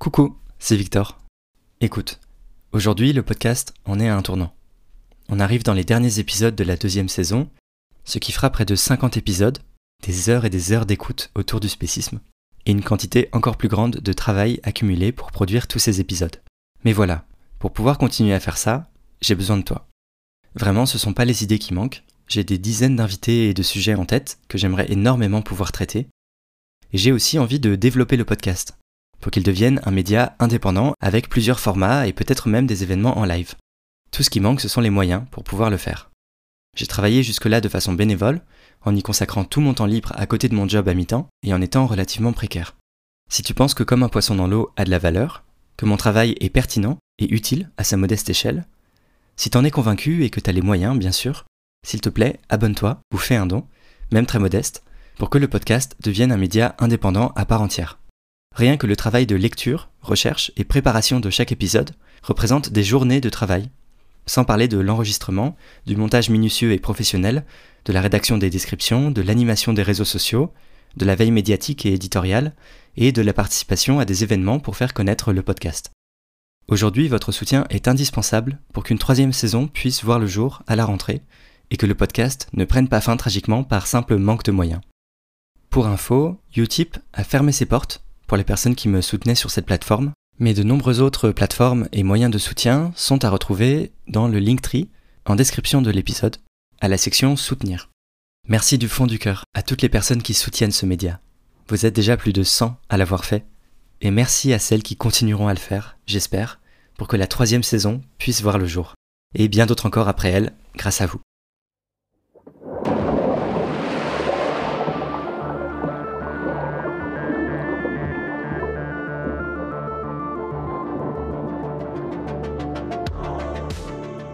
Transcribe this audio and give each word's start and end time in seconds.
Coucou, 0.00 0.34
c'est 0.58 0.76
Victor. 0.76 1.18
Écoute, 1.82 2.20
aujourd'hui 2.72 3.12
le 3.12 3.22
podcast 3.22 3.74
en 3.84 4.00
est 4.00 4.08
à 4.08 4.16
un 4.16 4.22
tournant. 4.22 4.54
On 5.28 5.38
arrive 5.38 5.62
dans 5.62 5.74
les 5.74 5.84
derniers 5.84 6.20
épisodes 6.20 6.56
de 6.56 6.64
la 6.64 6.78
deuxième 6.78 7.10
saison, 7.10 7.50
ce 8.04 8.18
qui 8.18 8.32
fera 8.32 8.48
près 8.48 8.64
de 8.64 8.74
50 8.74 9.18
épisodes, 9.18 9.58
des 10.02 10.30
heures 10.30 10.46
et 10.46 10.50
des 10.50 10.72
heures 10.72 10.86
d'écoute 10.86 11.30
autour 11.34 11.60
du 11.60 11.68
spécisme, 11.68 12.20
et 12.64 12.70
une 12.70 12.82
quantité 12.82 13.28
encore 13.32 13.58
plus 13.58 13.68
grande 13.68 13.96
de 13.96 14.12
travail 14.14 14.58
accumulé 14.62 15.12
pour 15.12 15.32
produire 15.32 15.68
tous 15.68 15.80
ces 15.80 16.00
épisodes. 16.00 16.40
Mais 16.82 16.94
voilà, 16.94 17.26
pour 17.58 17.74
pouvoir 17.74 17.98
continuer 17.98 18.32
à 18.32 18.40
faire 18.40 18.56
ça, 18.56 18.90
j'ai 19.20 19.34
besoin 19.34 19.58
de 19.58 19.64
toi. 19.64 19.86
Vraiment, 20.54 20.86
ce 20.86 20.96
sont 20.96 21.12
pas 21.12 21.26
les 21.26 21.44
idées 21.44 21.58
qui 21.58 21.74
manquent, 21.74 22.04
j'ai 22.26 22.42
des 22.42 22.56
dizaines 22.56 22.96
d'invités 22.96 23.50
et 23.50 23.54
de 23.54 23.62
sujets 23.62 23.96
en 23.96 24.06
tête 24.06 24.38
que 24.48 24.56
j'aimerais 24.56 24.90
énormément 24.90 25.42
pouvoir 25.42 25.72
traiter. 25.72 26.08
Et 26.94 26.96
j'ai 26.96 27.12
aussi 27.12 27.38
envie 27.38 27.60
de 27.60 27.76
développer 27.76 28.16
le 28.16 28.24
podcast, 28.24 28.78
pour 29.20 29.30
qu'il 29.30 29.42
devienne 29.42 29.80
un 29.84 29.90
média 29.90 30.34
indépendant 30.38 30.94
avec 31.00 31.28
plusieurs 31.28 31.60
formats 31.60 32.06
et 32.06 32.12
peut-être 32.12 32.48
même 32.48 32.66
des 32.66 32.82
événements 32.82 33.18
en 33.18 33.24
live. 33.24 33.54
Tout 34.10 34.22
ce 34.22 34.30
qui 34.30 34.40
manque, 34.40 34.60
ce 34.60 34.68
sont 34.68 34.80
les 34.80 34.90
moyens 34.90 35.24
pour 35.30 35.44
pouvoir 35.44 35.70
le 35.70 35.76
faire. 35.76 36.10
J'ai 36.76 36.86
travaillé 36.86 37.22
jusque-là 37.22 37.60
de 37.60 37.68
façon 37.68 37.92
bénévole, 37.92 38.42
en 38.82 38.94
y 38.94 39.02
consacrant 39.02 39.44
tout 39.44 39.60
mon 39.60 39.74
temps 39.74 39.86
libre 39.86 40.12
à 40.14 40.26
côté 40.26 40.48
de 40.48 40.54
mon 40.54 40.68
job 40.68 40.88
à 40.88 40.94
mi-temps 40.94 41.28
et 41.42 41.52
en 41.52 41.60
étant 41.60 41.86
relativement 41.86 42.32
précaire. 42.32 42.76
Si 43.30 43.42
tu 43.42 43.54
penses 43.54 43.74
que 43.74 43.82
comme 43.82 44.02
un 44.02 44.08
poisson 44.08 44.34
dans 44.34 44.48
l'eau 44.48 44.72
a 44.76 44.84
de 44.84 44.90
la 44.90 44.98
valeur, 44.98 45.44
que 45.76 45.86
mon 45.86 45.96
travail 45.96 46.36
est 46.40 46.50
pertinent 46.50 46.98
et 47.18 47.32
utile 47.32 47.70
à 47.76 47.84
sa 47.84 47.96
modeste 47.96 48.30
échelle, 48.30 48.66
si 49.36 49.50
t'en 49.50 49.64
es 49.64 49.70
convaincu 49.70 50.24
et 50.24 50.30
que 50.30 50.40
t'as 50.40 50.52
les 50.52 50.62
moyens, 50.62 50.98
bien 50.98 51.12
sûr, 51.12 51.44
s'il 51.86 52.00
te 52.00 52.08
plaît, 52.08 52.40
abonne-toi 52.48 53.00
ou 53.14 53.18
fais 53.18 53.36
un 53.36 53.46
don, 53.46 53.66
même 54.12 54.26
très 54.26 54.38
modeste, 54.38 54.82
pour 55.16 55.30
que 55.30 55.38
le 55.38 55.48
podcast 55.48 55.96
devienne 56.02 56.32
un 56.32 56.36
média 56.36 56.74
indépendant 56.78 57.32
à 57.36 57.44
part 57.44 57.62
entière. 57.62 57.99
Rien 58.56 58.76
que 58.76 58.86
le 58.86 58.96
travail 58.96 59.26
de 59.26 59.36
lecture, 59.36 59.90
recherche 60.02 60.52
et 60.56 60.64
préparation 60.64 61.20
de 61.20 61.30
chaque 61.30 61.52
épisode 61.52 61.92
représente 62.22 62.70
des 62.70 62.84
journées 62.84 63.20
de 63.20 63.30
travail, 63.30 63.70
sans 64.26 64.44
parler 64.44 64.68
de 64.68 64.78
l'enregistrement, 64.78 65.56
du 65.86 65.96
montage 65.96 66.30
minutieux 66.30 66.72
et 66.72 66.78
professionnel, 66.78 67.44
de 67.84 67.92
la 67.92 68.00
rédaction 68.00 68.38
des 68.38 68.50
descriptions, 68.50 69.10
de 69.10 69.22
l'animation 69.22 69.72
des 69.72 69.82
réseaux 69.82 70.04
sociaux, 70.04 70.52
de 70.96 71.04
la 71.06 71.14
veille 71.14 71.30
médiatique 71.30 71.86
et 71.86 71.94
éditoriale, 71.94 72.54
et 72.96 73.12
de 73.12 73.22
la 73.22 73.32
participation 73.32 74.00
à 74.00 74.04
des 74.04 74.24
événements 74.24 74.58
pour 74.58 74.76
faire 74.76 74.92
connaître 74.92 75.32
le 75.32 75.42
podcast. 75.42 75.90
Aujourd'hui, 76.68 77.08
votre 77.08 77.32
soutien 77.32 77.64
est 77.70 77.88
indispensable 77.88 78.58
pour 78.72 78.84
qu'une 78.84 78.98
troisième 78.98 79.32
saison 79.32 79.68
puisse 79.68 80.04
voir 80.04 80.18
le 80.18 80.26
jour 80.26 80.62
à 80.66 80.76
la 80.76 80.84
rentrée, 80.84 81.22
et 81.70 81.76
que 81.76 81.86
le 81.86 81.94
podcast 81.94 82.48
ne 82.52 82.64
prenne 82.64 82.88
pas 82.88 83.00
fin 83.00 83.16
tragiquement 83.16 83.62
par 83.62 83.86
simple 83.86 84.16
manque 84.16 84.44
de 84.44 84.52
moyens. 84.52 84.80
Pour 85.70 85.86
info, 85.86 86.40
Utip 86.56 86.98
a 87.12 87.22
fermé 87.22 87.52
ses 87.52 87.66
portes 87.66 88.02
pour 88.30 88.36
les 88.36 88.44
personnes 88.44 88.76
qui 88.76 88.88
me 88.88 89.00
soutenaient 89.00 89.34
sur 89.34 89.50
cette 89.50 89.66
plateforme, 89.66 90.12
mais 90.38 90.54
de 90.54 90.62
nombreuses 90.62 91.00
autres 91.00 91.32
plateformes 91.32 91.88
et 91.90 92.04
moyens 92.04 92.30
de 92.30 92.38
soutien 92.38 92.92
sont 92.94 93.24
à 93.24 93.28
retrouver 93.28 93.90
dans 94.06 94.28
le 94.28 94.38
Linktree 94.38 94.88
en 95.26 95.34
description 95.34 95.82
de 95.82 95.90
l'épisode, 95.90 96.36
à 96.80 96.86
la 96.86 96.96
section 96.96 97.34
Soutenir. 97.34 97.90
Merci 98.46 98.78
du 98.78 98.86
fond 98.86 99.08
du 99.08 99.18
cœur 99.18 99.42
à 99.52 99.64
toutes 99.64 99.82
les 99.82 99.88
personnes 99.88 100.22
qui 100.22 100.34
soutiennent 100.34 100.70
ce 100.70 100.86
média. 100.86 101.18
Vous 101.66 101.86
êtes 101.86 101.96
déjà 101.96 102.16
plus 102.16 102.32
de 102.32 102.44
100 102.44 102.76
à 102.88 102.96
l'avoir 102.96 103.24
fait, 103.24 103.46
et 104.00 104.12
merci 104.12 104.52
à 104.52 104.60
celles 104.60 104.84
qui 104.84 104.94
continueront 104.94 105.48
à 105.48 105.52
le 105.52 105.58
faire, 105.58 105.98
j'espère, 106.06 106.60
pour 106.96 107.08
que 107.08 107.16
la 107.16 107.26
troisième 107.26 107.64
saison 107.64 108.00
puisse 108.18 108.42
voir 108.42 108.58
le 108.58 108.66
jour. 108.66 108.94
Et 109.34 109.48
bien 109.48 109.66
d'autres 109.66 109.86
encore 109.86 110.06
après 110.06 110.30
elle, 110.30 110.52
grâce 110.76 111.00
à 111.00 111.06
vous. 111.06 111.20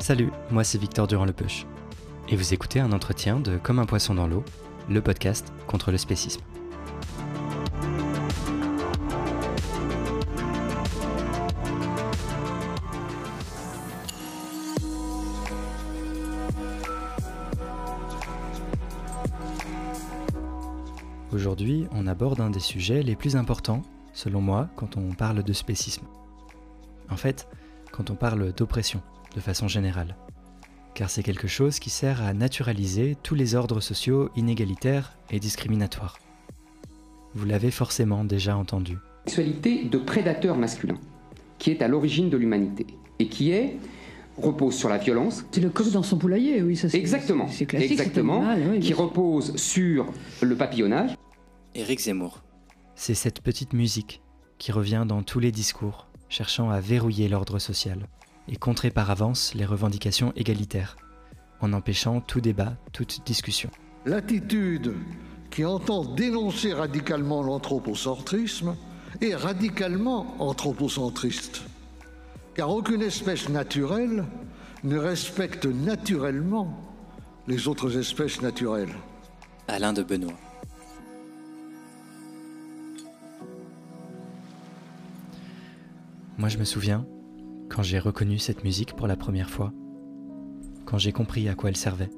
Salut, 0.06 0.30
moi 0.52 0.62
c'est 0.62 0.78
Victor 0.78 1.08
Durand-Lepeuche. 1.08 1.66
Et 2.28 2.36
vous 2.36 2.54
écoutez 2.54 2.78
un 2.78 2.92
entretien 2.92 3.40
de 3.40 3.58
Comme 3.58 3.80
un 3.80 3.86
poisson 3.86 4.14
dans 4.14 4.28
l'eau, 4.28 4.44
le 4.89 5.00
podcast 5.00 5.52
contre 5.67 5.90
le 5.90 5.98
spécisme. 5.98 6.42
Aujourd'hui, 21.33 21.89
on 21.90 22.06
aborde 22.06 22.40
un 22.40 22.50
des 22.50 22.61
sujets 22.61 23.02
les 23.02 23.16
plus 23.16 23.34
importants, 23.34 23.83
selon 24.12 24.40
moi, 24.40 24.68
quand 24.77 24.96
on 24.96 25.14
parle 25.14 25.42
de 25.42 25.52
spécisme. 25.52 26.06
En 27.11 27.16
fait, 27.16 27.48
quand 27.90 28.11
on 28.11 28.14
parle 28.14 28.52
d'oppression 28.52 29.02
de 29.36 29.41
façon 29.41 29.69
générale, 29.69 30.17
car 30.95 31.11
c'est 31.11 31.23
quelque 31.23 31.47
chose 31.47 31.79
qui 31.79 31.91
sert 31.91 32.23
à 32.23 32.33
naturaliser 32.33 33.17
tous 33.23 33.35
les 33.35 33.55
ordres 33.55 33.80
sociaux 33.80 34.30
inégalitaires 34.35 35.13
et 35.30 35.39
discriminatoires. 35.39 36.19
Vous 37.35 37.45
l'avez 37.45 37.70
forcément 37.70 38.25
déjà 38.25 38.57
entendu. 38.57 38.96
Sexualité 39.27 39.85
de 39.85 39.98
prédateur 39.98 40.57
masculin, 40.57 40.96
qui 41.58 41.70
est 41.70 41.83
à 41.83 41.89
l'origine 41.89 42.30
de 42.30 42.39
l'humanité, 42.39 42.86
et 43.19 43.29
qui 43.29 43.51
est 43.51 43.77
repose 44.39 44.75
sur 44.75 44.89
la 44.89 44.98
violence. 44.98 45.45
C'est 45.51 45.61
le 45.61 45.70
coq 45.70 45.91
dans 45.91 46.02
son 46.02 46.17
poulailler, 46.17 46.63
oui, 46.63 46.77
ça 46.77 46.89
c'est 46.89 46.98
Exactement, 46.98 47.48
c'est 47.48 47.67
classique, 47.67 47.92
exactement, 47.92 48.42
oui, 48.70 48.80
qui 48.80 48.95
repose 48.95 49.57
sur 49.57 50.07
le 50.41 50.57
papillonnage. 50.57 51.11
Éric 51.75 52.01
Zemmour. 52.01 52.42
C'est 52.95 53.14
cette 53.14 53.42
petite 53.42 53.75
musique 53.75 54.23
qui 54.57 54.73
revient 54.73 55.05
dans 55.07 55.23
tous 55.23 55.41
les 55.41 55.52
discours, 55.52 56.07
cherchant 56.30 56.70
à 56.70 56.80
verrouiller 56.80 57.29
l'ordre 57.29 57.58
social 57.58 58.07
et 58.48 58.57
contrer 58.57 58.90
par 58.90 59.11
avance 59.11 59.55
les 59.55 59.64
revendications 59.64 60.33
égalitaires, 60.36 60.96
en 61.61 61.73
empêchant 61.73 62.20
tout 62.20 62.40
débat, 62.40 62.77
toute 62.92 63.24
discussion. 63.27 63.70
L'attitude 64.05 64.95
qui 65.51 65.64
entend 65.64 66.05
dénoncer 66.05 66.73
radicalement 66.73 67.42
l'anthropocentrisme 67.42 68.77
est 69.20 69.34
radicalement 69.34 70.36
anthropocentriste. 70.39 71.62
Car 72.55 72.70
aucune 72.70 73.02
espèce 73.02 73.48
naturelle 73.48 74.24
ne 74.84 74.96
respecte 74.96 75.67
naturellement 75.67 76.78
les 77.48 77.68
autres 77.68 77.96
espèces 77.96 78.42
naturelles. 78.42 78.95
Alain 79.68 79.92
de 79.92 80.02
Benoît. 80.02 80.33
Moi 86.39 86.48
je 86.48 86.58
me 86.58 86.64
souviens, 86.64 87.07
quand 87.68 87.82
j'ai 87.82 87.98
reconnu 87.98 88.38
cette 88.38 88.64
musique 88.64 88.94
pour 88.94 89.06
la 89.06 89.16
première 89.16 89.50
fois, 89.50 89.72
quand 90.84 90.98
j'ai 90.98 91.12
compris 91.12 91.48
à 91.48 91.54
quoi 91.54 91.68
elle 91.70 91.77
servait. 91.77 92.10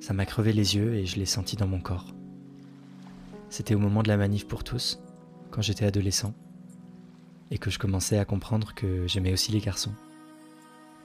Ça 0.00 0.12
m'a 0.12 0.26
crevé 0.26 0.52
les 0.52 0.76
yeux 0.76 0.94
et 0.94 1.06
je 1.06 1.16
l'ai 1.16 1.26
senti 1.26 1.56
dans 1.56 1.66
mon 1.66 1.80
corps. 1.80 2.14
C'était 3.48 3.74
au 3.74 3.78
moment 3.78 4.02
de 4.02 4.08
la 4.08 4.16
manif 4.16 4.46
pour 4.46 4.64
tous, 4.64 5.00
quand 5.50 5.62
j'étais 5.62 5.84
adolescent, 5.84 6.34
et 7.50 7.58
que 7.58 7.70
je 7.70 7.78
commençais 7.78 8.18
à 8.18 8.24
comprendre 8.24 8.74
que 8.74 9.06
j'aimais 9.08 9.32
aussi 9.32 9.50
les 9.52 9.60
garçons. 9.60 9.92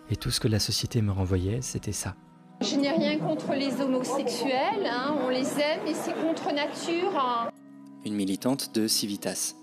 Et 0.09 0.15
tout 0.15 0.29
ce 0.29 0.39
que 0.39 0.47
la 0.47 0.59
société 0.59 1.01
me 1.01 1.11
renvoyait, 1.11 1.61
c'était 1.61 1.91
ça. 1.91 2.15
Je 2.61 2.75
n'ai 2.75 2.91
rien 2.91 3.17
contre 3.17 3.53
les 3.53 3.81
homosexuels, 3.81 4.85
hein, 4.85 5.15
on 5.25 5.29
les 5.29 5.59
aime 5.59 5.87
et 5.87 5.93
c'est 5.93 6.13
contre 6.13 6.53
nature. 6.53 7.17
hein. 7.17 7.49
Une 8.05 8.13
militante 8.13 8.75
de 8.75 8.87
Civitas. 8.87 9.55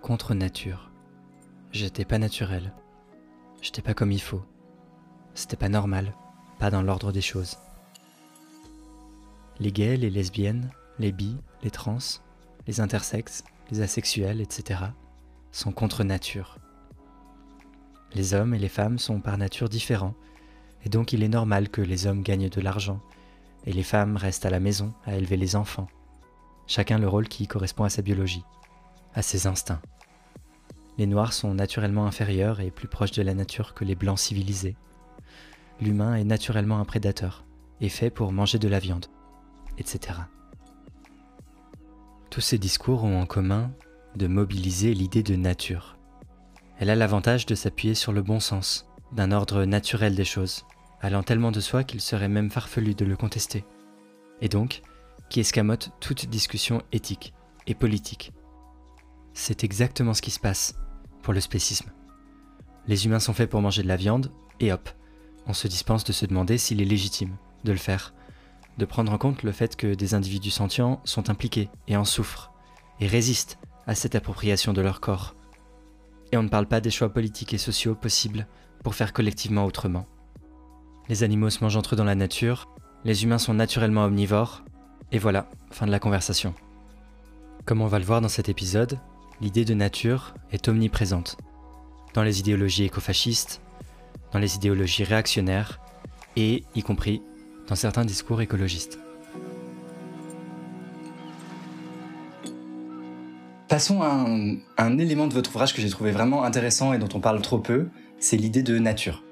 Contre 0.00 0.34
nature. 0.34 0.87
J'étais 1.70 2.06
pas 2.06 2.18
naturel. 2.18 2.72
J'étais 3.60 3.82
pas 3.82 3.92
comme 3.92 4.10
il 4.10 4.22
faut. 4.22 4.42
C'était 5.34 5.56
pas 5.56 5.68
normal, 5.68 6.14
pas 6.58 6.70
dans 6.70 6.80
l'ordre 6.80 7.12
des 7.12 7.20
choses. 7.20 7.58
Les 9.60 9.70
gays, 9.70 9.98
les 9.98 10.08
lesbiennes, 10.08 10.70
les 10.98 11.12
bi, 11.12 11.36
les 11.62 11.70
trans, 11.70 11.98
les 12.66 12.80
intersexes, 12.80 13.44
les 13.70 13.82
asexuels, 13.82 14.40
etc. 14.40 14.80
sont 15.52 15.72
contre 15.72 16.04
nature. 16.04 16.56
Les 18.14 18.32
hommes 18.32 18.54
et 18.54 18.58
les 18.58 18.70
femmes 18.70 18.98
sont 18.98 19.20
par 19.20 19.36
nature 19.36 19.68
différents, 19.68 20.14
et 20.84 20.88
donc 20.88 21.12
il 21.12 21.22
est 21.22 21.28
normal 21.28 21.68
que 21.68 21.82
les 21.82 22.06
hommes 22.06 22.22
gagnent 22.22 22.48
de 22.48 22.60
l'argent, 22.62 23.00
et 23.66 23.72
les 23.74 23.82
femmes 23.82 24.16
restent 24.16 24.46
à 24.46 24.50
la 24.50 24.60
maison 24.60 24.94
à 25.04 25.16
élever 25.16 25.36
les 25.36 25.54
enfants. 25.54 25.88
Chacun 26.66 26.98
le 26.98 27.08
rôle 27.08 27.28
qui 27.28 27.46
correspond 27.46 27.84
à 27.84 27.90
sa 27.90 28.00
biologie, 28.00 28.44
à 29.12 29.20
ses 29.20 29.46
instincts. 29.46 29.82
Les 30.98 31.06
noirs 31.06 31.32
sont 31.32 31.54
naturellement 31.54 32.06
inférieurs 32.06 32.58
et 32.58 32.72
plus 32.72 32.88
proches 32.88 33.12
de 33.12 33.22
la 33.22 33.32
nature 33.32 33.72
que 33.72 33.84
les 33.84 33.94
blancs 33.94 34.18
civilisés. 34.18 34.76
L'humain 35.80 36.16
est 36.16 36.24
naturellement 36.24 36.80
un 36.80 36.84
prédateur, 36.84 37.44
et 37.80 37.88
fait 37.88 38.10
pour 38.10 38.32
manger 38.32 38.58
de 38.58 38.66
la 38.66 38.80
viande, 38.80 39.06
etc. 39.78 40.18
Tous 42.30 42.40
ces 42.40 42.58
discours 42.58 43.04
ont 43.04 43.20
en 43.20 43.26
commun 43.26 43.70
de 44.16 44.26
mobiliser 44.26 44.92
l'idée 44.92 45.22
de 45.22 45.36
nature. 45.36 45.96
Elle 46.80 46.90
a 46.90 46.96
l'avantage 46.96 47.46
de 47.46 47.54
s'appuyer 47.54 47.94
sur 47.94 48.12
le 48.12 48.22
bon 48.22 48.40
sens, 48.40 48.88
d'un 49.12 49.30
ordre 49.30 49.64
naturel 49.64 50.16
des 50.16 50.24
choses, 50.24 50.66
allant 51.00 51.22
tellement 51.22 51.52
de 51.52 51.60
soi 51.60 51.84
qu'il 51.84 52.00
serait 52.00 52.28
même 52.28 52.50
farfelu 52.50 52.96
de 52.96 53.04
le 53.04 53.16
contester, 53.16 53.64
et 54.40 54.48
donc 54.48 54.82
qui 55.30 55.38
escamote 55.38 55.92
toute 56.00 56.26
discussion 56.26 56.82
éthique 56.90 57.34
et 57.68 57.74
politique. 57.74 58.32
c'est 59.34 59.62
exactement 59.62 60.14
ce 60.14 60.22
qui 60.22 60.30
se 60.32 60.40
passe 60.40 60.74
le 61.32 61.40
spécisme. 61.40 61.90
Les 62.86 63.06
humains 63.06 63.20
sont 63.20 63.34
faits 63.34 63.50
pour 63.50 63.60
manger 63.60 63.82
de 63.82 63.88
la 63.88 63.96
viande, 63.96 64.30
et 64.60 64.72
hop, 64.72 64.88
on 65.46 65.52
se 65.52 65.68
dispense 65.68 66.04
de 66.04 66.12
se 66.12 66.26
demander 66.26 66.58
s'il 66.58 66.80
est 66.80 66.86
légitime 66.86 67.36
de 67.64 67.72
le 67.72 67.78
faire, 67.78 68.14
de 68.78 68.84
prendre 68.84 69.12
en 69.12 69.18
compte 69.18 69.42
le 69.42 69.52
fait 69.52 69.76
que 69.76 69.94
des 69.94 70.14
individus 70.14 70.50
sentients 70.50 71.00
sont 71.04 71.30
impliqués 71.30 71.68
et 71.88 71.96
en 71.96 72.04
souffrent, 72.04 72.52
et 73.00 73.06
résistent 73.06 73.58
à 73.86 73.94
cette 73.94 74.14
appropriation 74.14 74.72
de 74.72 74.80
leur 74.80 75.00
corps. 75.00 75.34
Et 76.32 76.36
on 76.36 76.42
ne 76.42 76.48
parle 76.48 76.66
pas 76.66 76.80
des 76.80 76.90
choix 76.90 77.12
politiques 77.12 77.54
et 77.54 77.58
sociaux 77.58 77.94
possibles 77.94 78.46
pour 78.82 78.94
faire 78.94 79.12
collectivement 79.12 79.64
autrement. 79.64 80.06
Les 81.08 81.22
animaux 81.22 81.50
se 81.50 81.64
mangent 81.64 81.76
entre 81.76 81.94
eux 81.94 81.96
dans 81.96 82.04
la 82.04 82.14
nature, 82.14 82.68
les 83.04 83.24
humains 83.24 83.38
sont 83.38 83.54
naturellement 83.54 84.04
omnivores, 84.04 84.62
et 85.10 85.18
voilà, 85.18 85.48
fin 85.70 85.86
de 85.86 85.90
la 85.90 85.98
conversation. 85.98 86.54
Comme 87.64 87.80
on 87.80 87.86
va 87.86 87.98
le 87.98 88.04
voir 88.04 88.20
dans 88.20 88.28
cet 88.28 88.48
épisode, 88.48 88.98
l'idée 89.40 89.64
de 89.64 89.74
nature 89.74 90.34
est 90.52 90.68
omniprésente. 90.68 91.36
Dans 92.14 92.22
les 92.22 92.40
idéologies 92.40 92.84
écofascistes, 92.84 93.60
dans 94.32 94.38
les 94.38 94.56
idéologies 94.56 95.04
réactionnaires, 95.04 95.80
et 96.36 96.64
y 96.74 96.82
compris 96.82 97.22
dans 97.66 97.74
certains 97.74 98.04
discours 98.04 98.40
écologistes. 98.40 98.98
Passons 103.68 104.02
à 104.02 104.26
un, 104.78 104.98
élément 104.98 105.26
de 105.26 105.34
votre 105.34 105.50
ouvrage 105.50 105.74
que 105.74 105.82
j'ai 105.82 105.90
trouvé 105.90 106.10
vraiment 106.10 106.44
intéressant 106.44 106.94
et 106.94 106.98
dont 106.98 107.08
on 107.12 107.20
parle 107.20 107.42
trop 107.42 107.58
peu, 107.58 107.88
c'est 108.18 108.36
l'idée 108.36 108.62
de 108.62 108.78
nature. 108.78 109.22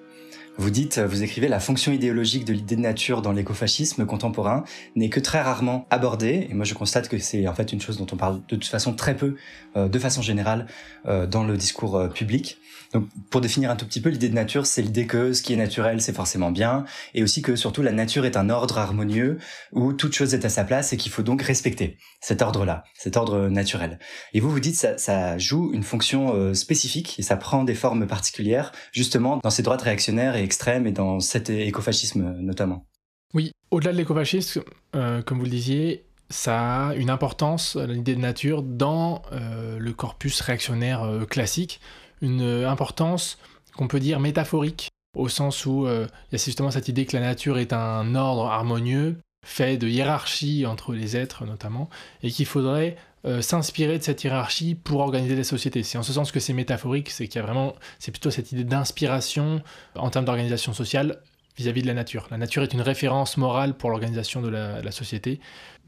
Vous 0.58 0.70
dites, 0.70 0.98
vous 0.98 1.22
écrivez, 1.22 1.48
la 1.48 1.60
fonction 1.60 1.92
idéologique 1.92 2.46
de 2.46 2.54
l'idée 2.54 2.76
de 2.76 2.80
nature 2.80 3.20
dans 3.20 3.32
l'écofascisme 3.32 4.06
contemporain 4.06 4.64
n'est 4.94 5.10
que 5.10 5.20
très 5.20 5.42
rarement 5.42 5.86
abordée. 5.90 6.46
Et 6.48 6.54
moi, 6.54 6.64
je 6.64 6.72
constate 6.72 7.10
que 7.10 7.18
c'est 7.18 7.46
en 7.46 7.52
fait 7.52 7.74
une 7.74 7.80
chose 7.80 7.98
dont 7.98 8.06
on 8.10 8.16
parle 8.16 8.40
de 8.48 8.56
toute 8.56 8.64
façon 8.64 8.94
très 8.94 9.14
peu, 9.14 9.36
euh, 9.76 9.88
de 9.88 9.98
façon 9.98 10.22
générale, 10.22 10.66
euh, 11.06 11.26
dans 11.26 11.44
le 11.44 11.58
discours 11.58 11.96
euh, 11.96 12.08
public. 12.08 12.56
Donc, 12.94 13.06
pour 13.28 13.42
définir 13.42 13.70
un 13.70 13.76
tout 13.76 13.84
petit 13.84 14.00
peu, 14.00 14.08
l'idée 14.08 14.30
de 14.30 14.34
nature, 14.34 14.64
c'est 14.64 14.80
l'idée 14.80 15.06
que 15.06 15.34
ce 15.34 15.42
qui 15.42 15.52
est 15.52 15.56
naturel, 15.56 16.00
c'est 16.00 16.14
forcément 16.14 16.50
bien, 16.50 16.86
et 17.12 17.22
aussi 17.22 17.42
que 17.42 17.54
surtout 17.54 17.82
la 17.82 17.92
nature 17.92 18.24
est 18.24 18.38
un 18.38 18.48
ordre 18.48 18.78
harmonieux 18.78 19.38
où 19.72 19.92
toute 19.92 20.14
chose 20.14 20.32
est 20.32 20.44
à 20.46 20.48
sa 20.48 20.64
place 20.64 20.92
et 20.92 20.96
qu'il 20.96 21.12
faut 21.12 21.22
donc 21.22 21.42
respecter 21.42 21.98
cet 22.20 22.40
ordre-là, 22.40 22.84
cet 22.94 23.16
ordre 23.18 23.48
naturel. 23.48 23.98
Et 24.32 24.40
vous 24.40 24.50
vous 24.50 24.60
dites, 24.60 24.76
ça, 24.76 24.96
ça 24.96 25.36
joue 25.36 25.72
une 25.74 25.82
fonction 25.82 26.54
spécifique 26.54 27.16
et 27.18 27.22
ça 27.22 27.36
prend 27.36 27.64
des 27.64 27.74
formes 27.74 28.06
particulières, 28.06 28.72
justement 28.92 29.40
dans 29.42 29.50
ces 29.50 29.62
droites 29.62 29.82
réactionnaires 29.82 30.36
et 30.36 30.45
extrêmes 30.46 30.86
et 30.86 30.92
dans 30.92 31.20
cet 31.20 31.50
écofascisme 31.50 32.36
notamment. 32.40 32.86
Oui, 33.34 33.52
au-delà 33.70 33.92
de 33.92 33.98
l'écofascisme, 33.98 34.62
euh, 34.94 35.20
comme 35.22 35.38
vous 35.38 35.44
le 35.44 35.50
disiez, 35.50 36.04
ça 36.30 36.88
a 36.88 36.94
une 36.94 37.10
importance, 37.10 37.76
l'idée 37.76 38.14
de 38.14 38.20
nature, 38.20 38.62
dans 38.62 39.22
euh, 39.32 39.78
le 39.78 39.92
corpus 39.92 40.40
réactionnaire 40.40 41.02
euh, 41.02 41.24
classique, 41.24 41.80
une 42.22 42.42
importance 42.64 43.38
qu'on 43.76 43.88
peut 43.88 44.00
dire 44.00 44.20
métaphorique, 44.20 44.88
au 45.14 45.28
sens 45.28 45.66
où 45.66 45.86
il 45.86 46.08
y 46.32 46.34
a 46.34 46.38
justement 46.38 46.70
cette 46.70 46.88
idée 46.88 47.04
que 47.04 47.14
la 47.14 47.22
nature 47.22 47.58
est 47.58 47.74
un 47.74 48.14
ordre 48.14 48.46
harmonieux, 48.46 49.18
fait 49.44 49.76
de 49.76 49.86
hiérarchie 49.86 50.64
entre 50.64 50.94
les 50.94 51.14
êtres 51.16 51.44
notamment, 51.44 51.90
et 52.22 52.30
qu'il 52.30 52.46
faudrait 52.46 52.96
s'inspirer 53.40 53.98
de 53.98 54.02
cette 54.02 54.22
hiérarchie 54.24 54.74
pour 54.74 55.00
organiser 55.00 55.34
la 55.36 55.44
société. 55.44 55.82
C'est 55.82 55.98
en 55.98 56.02
ce 56.02 56.12
sens 56.12 56.32
que 56.32 56.40
c'est 56.40 56.52
métaphorique, 56.52 57.10
c'est 57.10 57.26
qu'il 57.26 57.40
y 57.40 57.42
a 57.42 57.46
vraiment, 57.46 57.74
c'est 57.98 58.12
plutôt 58.12 58.30
cette 58.30 58.52
idée 58.52 58.64
d'inspiration 58.64 59.62
en 59.96 60.10
termes 60.10 60.24
d'organisation 60.24 60.72
sociale 60.72 61.18
vis-à-vis 61.56 61.82
de 61.82 61.86
la 61.86 61.94
nature. 61.94 62.28
La 62.30 62.38
nature 62.38 62.62
est 62.62 62.72
une 62.72 62.82
référence 62.82 63.36
morale 63.36 63.74
pour 63.74 63.90
l'organisation 63.90 64.42
de 64.42 64.48
la, 64.48 64.90
société. 64.90 65.40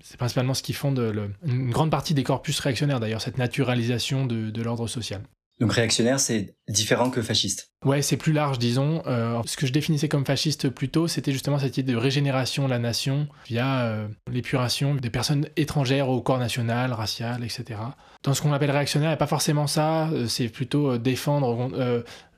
C'est 0.02 0.16
principalement 0.16 0.54
ce 0.54 0.62
qui 0.62 0.72
fonde 0.72 0.98
une 1.44 1.70
grande 1.70 1.90
partie 1.90 2.14
des 2.14 2.24
corpus 2.24 2.58
réactionnaires, 2.60 3.00
d'ailleurs, 3.00 3.20
cette 3.20 3.38
naturalisation 3.38 4.26
de 4.26 4.62
l'ordre 4.62 4.86
social. 4.86 5.22
Donc 5.60 5.72
réactionnaire, 5.72 6.20
c'est 6.20 6.54
différent 6.68 7.10
que 7.10 7.20
fasciste. 7.20 7.72
Ouais, 7.84 8.00
c'est 8.00 8.16
plus 8.16 8.32
large, 8.32 8.60
disons. 8.60 9.02
Euh, 9.06 9.40
ce 9.44 9.56
que 9.56 9.66
je 9.66 9.72
définissais 9.72 10.08
comme 10.08 10.24
fasciste 10.24 10.68
plus 10.68 10.88
tôt, 10.88 11.08
c'était 11.08 11.32
justement 11.32 11.58
cette 11.58 11.76
idée 11.76 11.92
de 11.92 11.98
régénération 11.98 12.66
de 12.66 12.70
la 12.70 12.78
nation 12.78 13.26
via 13.46 13.80
euh, 13.80 14.06
l'épuration 14.30 14.94
des 14.94 15.10
personnes 15.10 15.48
étrangères 15.56 16.10
au 16.10 16.20
corps 16.20 16.38
national, 16.38 16.92
racial, 16.92 17.42
etc. 17.42 17.80
Dans 18.22 18.34
ce 18.34 18.42
qu'on 18.42 18.52
appelle 18.52 18.70
réactionnaire, 18.70 19.08
il 19.08 19.12
n'y 19.12 19.14
a 19.14 19.18
pas 19.18 19.26
forcément 19.26 19.66
ça. 19.66 20.08
Euh, 20.10 20.28
c'est 20.28 20.48
plutôt 20.48 20.96
défendre 20.96 21.72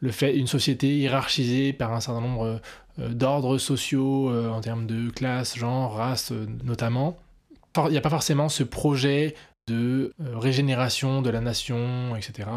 le 0.01 0.11
fait 0.13 0.35
une 0.35 0.47
société 0.47 0.97
hiérarchisée 0.97 1.75
par 1.75 1.93
un 1.93 2.01
certain 2.01 2.23
nombre 2.23 2.61
d'ordres 2.99 3.59
sociaux 3.59 4.35
en 4.49 4.61
termes 4.61 4.87
de 4.87 5.11
classe, 5.11 5.59
genre, 5.59 5.95
race, 5.95 6.33
notamment. 6.65 7.19
Il 7.77 7.91
n'y 7.91 7.99
a 7.99 8.01
pas 8.01 8.11
forcément 8.11 8.49
ce 8.49 8.63
projet 8.63 9.35
de 9.71 10.13
euh, 10.21 10.39
régénération 10.39 11.23
de 11.23 11.31
la 11.31 11.41
nation, 11.41 12.17
etc. 12.17 12.49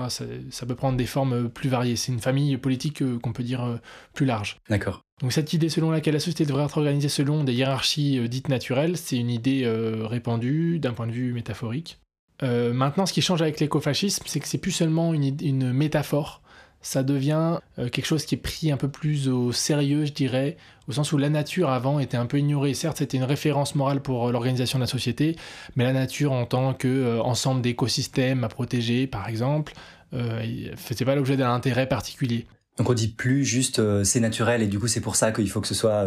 Ça, 0.49 0.65
peut 0.65 0.75
prendre 0.75 0.97
des 0.97 1.05
formes 1.05 1.49
plus 1.49 1.69
variées. 1.69 1.95
C'est 1.95 2.11
une 2.11 2.19
famille 2.19 2.57
politique 2.57 3.01
euh, 3.01 3.19
qu'on 3.19 3.33
peut 3.33 3.43
dire 3.43 3.63
euh, 3.63 3.77
plus 4.13 4.25
large. 4.25 4.57
D'accord. 4.69 5.03
Donc 5.21 5.31
cette 5.31 5.53
idée 5.53 5.69
selon 5.69 5.91
laquelle 5.91 6.15
la 6.15 6.19
société 6.19 6.45
devrait 6.45 6.65
être 6.65 6.77
organisée 6.77 7.09
selon 7.09 7.43
des 7.43 7.53
hiérarchies 7.53 8.27
dites 8.27 8.49
naturelles, 8.49 8.97
c'est 8.97 9.17
une 9.17 9.29
idée 9.29 9.63
répandue 10.01 10.79
d'un 10.79 10.91
point 10.91 11.07
de 11.07 11.13
vue 11.13 11.31
métaphorique. 11.31 11.99
maintenant, 12.41 13.05
ce 13.05 13.13
qui 13.13 13.21
change 13.21 13.41
avec 13.41 13.61
l'écofascisme, 13.61 14.23
c'est 14.25 14.41
que 14.41 14.47
c'est 14.47 14.57
plus 14.57 14.73
seulement 14.73 15.13
une 15.13 15.71
métaphore 15.71 16.42
ça 16.83 17.01
devient 17.01 17.59
euh, 17.79 17.89
quelque 17.89 18.05
chose 18.05 18.25
qui 18.25 18.35
est 18.35 18.37
pris 18.37 18.71
un 18.71 18.77
peu 18.77 18.89
plus 18.89 19.29
au 19.29 19.51
sérieux, 19.51 20.05
je 20.05 20.11
dirais, 20.11 20.57
au 20.87 20.91
sens 20.91 21.11
où 21.13 21.17
la 21.17 21.29
nature 21.29 21.69
avant 21.69 21.99
était 21.99 22.17
un 22.17 22.27
peu 22.27 22.37
ignorée. 22.37 22.73
Certes, 22.73 22.97
c'était 22.97 23.17
une 23.17 23.23
référence 23.23 23.73
morale 23.73 24.01
pour 24.01 24.27
euh, 24.27 24.31
l'organisation 24.31 24.77
de 24.77 24.83
la 24.83 24.87
société, 24.87 25.37
mais 25.75 25.85
la 25.85 25.93
nature 25.93 26.33
en 26.33 26.45
tant 26.45 26.73
qu'ensemble 26.73 27.59
euh, 27.59 27.63
d'écosystèmes 27.63 28.43
à 28.43 28.49
protéger, 28.49 29.07
par 29.07 29.27
exemple, 29.27 29.73
ne 30.11 30.75
faisait 30.75 31.05
pas 31.05 31.15
l'objet 31.15 31.37
d'un 31.37 31.51
intérêt 31.51 31.87
particulier. 31.87 32.45
Donc 32.77 32.87
on 32.87 32.93
dit 32.93 33.07
plus 33.07 33.43
juste 33.43 33.81
c'est 34.03 34.19
naturel 34.19 34.61
et 34.61 34.67
du 34.67 34.77
coup 34.79 34.87
c'est 34.87 35.01
pour 35.01 35.15
ça 35.15 35.31
qu'il 35.31 35.49
faut 35.49 35.59
que 35.59 35.67
ce 35.67 35.73
soit 35.73 36.05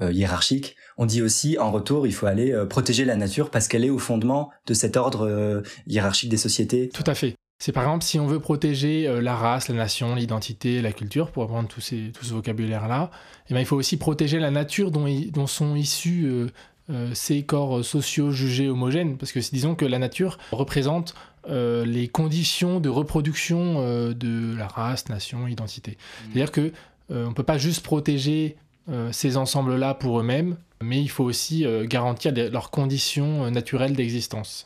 hiérarchique. 0.00 0.76
On 0.96 1.04
dit 1.04 1.20
aussi 1.20 1.58
en 1.58 1.70
retour 1.70 2.06
il 2.06 2.14
faut 2.14 2.24
aller 2.24 2.54
protéger 2.70 3.04
la 3.04 3.16
nature 3.16 3.50
parce 3.50 3.68
qu'elle 3.68 3.84
est 3.84 3.90
au 3.90 3.98
fondement 3.98 4.50
de 4.66 4.72
cet 4.72 4.96
ordre 4.96 5.62
hiérarchique 5.86 6.30
des 6.30 6.38
sociétés. 6.38 6.88
Tout 6.88 7.04
à 7.06 7.14
fait. 7.14 7.36
C'est 7.64 7.72
par 7.72 7.84
exemple 7.84 8.04
si 8.04 8.20
on 8.20 8.26
veut 8.26 8.40
protéger 8.40 9.08
euh, 9.08 9.22
la 9.22 9.34
race, 9.34 9.70
la 9.70 9.74
nation, 9.74 10.14
l'identité, 10.14 10.82
la 10.82 10.92
culture, 10.92 11.30
pour 11.30 11.44
apprendre 11.44 11.66
tout, 11.66 11.80
ces, 11.80 12.12
tout 12.12 12.22
ce 12.22 12.34
vocabulaire-là, 12.34 13.10
eh 13.48 13.54
ben, 13.54 13.60
il 13.60 13.64
faut 13.64 13.76
aussi 13.76 13.96
protéger 13.96 14.38
la 14.38 14.50
nature 14.50 14.90
dont, 14.90 15.06
dont 15.32 15.46
sont 15.46 15.74
issus 15.74 16.26
euh, 16.26 16.48
euh, 16.90 17.14
ces 17.14 17.42
corps 17.42 17.82
sociaux 17.82 18.32
jugés 18.32 18.68
homogènes. 18.68 19.16
Parce 19.16 19.32
que 19.32 19.38
disons 19.38 19.76
que 19.76 19.86
la 19.86 19.98
nature 19.98 20.36
représente 20.52 21.14
les 21.48 22.08
conditions 22.08 22.80
de 22.80 22.90
reproduction 22.90 24.12
de 24.12 24.56
la 24.56 24.66
race, 24.66 25.08
nation, 25.08 25.46
identité. 25.46 25.92
Mmh. 25.92 26.24
C'est-à-dire 26.24 26.52
que 26.52 26.72
on 27.08 27.28
ne 27.28 27.34
peut 27.34 27.42
pas 27.42 27.58
juste 27.58 27.82
protéger 27.82 28.56
ces 29.10 29.36
ensembles-là 29.36 29.92
pour 29.92 30.20
eux-mêmes, 30.20 30.56
mais 30.82 31.02
il 31.02 31.08
faut 31.08 31.24
aussi 31.24 31.66
garantir 31.84 32.32
leurs 32.34 32.70
conditions 32.70 33.50
naturelles 33.50 33.92
d'existence 33.92 34.64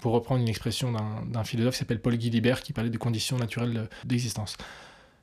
pour 0.00 0.12
reprendre 0.12 0.40
une 0.40 0.48
expression 0.48 0.92
d'un 0.92 1.44
philosophe 1.44 1.74
qui 1.74 1.78
s'appelle 1.78 2.00
Paul 2.00 2.16
Guilibert, 2.16 2.62
qui 2.62 2.72
parlait 2.72 2.90
de 2.90 2.98
conditions 2.98 3.36
naturelles 3.36 3.88
d'existence. 4.04 4.56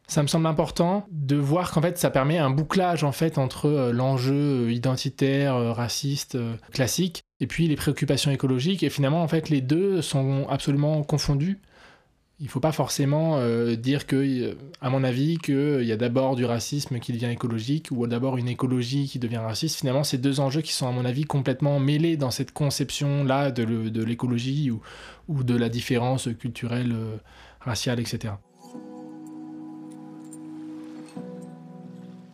Ça 0.08 0.22
me 0.22 0.28
semble 0.28 0.46
important 0.46 1.08
de 1.12 1.36
voir 1.36 1.72
qu'en 1.72 1.82
fait 1.82 1.98
ça 1.98 2.12
permet 2.12 2.38
un 2.38 2.52
bouclage 2.52 3.04
en 3.04 3.12
fait 3.12 3.40
entre 3.40 3.68
euh, 3.68 3.92
l'enjeu 3.92 4.72
identitaire, 4.72 5.56
euh, 5.56 5.74
raciste, 5.74 6.36
euh, 6.36 6.56
classique, 6.72 7.24
et 7.40 7.48
puis 7.48 7.68
les 7.68 7.76
préoccupations 7.76 8.30
écologiques. 8.30 8.84
Et 8.84 8.92
finalement 8.92 9.24
en 9.24 9.28
fait 9.28 9.50
les 9.50 9.62
deux 9.62 10.04
sont 10.04 10.46
absolument 10.48 11.02
confondus 11.04 11.60
il 12.40 12.46
ne 12.46 12.50
faut 12.50 12.60
pas 12.60 12.74
forcément 12.74 13.38
euh, 13.38 13.76
dire 13.78 14.06
que, 14.06 14.58
à 14.82 14.90
mon 14.90 15.06
avis, 15.06 15.38
qu'il 15.38 15.84
y 15.84 15.92
a 15.94 15.96
d'abord 15.96 16.36
du 16.36 16.44
racisme 16.44 17.00
qui 17.00 17.14
devient 17.14 17.28
écologique 17.32 17.88
ou 17.92 18.06
d'abord 18.08 18.38
une 18.38 18.50
écologie 18.50 19.08
qui 19.08 19.20
devient 19.20 19.38
raciste. 19.38 19.78
Finalement, 19.80 20.04
c'est 20.04 20.18
deux 20.18 20.42
enjeux 20.42 20.62
qui 20.62 20.74
sont, 20.74 20.88
à 20.88 20.92
mon 20.92 21.06
avis, 21.06 21.24
complètement 21.24 21.80
mêlés 21.80 22.18
dans 22.18 22.32
cette 22.32 22.52
conception-là 22.52 23.52
de 23.52 24.04
l'écologie 24.04 24.70
ou, 24.70 25.44
de 25.44 25.56
la 25.56 25.70
différence 25.70 26.28
culturelle, 26.38 26.92
euh, 26.94 27.16
raciale, 27.62 28.02
etc. 28.02 28.34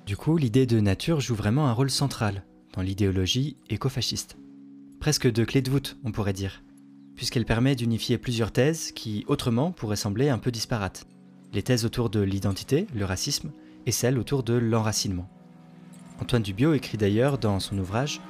Du 0.08 0.18
coup, 0.18 0.36
l'idée 0.36 0.66
de 0.66 0.80
nature 0.80 1.20
joue 1.20 1.36
vraiment 1.36 1.68
un 1.68 1.74
rôle 1.74 1.92
central 1.92 2.44
dans 2.74 2.82
l'idéologie 2.82 3.56
écofasciste. 3.70 4.36
Presque 5.00 5.32
de 5.32 5.44
clé 5.46 5.62
de 5.62 5.70
voûte, 5.70 5.98
on 6.04 6.12
pourrait 6.12 6.34
dire 6.34 6.64
puisqu'elle 7.16 7.46
permet 7.46 7.76
d'unifier 7.76 8.18
plusieurs 8.18 8.52
thèses 8.52 8.92
qui, 8.92 9.26
autrement, 9.28 9.72
pourraient 9.72 9.96
sembler 9.96 10.30
un 10.30 10.38
peu 10.38 10.52
disparates. 10.52 11.06
Les 11.54 11.64
thèses 11.64 11.86
autour 11.86 12.10
de 12.10 12.22
l'identité, 12.22 12.88
le 12.94 13.06
racisme, 13.06 13.52
et 13.86 13.92
celles 13.92 14.18
autour 14.18 14.44
de 14.44 14.54
l'enracinement. 14.54 15.30
Antoine 16.22 16.44
Dubiot 16.44 16.74
écrit 16.74 16.98
d'ailleurs 16.98 17.38
dans 17.38 17.60
son 17.60 17.78
ouvrage 17.78 18.22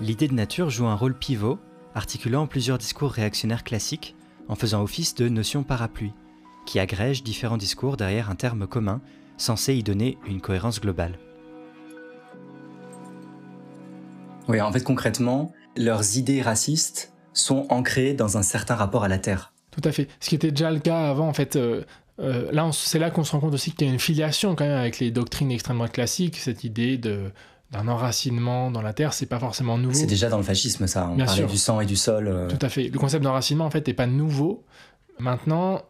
L'idée 0.00 0.28
de 0.28 0.34
nature 0.34 0.70
joue 0.70 0.86
un 0.86 0.94
rôle 0.94 1.18
pivot, 1.18 1.58
articulant 1.94 2.46
plusieurs 2.46 2.78
discours 2.78 3.10
réactionnaires 3.10 3.64
classiques 3.64 4.16
en 4.48 4.54
faisant 4.54 4.82
office 4.82 5.14
de 5.14 5.28
notion 5.28 5.62
parapluie, 5.62 6.12
qui 6.66 6.78
agrègent 6.78 7.22
différents 7.22 7.56
discours 7.56 7.96
derrière 7.96 8.30
un 8.30 8.34
terme 8.34 8.66
commun 8.66 9.00
censé 9.36 9.74
y 9.74 9.82
donner 9.82 10.18
une 10.26 10.40
cohérence 10.40 10.80
globale. 10.80 11.18
Oui, 14.48 14.60
en 14.60 14.72
fait 14.72 14.82
concrètement, 14.82 15.52
leurs 15.76 16.16
idées 16.16 16.42
racistes 16.42 17.11
sont 17.34 17.66
ancrés 17.70 18.14
dans 18.14 18.36
un 18.36 18.42
certain 18.42 18.74
rapport 18.74 19.04
à 19.04 19.08
la 19.08 19.18
Terre. 19.18 19.52
Tout 19.70 19.80
à 19.84 19.92
fait. 19.92 20.08
Ce 20.20 20.28
qui 20.28 20.34
était 20.34 20.50
déjà 20.50 20.70
le 20.70 20.80
cas 20.80 21.10
avant, 21.10 21.28
en 21.28 21.32
fait. 21.32 21.58
là, 22.18 22.70
c'est 22.72 22.98
là 22.98 23.10
qu'on 23.10 23.24
se 23.24 23.32
rend 23.32 23.40
compte 23.40 23.54
aussi 23.54 23.72
qu'il 23.72 23.86
y 23.86 23.90
a 23.90 23.92
une 23.92 23.98
filiation 23.98 24.54
quand 24.54 24.66
même 24.66 24.78
avec 24.78 24.98
les 24.98 25.10
doctrines 25.10 25.50
extrêmement 25.50 25.88
classiques, 25.88 26.36
cette 26.36 26.64
idée 26.64 26.98
de 26.98 27.32
d'un 27.72 27.88
enracinement 27.88 28.70
dans 28.70 28.82
la 28.82 28.92
terre, 28.92 29.14
c'est 29.14 29.26
pas 29.26 29.38
forcément 29.38 29.78
nouveau. 29.78 29.94
C'est 29.94 30.06
déjà 30.06 30.28
dans 30.28 30.36
le 30.36 30.42
fascisme, 30.42 30.86
ça. 30.86 31.08
On 31.10 31.16
parlait 31.16 31.46
du 31.46 31.56
sang 31.56 31.80
et 31.80 31.86
du 31.86 31.96
sol. 31.96 32.46
Tout 32.48 32.58
à 32.60 32.68
fait. 32.68 32.88
Le 32.88 32.98
concept 32.98 33.24
d'enracinement, 33.24 33.64
en 33.64 33.70
fait, 33.70 33.86
n'est 33.86 33.94
pas 33.94 34.06
nouveau. 34.06 34.62
Maintenant, 35.18 35.82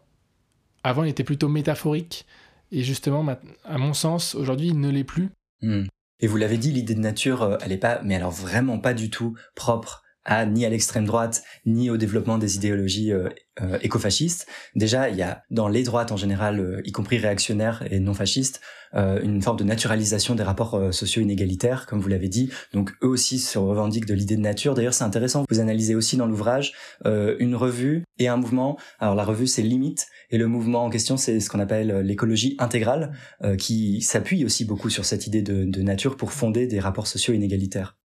avant, 0.83 1.03
il 1.03 1.09
était 1.09 1.23
plutôt 1.23 1.49
métaphorique. 1.49 2.25
Et 2.71 2.83
justement, 2.83 3.25
à 3.65 3.77
mon 3.77 3.93
sens, 3.93 4.33
aujourd'hui, 4.33 4.67
il 4.69 4.79
ne 4.79 4.89
l'est 4.89 5.03
plus. 5.03 5.29
Hmm. 5.61 5.83
Et 6.19 6.27
vous 6.27 6.37
l'avez 6.37 6.57
dit, 6.57 6.71
l'idée 6.71 6.95
de 6.95 6.99
nature, 6.99 7.43
euh, 7.43 7.57
elle 7.61 7.69
n'est 7.69 7.77
pas, 7.77 8.01
mais 8.03 8.15
alors 8.15 8.31
vraiment 8.31 8.79
pas 8.79 8.93
du 8.93 9.09
tout 9.09 9.35
propre 9.55 10.02
à 10.25 10.45
ni 10.45 10.65
à 10.65 10.69
l'extrême 10.69 11.05
droite 11.05 11.43
ni 11.65 11.89
au 11.89 11.97
développement 11.97 12.37
des 12.37 12.55
idéologies 12.55 13.11
euh, 13.11 13.29
euh, 13.61 13.77
écofascistes. 13.81 14.47
Déjà, 14.75 15.09
il 15.09 15.17
y 15.17 15.21
a 15.21 15.43
dans 15.51 15.67
les 15.67 15.83
droites 15.83 16.11
en 16.11 16.17
général, 16.17 16.59
euh, 16.59 16.81
y 16.85 16.91
compris 16.91 17.17
réactionnaires 17.17 17.83
et 17.91 17.99
non 17.99 18.13
fascistes, 18.13 18.61
une 18.95 19.41
forme 19.41 19.57
de 19.57 19.63
naturalisation 19.63 20.35
des 20.35 20.43
rapports 20.43 20.93
sociaux 20.93 21.23
inégalitaires, 21.23 21.87
comme 21.87 21.99
vous 21.99 22.09
l'avez 22.09 22.29
dit. 22.29 22.51
Donc 22.73 22.91
eux 23.01 23.07
aussi 23.07 23.39
se 23.39 23.57
revendiquent 23.57 24.05
de 24.05 24.13
l'idée 24.13 24.35
de 24.35 24.41
nature. 24.41 24.75
D'ailleurs, 24.75 24.93
c'est 24.93 25.03
intéressant. 25.03 25.45
Vous 25.49 25.59
analysez 25.59 25.95
aussi 25.95 26.15
dans 26.15 26.27
l'ouvrage 26.27 26.73
une 27.03 27.55
revue 27.55 28.03
et 28.19 28.27
un 28.27 28.37
mouvement. 28.37 28.77
Alors 28.99 29.15
la 29.15 29.23
revue, 29.23 29.47
c'est 29.47 29.63
Limite, 29.63 30.05
et 30.29 30.37
le 30.37 30.45
mouvement 30.45 30.85
en 30.85 30.91
question, 30.91 31.17
c'est 31.17 31.39
ce 31.39 31.49
qu'on 31.49 31.59
appelle 31.59 32.01
l'écologie 32.01 32.55
intégrale, 32.59 33.13
qui 33.57 33.99
s'appuie 34.03 34.45
aussi 34.45 34.63
beaucoup 34.63 34.91
sur 34.91 35.05
cette 35.05 35.25
idée 35.25 35.41
de, 35.41 35.63
de 35.63 35.81
nature 35.81 36.15
pour 36.15 36.31
fonder 36.31 36.67
des 36.67 36.79
rapports 36.79 37.07
sociaux 37.07 37.33
inégalitaires. 37.33 37.97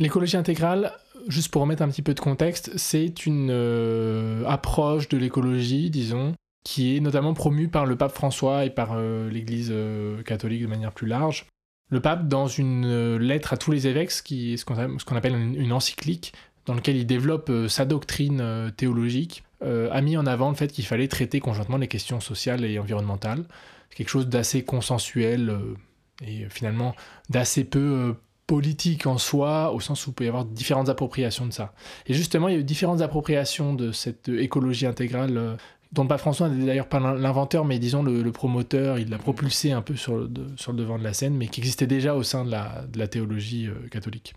L'écologie 0.00 0.38
intégrale, 0.38 0.92
juste 1.28 1.50
pour 1.50 1.60
remettre 1.60 1.82
un 1.82 1.88
petit 1.88 2.00
peu 2.00 2.14
de 2.14 2.20
contexte, 2.20 2.70
c'est 2.76 3.26
une 3.26 3.50
euh, 3.50 4.42
approche 4.46 5.10
de 5.10 5.18
l'écologie, 5.18 5.90
disons, 5.90 6.32
qui 6.64 6.96
est 6.96 7.00
notamment 7.00 7.34
promue 7.34 7.68
par 7.68 7.84
le 7.84 7.96
pape 7.96 8.12
François 8.12 8.64
et 8.64 8.70
par 8.70 8.92
euh, 8.94 9.28
l'Église 9.28 9.68
euh, 9.70 10.22
catholique 10.22 10.62
de 10.62 10.66
manière 10.66 10.92
plus 10.92 11.06
large. 11.06 11.44
Le 11.90 12.00
pape, 12.00 12.28
dans 12.28 12.46
une 12.46 13.16
lettre 13.16 13.52
à 13.52 13.58
tous 13.58 13.72
les 13.72 13.88
évêques, 13.88 14.10
ce, 14.10 14.64
qu'on 14.64 15.16
appelle 15.16 15.34
une, 15.34 15.72
encyclique, 15.72 16.32
dans 16.64 16.74
laquelle 16.74 16.96
il 16.96 17.06
développe 17.06 17.50
sa 17.68 17.84
doctrine 17.84 18.72
théologique, 18.76 19.42
a 19.60 20.00
mis 20.00 20.16
en 20.16 20.24
avant 20.24 20.50
le 20.50 20.54
fait 20.54 20.68
qu'il 20.68 20.86
fallait 20.86 21.08
traiter 21.08 21.40
conjointement 21.40 21.78
les 21.78 21.88
questions 21.88 22.20
sociales 22.20 22.64
et 22.64 22.78
environnementales. 22.78 23.42
Quelque 23.92 24.08
chose 24.08 24.28
d'assez 24.28 24.62
consensuel 24.62 25.52
et 26.24 26.46
finalement 26.48 26.94
d'assez 27.28 27.64
peu 27.64 28.14
politique 28.50 29.06
en 29.06 29.16
soi, 29.16 29.72
au 29.72 29.78
sens 29.78 30.08
où 30.08 30.10
il 30.10 30.12
peut 30.12 30.24
y 30.24 30.28
avoir 30.28 30.44
différentes 30.44 30.88
appropriations 30.88 31.46
de 31.46 31.52
ça. 31.52 31.72
Et 32.08 32.14
justement, 32.14 32.48
il 32.48 32.54
y 32.54 32.56
a 32.56 32.60
eu 32.60 32.64
différentes 32.64 33.00
appropriations 33.00 33.74
de 33.74 33.92
cette 33.92 34.28
écologie 34.28 34.86
intégrale, 34.86 35.36
euh, 35.36 35.54
dont 35.92 36.04
pape 36.04 36.18
François 36.18 36.48
n'est 36.48 36.66
d'ailleurs 36.66 36.88
pas 36.88 36.98
l'inventeur, 36.98 37.64
mais 37.64 37.78
disons 37.78 38.02
le, 38.02 38.32
promoteur, 38.32 38.98
il 38.98 39.08
l'a 39.08 39.18
propulsé 39.18 39.70
un 39.70 39.82
peu 39.82 39.94
sur 39.94 40.16
le, 40.16 40.28
sur 40.56 40.72
le 40.72 40.78
devant 40.78 40.98
de 40.98 41.04
la 41.04 41.12
scène, 41.12 41.36
mais 41.36 41.46
qui 41.46 41.60
existait 41.60 41.86
déjà 41.86 42.16
au 42.16 42.24
sein 42.24 42.44
de 42.44 42.50
la, 42.50 42.84
de 42.92 42.98
la 42.98 43.06
théologie 43.06 43.68
euh, 43.68 43.88
catholique. 43.88 44.34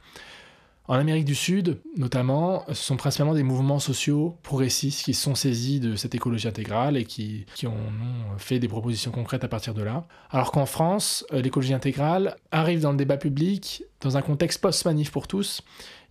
En 0.87 0.95
Amérique 0.95 1.23
du 1.23 1.35
Sud, 1.35 1.79
notamment, 1.95 2.65
ce 2.67 2.73
sont 2.73 2.97
principalement 2.97 3.33
des 3.33 3.43
mouvements 3.43 3.79
sociaux 3.79 4.37
progressistes 4.43 5.05
qui 5.05 5.13
sont 5.13 5.33
saisis 5.33 5.79
de 5.79 5.95
cette 5.95 6.13
écologie 6.13 6.49
intégrale 6.49 6.97
et 6.97 7.05
qui, 7.05 7.45
qui 7.55 7.67
ont 7.67 7.91
fait 8.37 8.59
des 8.59 8.67
propositions 8.67 9.11
concrètes 9.11 9.45
à 9.45 9.47
partir 9.47 9.73
de 9.73 9.81
là. 9.81 10.05
Alors 10.29 10.51
qu'en 10.51 10.65
France, 10.65 11.25
euh, 11.31 11.41
l'écologie 11.41 11.73
intégrale 11.73 12.35
arrive 12.51 12.81
dans 12.81 12.91
le 12.91 12.97
débat 12.97 13.15
public 13.15 13.83
dans 14.01 14.17
un 14.17 14.21
contexte 14.21 14.59
post-manif 14.61 15.09
pour 15.09 15.27
tous 15.27 15.61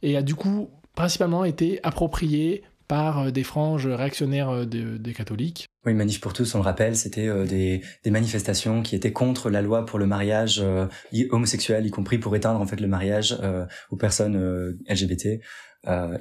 et 0.03 0.17
a 0.17 0.23
du 0.23 0.35
coup 0.35 0.71
principalement 0.95 1.45
été 1.45 1.79
appropriée 1.83 2.63
par 2.93 3.21
euh, 3.21 3.31
des 3.31 3.43
franges 3.43 3.87
réactionnaires 3.87 4.51
euh, 4.51 4.67
des 4.67 5.15
catholiques. 5.15 5.71
Oui, 5.87 5.95
Manif 5.95 6.21
pour 6.21 6.35
tous, 6.35 6.55
on 6.55 6.59
le 6.59 6.65
rappelle, 6.65 6.95
c'était 6.95 7.27
euh, 7.27 7.47
des, 7.47 7.81
manifestations 8.11 8.83
qui 8.83 8.95
étaient 8.95 9.13
contre 9.13 9.49
la 9.49 9.63
loi 9.63 9.87
pour 9.87 9.99
le 9.99 10.05
mariage 10.05 10.63
homosexuel, 11.31 11.87
y 11.87 11.91
compris 11.91 12.19
pour 12.19 12.37
éteindre 12.37 12.61
en 12.61 12.67
fait 12.67 12.81
le 12.81 12.89
mariage 12.89 13.35
aux 13.91 13.97
personnes 13.97 14.37
LGBT. 14.91 15.41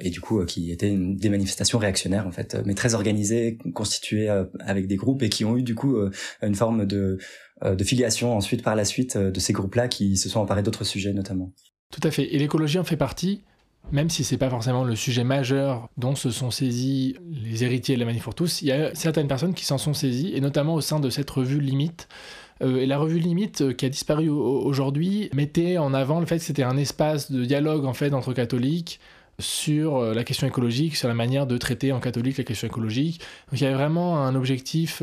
et 0.00 0.10
du 0.10 0.20
coup 0.22 0.42
qui 0.46 0.72
étaient 0.72 0.96
des 0.96 1.28
manifestations 1.28 1.78
réactionnaires 1.78 2.26
en 2.26 2.32
fait, 2.32 2.56
mais 2.64 2.74
très 2.74 2.94
organisées, 2.94 3.58
constituées 3.74 4.30
avec 4.60 4.86
des 4.86 4.96
groupes 4.96 5.22
et 5.22 5.28
qui 5.28 5.44
ont 5.44 5.58
eu 5.58 5.62
du 5.62 5.74
coup 5.74 5.98
une 6.40 6.54
forme 6.54 6.86
de, 6.86 7.18
de 7.62 7.84
filiation 7.84 8.34
ensuite 8.34 8.62
par 8.62 8.74
la 8.74 8.86
suite 8.86 9.18
de 9.18 9.40
ces 9.40 9.52
groupes-là 9.52 9.88
qui 9.88 10.16
se 10.16 10.30
sont 10.30 10.40
emparés 10.40 10.62
d'autres 10.62 10.84
sujets 10.84 11.12
notamment. 11.12 11.52
Tout 11.90 12.00
à 12.08 12.10
fait. 12.10 12.34
Et 12.34 12.38
l'écologie 12.38 12.78
en 12.78 12.84
fait 12.84 12.96
partie 12.96 13.42
même 13.90 14.08
si 14.08 14.24
c'est 14.24 14.38
pas 14.38 14.48
forcément 14.48 14.84
le 14.84 14.96
sujet 14.96 15.24
majeur 15.24 15.88
dont 15.96 16.14
se 16.14 16.30
sont 16.30 16.50
saisis 16.50 17.16
les 17.30 17.64
héritiers 17.64 17.96
de 17.96 18.00
la 18.00 18.06
Manif 18.06 18.24
pour 18.24 18.34
tous, 18.34 18.62
il 18.62 18.68
y 18.68 18.72
a 18.72 18.94
certaines 18.94 19.28
personnes 19.28 19.54
qui 19.54 19.64
s'en 19.64 19.78
sont 19.78 19.94
saisies, 19.94 20.32
et 20.34 20.40
notamment 20.40 20.74
au 20.74 20.80
sein 20.80 21.00
de 21.00 21.10
cette 21.10 21.28
revue 21.28 21.60
Limite. 21.60 22.08
Euh, 22.62 22.78
et 22.78 22.86
la 22.86 22.98
revue 22.98 23.18
Limite, 23.18 23.62
euh, 23.62 23.72
qui 23.72 23.86
a 23.86 23.88
disparu 23.88 24.28
aujourd'hui, 24.28 25.30
mettait 25.34 25.78
en 25.78 25.94
avant 25.94 26.20
le 26.20 26.26
fait 26.26 26.38
que 26.38 26.44
c'était 26.44 26.62
un 26.62 26.76
espace 26.76 27.30
de 27.30 27.44
dialogue 27.44 27.84
en 27.84 27.92
fait 27.92 28.14
entre 28.14 28.32
catholiques 28.32 29.00
sur 29.38 29.96
euh, 29.96 30.14
la 30.14 30.24
question 30.24 30.46
écologique, 30.46 30.96
sur 30.96 31.08
la 31.08 31.14
manière 31.14 31.46
de 31.46 31.58
traiter 31.58 31.92
en 31.92 32.00
catholique 32.00 32.38
la 32.38 32.44
question 32.44 32.68
écologique. 32.68 33.20
Donc 33.50 33.60
il 33.60 33.64
y 33.64 33.66
avait 33.66 33.76
vraiment 33.76 34.20
un 34.20 34.34
objectif 34.34 35.02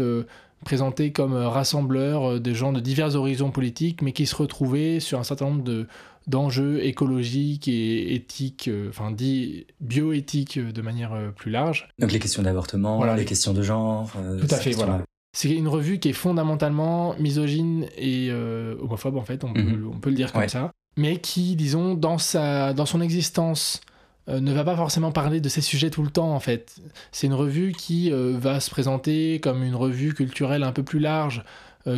présenté 0.65 1.11
comme 1.11 1.33
rassembleur 1.33 2.39
de 2.39 2.53
gens 2.53 2.73
de 2.73 2.79
divers 2.79 3.15
horizons 3.15 3.51
politiques, 3.51 4.01
mais 4.01 4.11
qui 4.11 4.25
se 4.25 4.35
retrouvaient 4.35 4.99
sur 4.99 5.19
un 5.19 5.23
certain 5.23 5.45
nombre 5.45 5.63
de, 5.63 5.87
d'enjeux 6.27 6.83
écologiques 6.83 7.67
et 7.67 8.13
éthiques, 8.13 8.67
euh, 8.67 8.89
enfin 8.89 9.11
dit 9.11 9.65
bioéthiques 9.81 10.57
euh, 10.57 10.71
de 10.71 10.81
manière 10.81 11.13
euh, 11.13 11.29
plus 11.31 11.51
large. 11.51 11.89
Donc 11.97 12.11
les 12.11 12.19
questions 12.19 12.43
d'avortement, 12.43 13.03
les 13.15 13.25
questions 13.25 13.53
de 13.53 13.61
genre. 13.61 14.11
Tout 14.39 14.53
à 14.53 14.57
fait, 14.57 14.71
voilà. 14.71 15.01
C'est 15.35 15.49
une 15.49 15.67
revue 15.67 15.99
qui 15.99 16.09
est 16.09 16.13
fondamentalement 16.13 17.15
misogyne 17.19 17.85
et 17.97 18.31
homophobe 18.31 19.15
en 19.15 19.23
fait, 19.23 19.43
on, 19.43 19.53
peut, 19.53 19.61
mhm. 19.61 19.91
on 19.95 19.99
peut, 19.99 20.09
le 20.09 20.15
dire 20.15 20.31
comme 20.31 20.49
ça, 20.49 20.71
mais 20.97 21.17
qui, 21.17 21.55
disons, 21.55 21.93
dans, 21.93 22.17
sa, 22.17 22.73
dans 22.73 22.87
son 22.87 22.99
existence, 22.99 23.81
ne 24.27 24.51
va 24.51 24.63
pas 24.63 24.75
forcément 24.75 25.11
parler 25.11 25.39
de 25.39 25.47
ces 25.47 25.61
sujets 25.61 25.91
tout 25.91 26.01
le 26.01 26.09
temps 26.09 26.33
en 26.33 26.39
fait. 26.39 26.75
C'est 27.11 27.27
une 27.27 27.35
revue 27.35 27.73
qui 27.73 28.09
va 28.11 28.59
se 28.59 28.71
présenter 28.71 29.39
comme 29.39 29.63
une 29.63 29.75
revue 29.75 30.15
culturelle 30.15 30.63
un 30.63 30.71
peu 30.71 30.81
plus 30.81 30.99
large, 30.99 31.43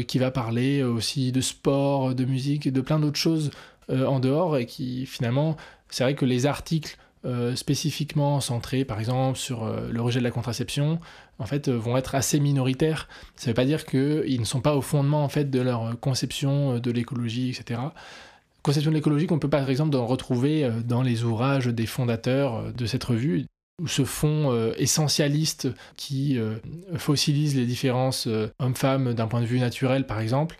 qui 0.08 0.20
va 0.20 0.30
parler 0.30 0.84
aussi 0.84 1.32
de 1.32 1.40
sport, 1.40 2.14
de 2.14 2.26
musique 2.26 2.72
de 2.72 2.82
plein 2.82 3.00
d'autres 3.00 3.18
choses 3.18 3.50
euh, 3.90 4.06
en 4.06 4.20
dehors 4.20 4.58
et 4.58 4.66
qui 4.66 5.06
finalement, 5.06 5.58
c'est 5.90 6.04
vrai 6.04 6.16
que 6.16 6.26
les 6.26 6.46
articles 6.46 6.98
euh, 7.26 7.56
spécifiquement 7.56 8.40
centrés 8.40 8.86
par 8.86 9.00
exemple 9.00 9.38
sur 9.38 9.64
euh, 9.64 9.90
le 9.92 10.02
rejet 10.02 10.20
de 10.20 10.24
la 10.24 10.32
contraception 10.32 11.00
en 11.40 11.46
fait 11.46 11.70
vont 11.70 11.98
être 11.98 12.16
assez 12.16 12.40
minoritaires. 12.40 13.08
Ça 13.36 13.48
ne 13.48 13.52
veut 13.52 13.56
pas 13.56 13.66
dire 13.66 13.86
qu'ils 13.86 14.40
ne 14.40 14.46
sont 14.46 14.62
pas 14.62 14.76
au 14.76 14.82
fondement 14.82 15.24
en 15.24 15.30
fait 15.30 15.50
de 15.50 15.60
leur 15.60 16.00
conception 16.00 16.80
de 16.80 16.92
l'écologie 16.92 17.50
etc 17.50 17.82
conception 18.64 18.92
de 18.92 18.96
l'écologie 18.96 19.26
qu'on 19.26 19.40
peut 19.40 19.50
par 19.50 19.68
exemple 19.70 19.96
retrouver 19.98 20.70
dans 20.86 21.02
les 21.02 21.24
ouvrages 21.24 21.66
des 21.66 21.88
fondateurs 21.88 22.72
de 22.74 22.86
cette 22.86 23.04
revue 23.04 23.48
ou 23.82 23.88
ce 23.88 24.06
fond 24.06 24.72
essentialiste 24.78 25.68
qui 25.98 26.38
fossilise 26.98 27.56
les 27.56 27.66
différences 27.66 28.28
hommes-femmes 28.60 29.16
d'un 29.16 29.26
point 29.26 29.42
de 29.42 29.48
vue 29.48 29.60
naturel 29.60 30.06
par 30.06 30.20
exemple 30.20 30.58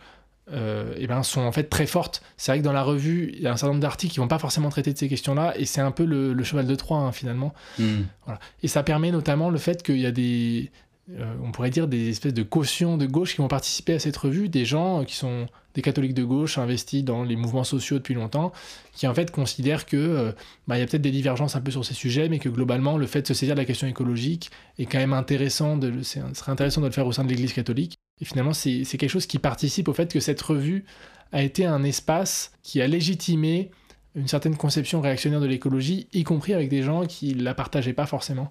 euh, 0.50 0.94
et 0.96 1.06
ben, 1.06 1.22
sont 1.22 1.40
en 1.40 1.52
fait 1.52 1.64
très 1.64 1.86
fortes. 1.86 2.22
C'est 2.36 2.52
vrai 2.52 2.58
que 2.58 2.64
dans 2.64 2.72
la 2.72 2.82
revue, 2.82 3.32
il 3.34 3.42
y 3.42 3.46
a 3.46 3.52
un 3.52 3.56
certain 3.56 3.68
nombre 3.68 3.80
d'articles 3.80 4.12
qui 4.12 4.20
vont 4.20 4.28
pas 4.28 4.38
forcément 4.38 4.70
traiter 4.70 4.92
de 4.92 4.98
ces 4.98 5.08
questions-là, 5.08 5.54
et 5.56 5.64
c'est 5.64 5.80
un 5.80 5.92
peu 5.92 6.04
le, 6.04 6.42
cheval 6.42 6.66
de 6.66 6.74
Troie 6.74 6.98
hein, 6.98 7.12
finalement. 7.12 7.54
Hmm. 7.78 8.02
Voilà. 8.24 8.40
Et 8.62 8.68
ça 8.68 8.82
permet 8.82 9.12
notamment 9.12 9.50
le 9.50 9.58
fait 9.58 9.82
qu'il 9.82 9.98
y 9.98 10.06
a 10.06 10.12
des, 10.12 10.70
euh, 11.10 11.34
on 11.42 11.50
pourrait 11.50 11.70
dire 11.70 11.88
des 11.88 12.10
espèces 12.10 12.34
de 12.34 12.42
cautions 12.42 12.96
de 12.96 13.06
gauche 13.06 13.32
qui 13.32 13.38
vont 13.38 13.48
participer 13.48 13.94
à 13.94 13.98
cette 13.98 14.16
revue, 14.16 14.48
des 14.48 14.64
gens 14.64 15.04
qui 15.04 15.16
sont 15.16 15.46
des 15.74 15.82
catholiques 15.82 16.14
de 16.14 16.22
gauche 16.22 16.58
investis 16.58 17.02
dans 17.02 17.24
les 17.24 17.34
mouvements 17.34 17.64
sociaux 17.64 17.98
depuis 17.98 18.14
longtemps, 18.14 18.52
qui 18.94 19.06
en 19.08 19.14
fait 19.14 19.30
considèrent 19.30 19.86
que 19.86 19.96
euh, 19.96 20.32
bah, 20.68 20.76
il 20.76 20.80
y 20.80 20.82
a 20.82 20.86
peut-être 20.86 21.02
des 21.02 21.10
divergences 21.10 21.56
un 21.56 21.60
peu 21.60 21.70
sur 21.70 21.84
ces 21.84 21.94
sujets, 21.94 22.28
mais 22.28 22.38
que 22.38 22.48
globalement 22.48 22.98
le 22.98 23.06
fait 23.06 23.22
de 23.22 23.26
se 23.26 23.34
saisir 23.34 23.54
de 23.54 23.60
la 23.60 23.64
question 23.64 23.86
écologique 23.86 24.50
est 24.78 24.86
quand 24.86 24.98
même 24.98 25.12
intéressant, 25.12 25.76
de, 25.76 26.02
serait 26.02 26.52
intéressant 26.52 26.80
de 26.80 26.86
le 26.86 26.92
faire 26.92 27.06
au 27.06 27.12
sein 27.12 27.24
de 27.24 27.28
l'Église 27.28 27.52
catholique. 27.52 27.98
Et 28.22 28.24
finalement, 28.24 28.52
c'est 28.52 28.84
quelque 28.84 29.08
chose 29.08 29.26
qui 29.26 29.38
participe 29.38 29.88
au 29.88 29.92
fait 29.92 30.10
que 30.12 30.20
cette 30.20 30.40
revue 30.40 30.84
a 31.32 31.42
été 31.42 31.66
un 31.66 31.82
espace 31.82 32.52
qui 32.62 32.80
a 32.80 32.86
légitimé 32.86 33.72
une 34.14 34.28
certaine 34.28 34.56
conception 34.56 35.00
réactionnaire 35.00 35.40
de 35.40 35.46
l'écologie, 35.46 36.06
y 36.12 36.22
compris 36.22 36.54
avec 36.54 36.68
des 36.68 36.82
gens 36.82 37.04
qui 37.04 37.34
la 37.34 37.52
partageaient 37.52 37.94
pas 37.94 38.06
forcément. 38.06 38.48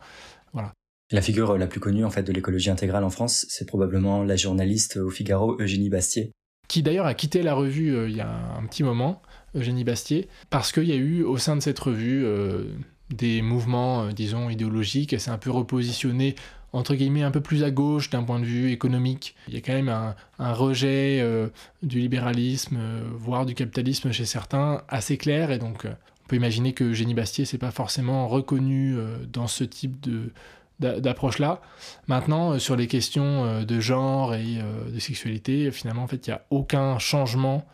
Voilà. 0.51 0.73
La 1.11 1.21
figure 1.21 1.57
la 1.57 1.67
plus 1.67 1.79
connue 1.79 2.03
en 2.03 2.09
fait 2.09 2.23
de 2.23 2.33
l'écologie 2.33 2.69
intégrale 2.69 3.05
en 3.05 3.09
France, 3.09 3.45
c'est 3.49 3.65
probablement 3.65 4.23
la 4.23 4.35
journaliste 4.35 4.97
au 4.97 5.09
Figaro 5.09 5.57
Eugénie 5.61 5.89
Bastier, 5.89 6.31
qui 6.67 6.83
d'ailleurs 6.83 7.05
a 7.05 7.13
quitté 7.13 7.43
la 7.43 7.53
revue 7.53 7.93
euh, 7.93 8.09
il 8.09 8.15
y 8.15 8.21
a 8.21 8.29
un 8.57 8.65
petit 8.65 8.83
moment, 8.83 9.21
Eugénie 9.55 9.83
Bastier, 9.83 10.27
parce 10.49 10.71
qu'il 10.71 10.85
y 10.85 10.93
a 10.93 10.95
eu 10.95 11.23
au 11.23 11.37
sein 11.37 11.55
de 11.55 11.61
cette 11.61 11.79
revue 11.79 12.23
euh, 12.25 12.63
des 13.09 13.41
mouvements, 13.41 14.03
euh, 14.03 14.11
disons, 14.11 14.49
idéologiques. 14.49 15.11
Elle 15.13 15.19
s'est 15.19 15.31
un 15.31 15.37
peu 15.37 15.51
repositionnée 15.51 16.35
entre 16.73 16.95
guillemets 16.95 17.23
un 17.23 17.31
peu 17.31 17.41
plus 17.41 17.63
à 17.63 17.71
gauche 17.71 18.09
d'un 18.09 18.23
point 18.23 18.39
de 18.39 18.45
vue 18.45 18.71
économique. 18.71 19.35
Il 19.47 19.53
y 19.53 19.57
a 19.57 19.61
quand 19.61 19.73
même 19.73 19.89
un, 19.89 20.53
rejet 20.53 21.19
euh, 21.21 21.47
du 21.83 21.99
libéralisme, 21.99 22.77
euh, 22.79 23.03
voire 23.13 23.45
du 23.45 23.53
capitalisme 23.55 24.11
chez 24.11 24.25
certains, 24.25 24.83
assez 24.87 25.17
clair. 25.17 25.51
Et 25.51 25.59
donc, 25.59 25.85
euh, 25.85 25.93
on 26.23 26.27
peut 26.27 26.35
imaginer 26.35 26.73
que 26.73 26.93
Génie 26.93 27.13
Bastier 27.13 27.45
s'est 27.45 27.57
pas 27.57 27.71
forcément 27.71 28.27
reconnu 28.27 28.95
dans 29.33 29.47
ce 29.47 29.65
type 29.65 29.99
de, 29.99 30.31
d'approche 30.79 31.39
là. 31.39 31.61
Maintenant, 32.07 32.57
sur 32.57 32.77
les 32.77 32.87
questions 32.87 33.63
de 33.63 33.79
genre 33.81 34.33
et 34.33 34.59
de 34.89 34.97
sexualité, 34.99 35.71
finalement, 35.71 36.03
en 36.03 36.07
fait, 36.07 36.25
il 36.27 36.29
n'y 36.29 36.33
a 36.33 36.45
aucun 36.49 36.99
changement 36.99 37.65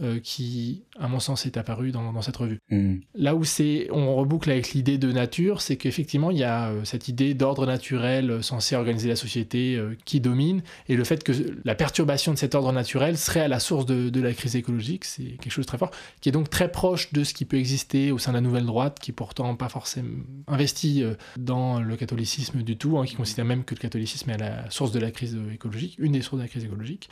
euh, 0.00 0.20
qui, 0.20 0.84
à 0.98 1.06
mon 1.06 1.20
sens, 1.20 1.44
est 1.44 1.58
apparu 1.58 1.92
dans, 1.92 2.22
cette 2.22 2.38
revue. 2.38 2.58
Hmm. 2.70 2.96
Là 3.14 3.34
où 3.34 3.44
c'est, 3.44 3.88
on 3.92 4.16
reboucle 4.16 4.50
avec 4.50 4.72
l'idée 4.72 4.96
de 4.96 5.12
nature, 5.12 5.60
c'est 5.60 5.76
qu'effectivement, 5.76 6.30
il 6.30 6.38
y 6.38 6.44
a 6.44 6.70
euh, 6.70 6.84
cette 6.84 7.08
idée 7.08 7.34
d'ordre 7.34 7.66
naturel 7.66 8.30
euh, 8.30 8.42
censé 8.42 8.74
organiser 8.74 9.10
la 9.10 9.16
société 9.16 9.78
qui 10.06 10.20
domine, 10.20 10.62
et 10.88 10.96
le 10.96 11.04
fait 11.04 11.22
que 11.22 11.32
la 11.64 11.74
perturbation 11.74 12.32
de 12.32 12.38
cet 12.38 12.54
ordre 12.54 12.72
naturel 12.72 13.18
serait 13.18 13.40
à 13.40 13.48
la 13.48 13.60
source 13.60 13.84
de, 13.84 14.20
la 14.20 14.32
crise 14.32 14.56
écologique, 14.56 15.04
c'est 15.04 15.22
quelque 15.22 15.50
chose 15.50 15.66
de 15.66 15.68
très 15.68 15.78
fort, 15.78 15.90
qui 16.22 16.30
est 16.30 16.32
donc 16.32 16.48
très 16.48 16.72
proche 16.72 17.12
de 17.12 17.22
ce 17.22 17.34
qui 17.34 17.44
peut 17.44 17.58
exister 17.58 18.12
au 18.12 18.18
sein 18.18 18.32
de 18.32 18.38
la 18.38 18.40
nouvelle 18.40 18.66
droite, 18.66 18.98
qui 18.98 19.10
est 19.10 19.14
pourtant 19.14 19.54
pas 19.56 19.68
forcément 19.68 20.24
investi 20.48 21.04
dans 21.36 21.80
le 21.80 21.96
catholicisme 21.96 22.62
du 22.62 22.78
tout, 22.78 22.98
hein, 22.98 23.04
qui 23.04 23.14
considère 23.14 23.44
même 23.44 23.64
que 23.64 23.74
le 23.74 23.80
catholicisme 23.80 24.30
est 24.30 24.34
à 24.34 24.38
la 24.38 24.70
source 24.70 24.90
de 24.90 25.00
la 25.00 25.10
crise 25.10 25.38
écologique, 25.52 25.96
une 25.98 26.12
des 26.12 26.22
sources 26.22 26.38
de 26.38 26.42
la 26.42 26.48
crise 26.48 26.64
écologique. 26.64 27.10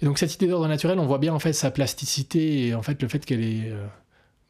Et 0.00 0.06
donc 0.06 0.18
cette 0.18 0.34
idée 0.34 0.48
d'ordre 0.48 0.68
naturel, 0.68 0.98
on 0.98 1.06
voit 1.06 1.18
bien 1.18 1.34
en 1.34 1.38
fait 1.38 1.52
sa 1.52 1.70
plasticité 1.70 2.68
et 2.68 2.74
en 2.74 2.82
fait 2.82 3.00
le 3.02 3.08
fait 3.08 3.24
qu'elle 3.24 3.42
est 3.42 3.70
euh, 3.70 3.84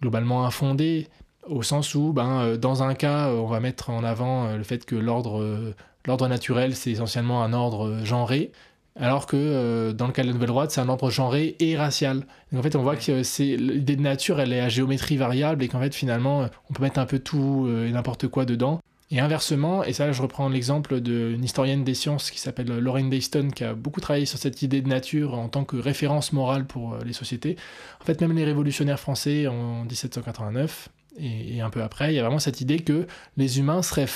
globalement 0.00 0.44
infondée 0.46 1.08
au 1.46 1.62
sens 1.62 1.94
où 1.94 2.12
ben, 2.12 2.40
euh, 2.40 2.56
dans 2.56 2.82
un 2.82 2.94
cas 2.94 3.28
on 3.28 3.46
va 3.46 3.60
mettre 3.60 3.90
en 3.90 4.04
avant 4.04 4.56
le 4.56 4.62
fait 4.62 4.84
que 4.84 4.94
l'ordre 4.94 5.74
l'ordre 6.06 6.28
naturel 6.28 6.76
c'est 6.76 6.92
essentiellement 6.92 7.42
un 7.42 7.52
ordre 7.52 7.98
genré 8.04 8.52
alors 8.94 9.26
que 9.26 9.92
dans 9.92 10.06
le 10.06 10.12
cas 10.12 10.22
de 10.22 10.28
la 10.28 10.34
nouvelle 10.34 10.48
droite 10.48 10.70
c'est 10.70 10.80
un 10.80 10.88
ordre 10.88 11.10
genré 11.10 11.56
et 11.60 11.76
racial. 11.76 12.26
Donc 12.52 12.60
en 12.60 12.62
fait 12.62 12.76
on 12.76 12.82
voit 12.82 12.96
que 12.96 13.22
c'est 13.22 13.56
l'idée 13.56 13.96
de 13.96 14.02
nature 14.02 14.38
elle 14.38 14.52
est 14.52 14.60
à 14.60 14.68
géométrie 14.68 15.16
variable 15.16 15.62
et 15.64 15.68
qu'en 15.68 15.80
fait 15.80 15.94
finalement 15.94 16.46
on 16.70 16.74
peut 16.74 16.82
mettre 16.82 16.98
un 16.98 17.06
peu 17.06 17.18
tout 17.18 17.68
et 17.68 17.90
n'importe 17.90 18.28
quoi 18.28 18.44
dedans. 18.44 18.80
Et 19.14 19.20
inversement, 19.20 19.84
et 19.84 19.92
ça 19.92 20.10
je 20.10 20.22
reprends 20.22 20.48
l'exemple 20.48 21.02
d'une 21.02 21.44
historienne 21.44 21.84
des 21.84 21.92
sciences 21.92 22.30
qui 22.30 22.38
s'appelle 22.38 22.78
Lorraine 22.78 23.10
Dayston, 23.10 23.50
qui 23.54 23.62
a 23.62 23.74
beaucoup 23.74 24.00
travaillé 24.00 24.24
sur 24.24 24.38
cette 24.38 24.62
idée 24.62 24.80
de 24.80 24.88
nature 24.88 25.34
en 25.34 25.50
tant 25.50 25.64
que 25.64 25.76
référence 25.76 26.32
morale 26.32 26.66
pour 26.66 26.94
euh, 26.94 27.00
les 27.04 27.12
sociétés. 27.12 27.56
En 28.00 28.04
fait, 28.06 28.22
même 28.22 28.34
les 28.34 28.44
révolutionnaires 28.44 28.98
français 28.98 29.46
en 29.48 29.82
1789 29.82 30.88
et, 31.18 31.60
un 31.60 31.68
peu 31.68 31.82
après, 31.82 32.14
il 32.14 32.16
y 32.16 32.18
a 32.20 32.22
vraiment 32.22 32.38
cette 32.38 32.62
idée 32.62 32.78
que 32.78 33.06
les 33.36 33.58
humains 33.58 33.82
seraient 33.82 34.08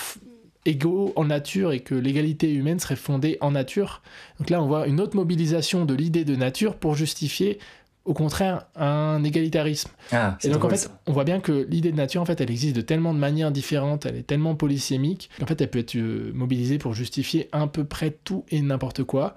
égaux 0.65 1.12
en 1.15 1.26
nature 1.26 1.73
et 1.73 1.81
que 1.81 1.95
l'égalité 1.95 2.50
humaine 2.50 2.81
serait 2.81 2.97
fondée 2.97 3.37
en 3.43 3.50
nature. 3.50 4.00
Donc 4.38 4.49
là, 4.49 4.62
on 4.62 4.67
voit 4.67 4.87
une 4.87 5.03
autre 5.03 5.15
mobilisation 5.15 5.85
de 5.85 5.93
l'idée 5.93 6.25
de 6.25 6.37
nature 6.37 6.75
pour 6.75 6.95
justifier 6.95 7.59
au 8.06 8.14
contraire 8.14 8.66
un 8.76 9.22
égalitarisme. 9.25 9.90
Ah, 10.12 10.38
et 10.42 10.48
donc 10.48 10.64
en 10.64 10.70
fait, 10.70 10.88
on 11.06 11.12
voit 11.12 11.25
bien 11.25 11.40
que 11.40 11.66
l'idée 11.68 11.90
de 11.90 11.96
nature, 11.96 12.22
en 12.22 12.25
fait, 12.25 12.40
elle 12.40 12.50
existe 12.50 12.75
de 12.75 12.80
tellement 12.80 13.12
de 13.12 13.18
manières 13.18 13.50
différentes, 13.50 14.06
elle 14.06 14.16
est 14.16 14.26
tellement 14.26 14.54
polysémique 14.54 15.28
qu'en 15.38 15.46
fait, 15.46 15.60
elle 15.60 15.70
peut 15.70 15.80
être 15.80 15.96
euh, 15.96 16.30
mobilisée 16.32 16.78
pour 16.78 16.94
justifier 16.94 17.48
à 17.52 17.66
peu 17.66 17.84
près 17.84 18.12
tout 18.25 18.44
et 18.48 18.62
n'importe 18.62 19.02
quoi 19.02 19.34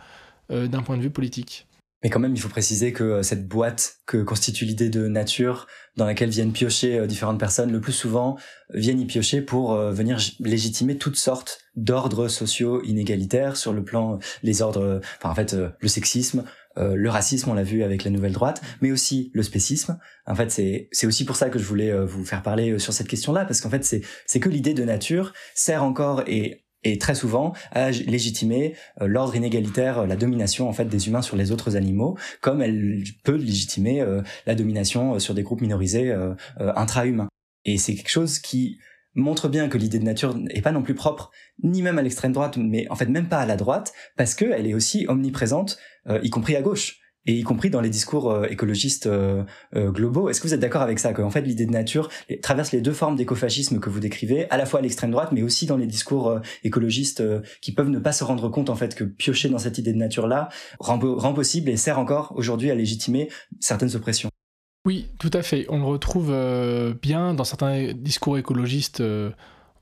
euh, 0.52 0.68
d'un 0.68 0.84
point 0.84 0.98
de 0.98 1.02
vue 1.02 1.10
politique. 1.10 1.66
Mais 2.04 2.10
quand 2.10 2.20
même, 2.20 2.34
il 2.34 2.40
faut 2.40 2.48
préciser 2.48 2.94
que 2.94 3.04
euh, 3.04 3.24
cette 3.24 3.48
boîte 3.48 3.98
que 4.06 4.22
constitue 4.22 4.66
l'idée 4.66 4.90
de 4.90 5.08
nature, 5.08 5.68
dans 5.98 6.06
laquelle 6.06 6.30
viennent 6.30 6.54
piocher 6.54 7.06
différentes 7.08 7.40
personnes, 7.40 7.72
le 7.72 7.82
plus 7.82 7.92
souvent 7.92 8.38
viennent 8.74 9.02
y 9.02 9.06
piocher 9.06 9.42
pour 9.42 9.76
venir 9.76 10.18
légitimer 10.40 10.98
toutes 10.98 11.18
sortes 11.18 11.60
d'ordres 11.76 12.30
sociaux 12.30 12.82
inégalitaires 12.84 13.58
sur 13.58 13.74
le 13.74 13.84
plan 13.84 14.20
les 14.44 14.62
ordres, 14.62 15.02
enfin 15.18 15.32
en 15.32 15.36
fait 15.36 15.54
le 15.54 15.88
sexisme, 15.90 16.46
euh, 16.80 16.96
le 16.96 17.10
racisme, 17.10 17.50
on 17.50 17.54
l'a 17.54 17.64
vu 17.64 17.84
avec 17.84 18.04
la 18.04 18.12
nouvelle 18.12 18.32
droite, 18.32 18.62
mais 18.82 18.92
aussi 18.92 19.32
le 19.34 19.44
spécisme. 19.44 20.00
En 20.26 20.36
fait, 20.36 20.52
c'est 20.52 20.90
c'est 20.92 21.08
aussi 21.08 21.26
pour 21.26 21.36
ça 21.36 21.50
que 21.50 21.60
je 21.60 21.66
voulais 21.66 21.92
euh, 21.92 22.06
vous 22.06 22.26
faire 22.26 22.42
parler 22.42 22.72
euh, 22.72 22.80
sur 22.80 22.94
cette 22.94 23.08
question-là, 23.08 23.46
parce 23.46 23.62
qu'en 23.62 23.70
fait, 23.70 23.84
c'est 23.84 24.02
c'est 24.26 24.40
que 24.40 24.50
l'idée 24.50 24.74
de 24.74 24.84
nature 24.84 25.34
sert 25.56 25.84
encore 25.84 26.24
et 26.28 26.66
et 26.84 26.98
très 26.98 27.14
souvent 27.14 27.52
à 27.74 27.92
légitimer 27.92 28.74
l'ordre 29.02 29.36
inégalitaire, 29.36 30.08
la 30.08 30.16
domination 30.16 30.70
en 30.70 30.72
fait 30.72 30.86
des 30.86 31.10
humains 31.10 31.22
sur 31.22 31.36
les 31.36 31.52
autres 31.52 31.76
animaux, 31.76 32.18
comme 32.40 32.62
elle 32.62 33.04
peut 33.26 33.36
légitimer 33.36 34.02
la 34.46 34.56
domination 34.56 35.20
sur 35.20 35.34
des 35.34 35.44
groupes 35.44 35.60
minorisés 35.60 36.16
intra-humains. 36.58 37.28
Et 37.66 37.78
c'est 37.78 37.96
quelque 37.96 38.10
chose 38.10 38.40
qui 38.40 38.80
montre 39.16 39.48
bien 39.50 39.70
que 39.70 39.78
l'idée 39.78 40.00
de 40.00 40.06
nature 40.06 40.36
n'est 40.36 40.62
pas 40.62 40.72
non 40.72 40.82
plus 40.82 40.96
propre, 40.96 41.32
ni 41.64 41.82
même 41.82 41.98
à 41.98 42.02
l'extrême 42.02 42.32
droite, 42.32 42.58
mais 42.58 42.88
en 42.90 42.96
fait 42.96 43.08
même 43.08 43.28
pas 43.28 43.40
à 43.40 43.46
la 43.46 43.56
droite, 43.56 43.94
parce 44.18 44.36
qu'elle 44.36 44.68
est 44.68 44.74
aussi 44.74 45.06
omniprésente, 45.08 45.78
euh, 46.08 46.20
y 46.24 46.30
compris 46.30 46.56
à 46.56 46.62
gauche, 46.62 47.00
et 47.26 47.34
y 47.34 47.44
compris 47.44 47.70
dans 47.70 47.82
les 47.82 47.90
discours 47.90 48.32
euh, 48.32 48.46
écologistes 48.46 49.06
euh, 49.06 49.44
globaux. 49.74 50.30
Est-ce 50.30 50.40
que 50.40 50.48
vous 50.48 50.54
êtes 50.54 50.60
d'accord 50.62 50.82
avec 50.82 51.00
ça, 51.00 51.14
qu'en 51.14 51.30
fait 51.30 51.42
l'idée 51.42 51.66
de 51.66 51.72
nature 51.72 52.10
traverse 52.42 52.72
les 52.72 52.82
deux 52.82 52.94
formes 52.94 53.18
d'écofascisme 53.18 53.80
que 53.80 53.90
vous 53.90 54.00
décrivez, 54.00 54.50
à 54.50 54.58
la 54.58 54.66
fois 54.66 54.80
à 54.80 54.82
l'extrême 54.82 55.12
droite, 55.12 55.32
mais 55.32 55.44
aussi 55.44 55.66
dans 55.66 55.78
les 55.78 55.86
discours 55.86 56.40
écologistes 56.64 57.22
qui 57.62 57.74
peuvent 57.74 57.90
ne 57.90 58.00
pas 58.00 58.14
se 58.14 58.24
rendre 58.24 58.48
compte 58.50 58.70
en 58.70 58.76
fait 58.76 58.96
que 58.96 59.04
piocher 59.04 59.50
dans 59.50 59.60
cette 59.60 59.78
idée 59.78 59.92
de 59.92 59.98
nature-là 59.98 60.50
rend, 60.80 60.98
rend 61.00 61.34
possible 61.34 61.70
et 61.70 61.78
sert 61.78 62.00
encore 62.00 62.34
aujourd'hui 62.36 62.72
à 62.72 62.76
légitimer 62.76 63.30
certaines 63.60 63.96
oppressions? 63.96 64.29
Oui, 64.90 65.08
tout 65.20 65.30
à 65.34 65.44
fait. 65.44 65.68
On 65.70 65.78
le 65.78 65.86
retrouve 65.86 66.32
euh, 66.32 66.96
bien 67.00 67.36
dans 67.36 67.44
certains 67.44 67.94
discours 67.94 68.40
écologistes 68.40 69.02
euh, 69.02 69.30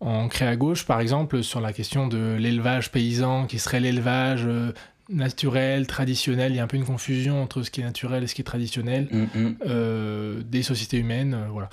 ancrés 0.02 0.46
à 0.46 0.58
gauche, 0.58 0.86
par 0.86 1.00
exemple 1.00 1.43
sur 1.43 1.62
la 1.62 1.72
question 1.72 2.08
de 2.08 2.36
l'élevage 2.38 2.91
paysan, 2.91 3.46
qui 3.46 3.58
serait 3.58 3.80
l'élevage 3.80 4.43
euh, 4.46 4.74
naturel, 5.08 5.88
traditionnel. 5.88 6.52
Il 6.52 6.58
y 6.58 6.60
a 6.60 6.63
un 6.65 6.67
peu 6.67 6.76
une 6.76 6.84
confusion 6.84 7.41
entre 7.41 7.63
ce 7.63 7.72
qui 7.72 7.80
est 7.80 7.86
naturel 7.86 8.26
et 8.26 8.28
ce 8.28 8.36
qui 8.36 8.41
est 8.41 8.43
traditionnel 8.43 9.08
mm, 9.10 9.39
mm. 9.39 10.43
des 10.43 10.62
sociétés 10.62 10.98
humaines. 10.98 11.38
voilà. 11.54 11.70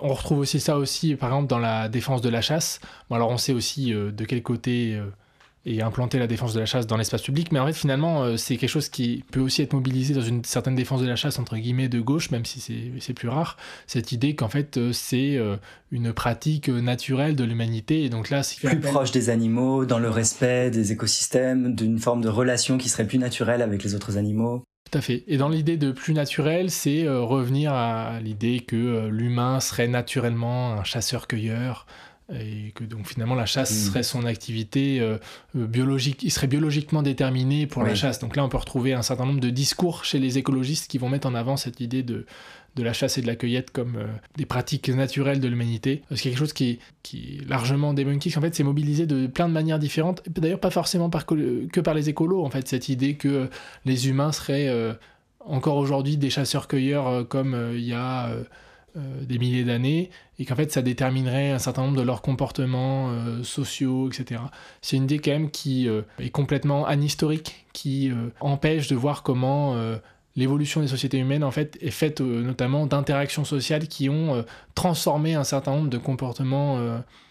on 0.00 0.08
retrouve 0.08 0.40
aussi 0.40 0.58
ça 0.58 0.76
aussi, 0.76 1.14
par 1.14 1.28
exemple, 1.28 1.46
dans 1.46 1.60
la 1.60 1.88
défense 1.88 2.20
de 2.20 2.30
la 2.30 2.40
chasse. 2.40 2.80
alors 3.12 3.30
on 3.30 3.38
sait 3.38 3.52
aussi 3.52 3.92
de 3.92 4.24
quel 4.24 4.42
côté 4.42 5.00
et 5.64 5.80
implanter 5.80 6.18
la 6.18 6.26
défense 6.26 6.54
de 6.54 6.60
la 6.60 6.66
chasse 6.66 6.86
dans 6.86 6.96
l'espace 6.96 7.22
public. 7.22 7.52
Mais 7.52 7.60
en 7.60 7.66
fait, 7.66 7.72
finalement, 7.72 8.24
euh, 8.24 8.36
c'est 8.36 8.56
quelque 8.56 8.70
chose 8.70 8.88
qui 8.88 9.24
peut 9.30 9.40
aussi 9.40 9.62
être 9.62 9.72
mobilisé 9.72 10.12
dans 10.12 10.22
une 10.22 10.44
certaine 10.44 10.74
défense 10.74 11.00
de 11.00 11.06
la 11.06 11.16
chasse, 11.16 11.38
entre 11.38 11.56
guillemets, 11.56 11.88
de 11.88 12.00
gauche, 12.00 12.30
même 12.30 12.44
si 12.44 12.60
c'est 13.00 13.14
plus 13.14 13.28
rare. 13.28 13.56
Cette 13.86 14.12
idée 14.12 14.34
qu'en 14.34 14.48
fait, 14.48 14.76
euh, 14.76 14.92
c'est 14.92 15.36
euh, 15.36 15.56
une 15.90 16.12
pratique 16.12 16.68
naturelle 16.68 17.36
de 17.36 17.44
l'humanité. 17.44 18.02
Et 18.02 18.08
donc 18.08 18.30
là, 18.30 18.42
c'est 18.42 18.60
plus 18.60 18.80
proche 18.80 19.12
des 19.12 19.30
animaux, 19.30 19.84
dans 19.84 19.98
le 19.98 20.10
respect 20.10 20.70
des 20.70 20.92
écosystèmes, 20.92 21.74
d'une 21.74 21.98
forme 21.98 22.22
de 22.22 22.28
relation 22.28 22.76
qui 22.76 22.88
serait 22.88 23.06
plus 23.06 23.18
naturelle 23.18 23.62
avec 23.62 23.84
les 23.84 23.94
autres 23.94 24.18
animaux. 24.18 24.64
Tout 24.90 24.98
à 24.98 25.00
fait. 25.00 25.22
Et 25.28 25.36
dans 25.36 25.48
l'idée 25.48 25.76
de 25.76 25.92
plus 25.92 26.12
naturel, 26.12 26.70
c'est 26.70 27.08
revenir 27.08 27.72
à 27.72 28.20
l'idée 28.20 28.60
que 28.60 29.06
l'humain 29.06 29.58
serait 29.60 29.88
naturellement 29.88 30.74
un 30.74 30.84
chasseur-cueilleur, 30.84 31.86
et 32.32 32.72
que 32.74 32.84
donc 32.84 33.06
finalement 33.06 33.34
la 33.34 33.46
chasse 33.46 33.70
mm. 33.70 33.86
serait 33.86 34.02
son 34.02 34.24
activité 34.24 35.00
euh, 35.00 35.18
euh, 35.56 35.66
biologique, 35.66 36.22
il 36.22 36.30
serait 36.30 36.46
biologiquement 36.46 37.02
déterminé 37.02 37.66
pour 37.66 37.82
la 37.82 37.94
chasse. 37.94 38.18
Donc 38.18 38.36
là, 38.36 38.44
on 38.44 38.48
peut 38.48 38.56
retrouver 38.56 38.94
un 38.94 39.02
certain 39.02 39.26
nombre 39.26 39.40
de 39.40 39.50
discours 39.50 40.04
chez 40.04 40.18
les 40.18 40.38
écologistes 40.38 40.90
qui 40.90 40.98
vont 40.98 41.08
mettre 41.08 41.28
en 41.28 41.34
avant 41.34 41.56
cette 41.56 41.80
idée 41.80 42.02
de, 42.02 42.26
de 42.76 42.82
la 42.82 42.92
chasse 42.92 43.18
et 43.18 43.22
de 43.22 43.26
la 43.26 43.36
cueillette 43.36 43.70
comme 43.70 43.96
euh, 43.96 44.06
des 44.36 44.46
pratiques 44.46 44.88
naturelles 44.88 45.40
de 45.40 45.48
l'humanité. 45.48 46.02
C'est 46.10 46.22
quelque 46.22 46.38
chose 46.38 46.52
qui, 46.52 46.78
qui 47.02 47.40
est 47.40 47.48
largement 47.48 47.92
débunké. 47.94 48.32
En 48.36 48.40
fait, 48.40 48.54
c'est 48.54 48.64
mobilisé 48.64 49.06
de 49.06 49.26
plein 49.26 49.48
de 49.48 49.54
manières 49.54 49.78
différentes. 49.78 50.22
D'ailleurs, 50.28 50.60
pas 50.60 50.70
forcément 50.70 51.10
par, 51.10 51.26
que 51.26 51.80
par 51.80 51.94
les 51.94 52.08
écolos. 52.08 52.44
En 52.44 52.50
fait, 52.50 52.66
cette 52.68 52.88
idée 52.88 53.14
que 53.14 53.48
les 53.84 54.08
humains 54.08 54.32
seraient 54.32 54.70
encore 55.40 55.76
aujourd'hui 55.76 56.16
des 56.16 56.30
chasseurs-cueilleurs 56.30 57.26
comme 57.28 57.72
il 57.74 57.84
y 57.84 57.92
a 57.92 58.30
euh, 58.94 59.24
des 59.24 59.38
milliers 59.38 59.64
d'années 59.64 60.10
et 60.42 60.44
qu'en 60.44 60.56
fait 60.56 60.72
ça 60.72 60.82
déterminerait 60.82 61.52
un 61.52 61.60
certain 61.60 61.82
nombre 61.82 61.96
de 61.96 62.02
leurs 62.02 62.20
comportements 62.20 63.10
euh, 63.10 63.44
sociaux, 63.44 64.10
etc. 64.10 64.40
C'est 64.80 64.96
une 64.96 65.04
idée 65.04 65.20
quand 65.20 65.30
même 65.30 65.50
qui 65.52 65.88
euh, 65.88 66.02
est 66.18 66.30
complètement 66.30 66.84
anhistorique, 66.84 67.64
qui 67.72 68.10
empêche 68.40 68.88
de 68.88 68.96
voir 68.96 69.22
comment 69.22 69.76
l'évolution 70.36 70.82
des 70.82 70.88
sociétés 70.88 71.18
humaines 71.18 71.44
en 71.44 71.50
fait 71.50 71.78
est 71.80 71.90
faite 71.90 72.20
notamment 72.20 72.86
d'interactions 72.86 73.44
sociales 73.44 73.88
qui 73.88 74.10
ont 74.10 74.44
transformé 74.74 75.34
un 75.34 75.44
certain 75.44 75.76
nombre 75.76 75.88
de 75.88 75.96
comportements 75.96 76.78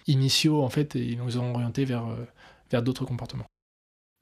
initiaux 0.08 0.64
en 0.64 0.70
fait 0.70 0.96
et 0.96 1.18
nous 1.18 1.38
ont 1.38 1.54
orientés 1.54 1.86
vers, 1.86 2.06
vers 2.72 2.82
d'autres 2.82 3.06
comportements. 3.06 3.51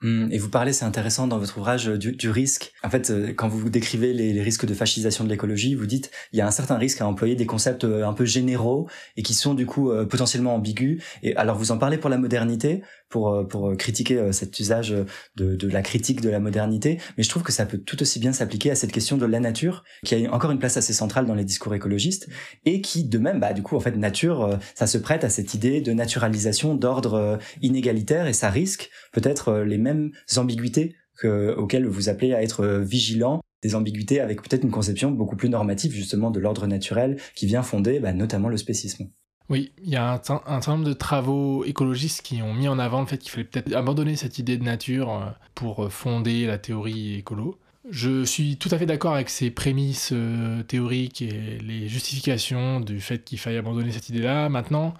Hum, 0.02 0.30
et 0.32 0.38
vous 0.38 0.50
parlez, 0.50 0.72
c'est 0.72 0.86
intéressant 0.86 1.28
dans 1.28 1.40
votre 1.40 1.58
ouvrage 1.58 1.90
euh, 1.90 1.98
du, 1.98 2.30
risque. 2.30 2.72
En 2.84 2.90
fait, 2.90 3.10
euh, 3.10 3.34
quand 3.34 3.50
vous 3.50 3.70
décrivez 3.70 4.14
les, 4.14 4.42
risques 4.42 4.66
de 4.66 4.74
fascisation 4.74 5.26
de 5.26 5.30
l'écologie, 5.30 5.76
vous 5.76 5.88
dites 5.88 6.10
il 6.32 6.40
y 6.40 6.42
a 6.42 6.48
un 6.48 6.52
certain 6.52 6.78
risque 6.78 7.02
à 7.02 7.08
employer 7.08 7.36
des 7.36 7.46
concepts 7.46 7.84
euh, 7.84 8.08
un 8.08 8.14
peu 8.14 8.24
généraux 8.24 8.88
et 9.18 9.24
qui 9.24 9.34
sont 9.34 9.54
du 9.54 9.66
coup 9.66 9.92
potentiellement 10.10 10.56
ambigus. 10.56 11.04
Et 11.22 11.36
alors 11.36 11.58
vous 11.58 11.72
en 11.72 11.78
parlez 11.78 11.98
pour 11.98 12.10
la 12.10 12.18
modernité, 12.18 12.82
pour 13.10 13.48
pour 13.48 13.76
critiquer 13.76 14.32
cet 14.32 14.60
usage 14.60 14.96
de, 15.36 15.56
de 15.56 15.68
la 15.68 15.82
critique 15.82 16.22
de 16.22 16.30
la 16.30 16.40
modernité, 16.40 17.00
mais 17.18 17.24
je 17.24 17.30
trouve 17.30 17.44
que 17.44 17.52
ça 17.52 17.66
peut 17.66 17.78
tout 17.78 18.02
aussi 18.02 18.20
bien 18.20 18.32
s'appliquer 18.32 18.72
à 18.72 18.76
cette 18.76 18.92
question 18.92 19.18
de 19.18 19.26
la 19.26 19.40
nature, 19.40 19.84
qui 20.06 20.16
a 20.16 20.34
encore 20.34 20.52
une 20.52 20.60
place 20.60 20.78
assez 20.78 20.94
centrale 20.94 21.26
dans 21.26 21.36
les 21.36 21.46
discours 21.46 21.74
écologistes 21.76 22.30
et 22.66 22.82
qui 22.82 23.04
de 23.04 23.18
même, 23.18 23.40
bah 23.40 23.54
du 23.54 23.64
coup 23.64 23.76
en 23.76 23.80
fait 23.80 23.96
nature, 23.98 24.58
ça 24.76 24.88
se 24.88 24.98
prête 24.98 25.24
à 25.24 25.30
cette 25.30 25.54
idée 25.54 25.82
de 25.82 25.92
naturalisation 25.92 26.76
d'ordre 26.76 27.40
inégalitaire 27.62 28.28
et 28.28 28.34
ça 28.34 28.50
risque 28.50 28.90
peut-être 29.12 29.60
les 29.60 29.78
mêmes 29.78 29.90
mêmes 29.90 30.12
ambiguïtés 30.38 30.96
auxquelles 31.24 31.86
vous 31.86 32.08
appelez 32.08 32.34
à 32.34 32.42
être 32.42 32.66
vigilant, 32.78 33.42
des 33.62 33.76
ambiguïtés 33.76 34.22
avec 34.22 34.42
peut-être 34.42 34.64
une 34.64 34.72
conception 34.72 35.12
beaucoup 35.12 35.36
plus 35.36 35.50
normative 35.50 35.92
justement 35.92 36.32
de 36.32 36.40
l'ordre 36.40 36.66
naturel 36.66 37.18
qui 37.36 37.46
vient 37.46 37.64
fonder 37.64 38.00
bah, 38.00 38.14
notamment 38.14 38.48
le 38.48 38.56
spécisme. 38.56 39.10
Oui, 39.50 39.72
il 39.84 39.90
y 39.90 39.96
a 39.96 40.14
un, 40.14 40.22
certain 40.22 40.72
nombre 40.74 40.86
de 40.86 40.94
travaux 40.94 41.66
écologistes 41.66 42.22
qui 42.22 42.42
ont 42.44 42.54
mis 42.54 42.68
en 42.68 42.78
avant 42.78 43.02
le 43.02 43.08
fait 43.08 43.18
qu'il 43.18 43.32
fallait 43.32 43.46
peut-être 43.46 43.74
abandonner 43.74 44.16
cette 44.16 44.38
idée 44.38 44.58
de 44.58 44.64
nature 44.64 45.12
euh, 45.12 45.26
pour 45.56 45.86
euh, 45.86 45.90
fonder 45.90 46.46
la 46.46 46.60
théorie 46.60 47.16
écolo. 47.16 47.58
Je 47.90 48.24
suis 48.26 48.58
tout 48.58 48.70
à 48.72 48.78
fait 48.78 48.86
d'accord 48.86 49.16
avec 49.16 49.30
ces 49.30 49.50
prémices 49.50 50.12
euh, 50.14 50.62
théoriques 50.62 51.24
et 51.24 51.58
les 51.64 51.88
justifications 51.88 52.80
du 52.80 53.02
fait 53.02 53.24
qu'il 53.24 53.40
faille 53.40 53.58
abandonner 53.58 53.92
cette 53.92 54.10
idée-là. 54.10 54.50
Maintenant, 54.50 54.94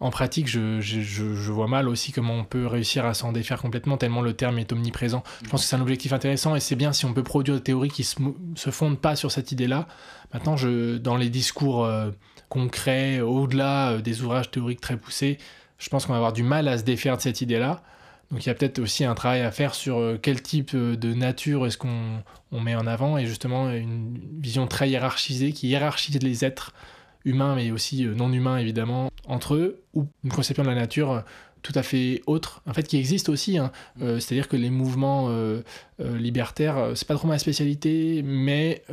en 0.00 0.10
pratique, 0.10 0.46
je, 0.46 1.50
vois 1.50 1.66
mal 1.66 1.88
aussi 1.88 2.12
comment 2.12 2.34
on 2.34 2.44
peut 2.44 2.66
réussir 2.66 3.04
à 3.04 3.14
s'en 3.14 3.32
défaire 3.32 3.60
complètement, 3.60 3.96
tellement 3.96 4.22
le 4.22 4.32
terme 4.32 4.58
est 4.58 4.72
omniprésent. 4.72 5.24
Je 5.42 5.48
pense 5.48 5.62
que 5.62 5.68
c'est 5.68 5.74
un 5.74 5.80
objectif 5.80 6.12
intéressant 6.12 6.54
et 6.54 6.60
c'est 6.60 6.76
bien 6.76 6.92
si 6.92 7.04
on 7.04 7.12
peut 7.12 7.24
produire 7.24 7.56
des 7.56 7.62
théories 7.62 7.90
qui 7.90 8.06
ne 8.20 8.56
se, 8.56 8.70
fondent 8.70 9.00
pas 9.00 9.16
sur 9.16 9.32
cette 9.32 9.50
idée-là. 9.50 9.88
Maintenant, 10.32 10.56
je, 10.56 10.98
dans 10.98 11.16
les 11.16 11.30
discours 11.30 11.84
euh, 11.84 12.10
concrets, 12.48 13.20
au-delà 13.20 13.90
euh, 13.90 14.00
des 14.00 14.22
ouvrages 14.22 14.52
théoriques 14.52 14.80
très 14.80 14.96
poussés, 14.96 15.38
je 15.78 15.88
pense 15.88 16.06
qu'on 16.06 16.12
va 16.12 16.18
avoir 16.18 16.32
du 16.32 16.44
mal 16.44 16.68
à 16.68 16.78
se 16.78 16.84
défaire 16.84 17.16
de 17.16 17.22
cette 17.22 17.40
idée-là. 17.40 17.82
Donc 18.30 18.44
il 18.44 18.48
y 18.48 18.50
a 18.50 18.54
peut-être 18.54 18.78
aussi 18.78 19.04
un 19.04 19.14
travail 19.14 19.40
à 19.40 19.50
faire 19.50 19.74
sur 19.74 19.98
euh, 19.98 20.18
quel 20.20 20.42
type 20.42 20.76
de 20.76 21.14
nature 21.14 21.66
est-ce 21.66 21.78
qu'on 21.78 22.22
met 22.52 22.76
en 22.76 22.86
avant 22.86 23.18
et 23.18 23.26
justement 23.26 23.70
une 23.70 24.16
vision 24.38 24.68
très 24.68 24.88
hiérarchisée 24.90 25.52
qui 25.52 25.68
hiérarchise 25.68 26.22
les 26.22 26.44
êtres 26.44 26.72
humains 27.24 27.56
mais 27.56 27.70
aussi 27.72 28.04
non 28.04 28.32
humains 28.32 28.58
évidemment 28.58 29.07
entre 29.28 29.54
eux, 29.54 29.82
ou 29.94 30.06
une 30.24 30.30
conception 30.30 30.64
de 30.64 30.68
la 30.68 30.74
nature 30.74 31.12
euh, 31.12 31.20
tout 31.60 31.72
à 31.74 31.82
fait 31.82 32.22
autre, 32.26 32.62
en 32.66 32.72
fait, 32.72 32.84
qui 32.84 32.96
existe 32.98 33.28
aussi. 33.28 33.58
Hein. 33.58 33.72
Euh, 34.00 34.20
c'est-à-dire 34.20 34.48
que 34.48 34.56
les 34.56 34.70
mouvements 34.70 35.28
libertaires, 35.98 36.92
c'est 36.94 37.06
pas 37.06 37.16
trop 37.16 37.26
ma 37.26 37.38
spécialité, 37.38 38.22
mais 38.24 38.84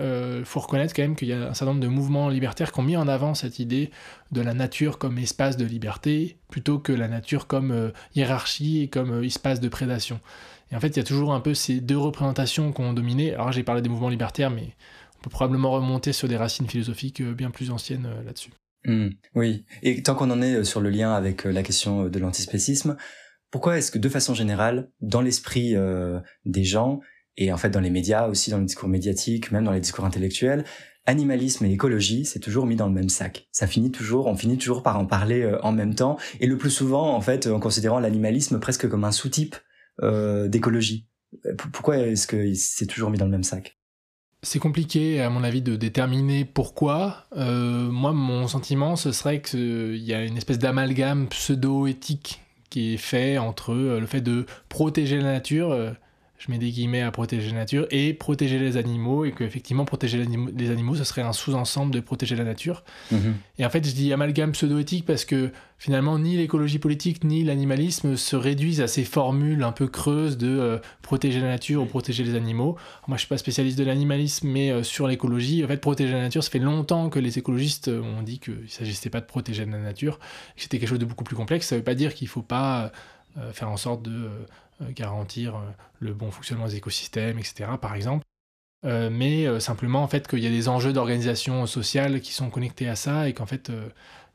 faut 0.46 0.60
reconnaître 0.60 0.96
quand 0.96 1.04
même 1.04 1.16
qu'il 1.16 1.28
y 1.28 1.34
a 1.34 1.50
un 1.50 1.54
certain 1.54 1.74
nombre 1.74 1.84
de 1.84 1.88
mouvements 1.88 2.28
libertaires 2.30 2.72
qui 2.72 2.80
ont 2.80 2.84
mis 2.84 2.98
en 2.98 3.08
avant 3.08 3.36
cette 3.36 3.60
idée 3.60 3.92
de 4.32 4.42
la 4.42 4.56
nature 4.56 4.98
comme 4.98 5.20
espace 5.20 5.58
de 5.58 5.66
liberté, 5.66 6.38
plutôt 6.50 6.80
que 6.80 6.92
la 6.92 7.08
nature 7.08 7.46
comme 7.46 7.92
hiérarchie 8.16 8.82
et 8.82 8.88
comme 8.88 9.24
espace 9.24 9.60
de 9.60 9.70
prédation. 9.70 10.20
Et 10.72 10.76
en 10.76 10.80
fait, 10.80 10.88
il 10.88 10.98
y 10.98 11.02
a 11.02 11.04
toujours 11.04 11.36
un 11.36 11.42
peu 11.42 11.54
ces 11.54 11.82
deux 11.82 12.00
représentations 12.00 12.74
qui 12.74 12.82
ont 12.82 12.94
dominé. 12.94 13.36
Alors, 13.36 13.52
j'ai 13.52 13.62
parlé 13.62 13.84
des 13.84 13.90
mouvements 13.90 14.10
libertaires, 14.10 14.50
mais 14.50 14.74
peut 15.26 15.32
probablement 15.32 15.72
remonter 15.72 16.14
sur 16.14 16.28
des 16.28 16.38
racines 16.38 16.68
philosophiques 16.68 17.22
euh, 17.22 17.34
bien 17.34 17.50
plus 17.50 17.72
anciennes 17.72 18.06
euh, 18.06 18.24
là-dessus. 18.24 18.52
Hmm, 18.86 19.10
oui, 19.34 19.66
et 19.82 20.02
tant 20.04 20.14
qu'on 20.16 20.30
en 20.30 20.42
est 20.42 20.56
euh, 20.56 20.64
sur 20.64 20.80
le 20.80 20.90
lien 20.90 21.12
avec 21.14 21.44
la 21.44 21.64
question 21.64 22.08
de 22.08 22.20
l'antispécisme, 22.20 22.98
pourquoi 23.50 23.78
est-ce 23.78 23.92
que 23.92 23.98
de 23.98 24.10
façon 24.10 24.34
générale, 24.34 24.92
dans 25.02 25.22
l'esprit 25.22 25.76
des 26.46 26.64
gens, 26.64 27.00
et 27.38 27.54
en 27.54 27.58
fait 27.58 27.70
dans 27.70 27.80
les 27.80 27.90
médias 27.90 28.28
aussi, 28.28 28.52
dans 28.52 28.58
le 28.58 28.66
discours 28.66 28.90
médiatique, 28.90 29.52
même 29.52 29.64
dans 29.64 29.72
les 29.72 29.80
discours 29.80 30.04
intellectuels, 30.04 30.66
animalisme 31.06 31.64
et 31.66 31.72
écologie, 31.72 32.26
c'est 32.26 32.40
toujours 32.40 32.66
mis 32.66 32.76
dans 32.76 32.88
le 32.88 32.94
même 32.94 33.08
sac? 33.08 33.48
Ça 33.52 33.66
finit 33.66 33.92
toujours, 33.92 34.28
on 34.28 34.36
finit 34.36 34.58
toujours 34.58 34.84
par 34.84 35.00
en 35.00 35.06
parler 35.06 35.50
en 35.64 35.72
même 35.72 35.96
temps, 35.96 36.18
et 36.42 36.48
le 36.48 36.58
plus 36.58 36.70
souvent, 36.70 37.16
en 37.16 37.22
fait, 37.22 37.48
en 37.48 37.62
considérant 37.62 38.00
l'animalisme 38.00 38.60
presque 38.60 38.90
comme 38.90 39.06
un 39.06 39.12
sous-type 39.12 39.56
d'écologie. 40.02 41.08
Pourquoi 41.72 42.00
est-ce 42.00 42.28
que 42.28 42.54
c'est 42.56 42.88
toujours 42.88 43.10
mis 43.10 43.18
dans 43.18 43.26
le 43.26 43.32
même 43.32 43.44
sac? 43.44 43.75
C'est 44.46 44.60
compliqué, 44.60 45.22
à 45.22 45.30
mon 45.30 45.44
avis, 45.44 45.62
de 45.62 45.76
déterminer 45.76 46.46
pourquoi. 46.46 47.26
Euh, 47.36 47.90
moi, 47.90 48.14
mon 48.14 48.48
sentiment, 48.48 48.96
ce 48.96 49.12
serait 49.12 49.42
qu'il 49.42 49.98
y 49.98 50.14
a 50.14 50.24
une 50.24 50.38
espèce 50.38 50.60
d'amalgame 50.60 51.28
pseudo-éthique 51.28 52.42
qui 52.70 52.94
est 52.94 52.98
fait 52.98 53.40
entre 53.40 53.74
euh, 53.74 54.00
le 54.00 54.06
fait 54.06 54.22
de 54.22 54.46
protéger 54.70 55.18
la 55.18 55.34
nature, 55.34 55.72
euh, 55.72 55.92
je 56.38 56.52
mets 56.52 56.58
des 56.58 56.70
guillemets 56.70 57.02
à 57.02 57.12
protéger 57.12 57.50
la 57.52 57.60
nature, 57.60 57.88
et 57.92 58.14
protéger 58.14 58.60
les 58.60 58.78
animaux, 58.78 59.26
et 59.26 59.32
qu'effectivement, 59.32 59.86
protéger 59.86 60.26
les 60.56 60.70
animaux, 60.70 60.96
ce 60.96 61.04
serait 61.04 61.22
un 61.22 61.34
sous-ensemble 61.34 61.94
de 61.94 62.00
protéger 62.00 62.36
la 62.36 62.44
nature. 62.44 62.84
Mhm. 63.12 63.36
Et 63.58 63.66
en 63.66 63.70
fait, 63.70 63.88
je 63.88 63.94
dis 63.94 64.12
amalgame 64.12 64.52
pseudo-éthique 64.52 65.06
parce 65.06 65.24
que 65.24 65.52
finalement, 65.78 66.20
ni 66.20 66.36
l'écologie 66.36 66.80
politique, 66.80 67.24
ni 67.24 67.44
l'animalisme 67.44 68.18
se 68.18 68.36
réduisent 68.36 68.82
à 68.82 68.88
ces 68.88 69.04
formules 69.04 69.64
un 69.64 69.72
peu 69.72 69.88
creuses 69.88 70.38
de 70.38 70.48
euh, 70.48 70.78
protéger 71.02 71.40
la 71.40 71.48
nature 71.48 71.84
ou 71.84 71.86
protéger 71.86 72.24
les 72.24 72.36
animaux. 72.36 72.78
moi, 73.08 73.18
je 73.18 73.22
suis 73.22 73.30
pas 73.30 73.38
spécialiste 73.38 73.78
de 73.78 73.84
l'animalisme, 73.84 74.48
mais 74.48 74.72
euh, 74.72 74.84
sur 74.84 75.08
l'écologie, 75.08 75.64
en 75.64 75.68
fait, 75.68 75.78
protéger 75.78 76.14
la 76.14 76.22
nature, 76.22 76.44
ça 76.44 76.50
fait 76.50 76.60
longtemps 76.60 77.10
que 77.10 77.20
les 77.20 77.38
écologistes 77.38 77.88
euh, 77.88 78.02
ont 78.02 78.24
dit 78.24 78.40
qu'il 78.40 78.62
ne 78.64 78.68
s'agissait 78.68 79.10
pas 79.10 79.22
de 79.22 79.26
protéger 79.26 79.66
la 79.66 79.78
nature, 79.78 80.20
que 80.20 80.62
c'était 80.62 80.80
quelque 80.80 80.90
chose 80.90 81.00
de 81.00 81.06
beaucoup 81.06 81.24
plus 81.24 81.36
complexe. 81.36 81.68
Ça 81.68 81.76
ne 81.76 81.80
veut 81.80 81.86
pas 81.86 81.96
dire 81.96 82.14
qu'il 82.14 82.26
ne 82.26 82.32
faut 82.32 82.42
pas 82.42 82.92
faire 83.52 83.70
en 83.70 83.78
sorte 83.78 84.02
de 84.02 84.30
euh, 84.82 84.92
garantir 84.92 85.56
euh, 85.56 85.60
le 86.00 86.14
bon 86.14 86.32
fonctionnement 86.32 86.68
des 86.68 86.76
écosystèmes, 86.76 87.40
etc., 87.40 87.70
par 87.80 87.96
exemple. 87.96 88.26
Euh, 88.86 89.10
mais 89.10 89.60
simplement 89.62 90.04
en 90.04 90.08
fait 90.08 90.28
qu'il 90.28 90.40
y 90.40 90.48
a 90.48 90.50
des 90.50 90.68
enjeux 90.68 90.94
d'organisation 90.94 91.66
sociale 91.66 92.20
qui 92.20 92.34
sont 92.34 92.50
connectés 92.50 92.88
à 92.88 92.96
ça 92.96 93.28
et 93.28 93.34
qu'en 93.34 93.48
fait 93.48 93.72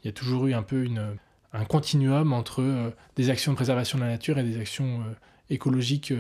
il 0.03 0.07
y 0.07 0.09
a 0.09 0.13
toujours 0.13 0.47
eu 0.47 0.55
un 0.55 0.65
peu 0.65 0.89
un 1.53 1.65
continuum 1.67 2.33
entre 2.33 2.93
des 3.15 3.31
actions 3.31 3.53
de 3.53 3.57
préservation 3.57 3.99
de 3.99 4.03
la 4.03 4.11
nature 4.11 4.39
et 4.39 4.43
des 4.43 4.59
actions 4.59 5.05
écologiques 5.51 6.13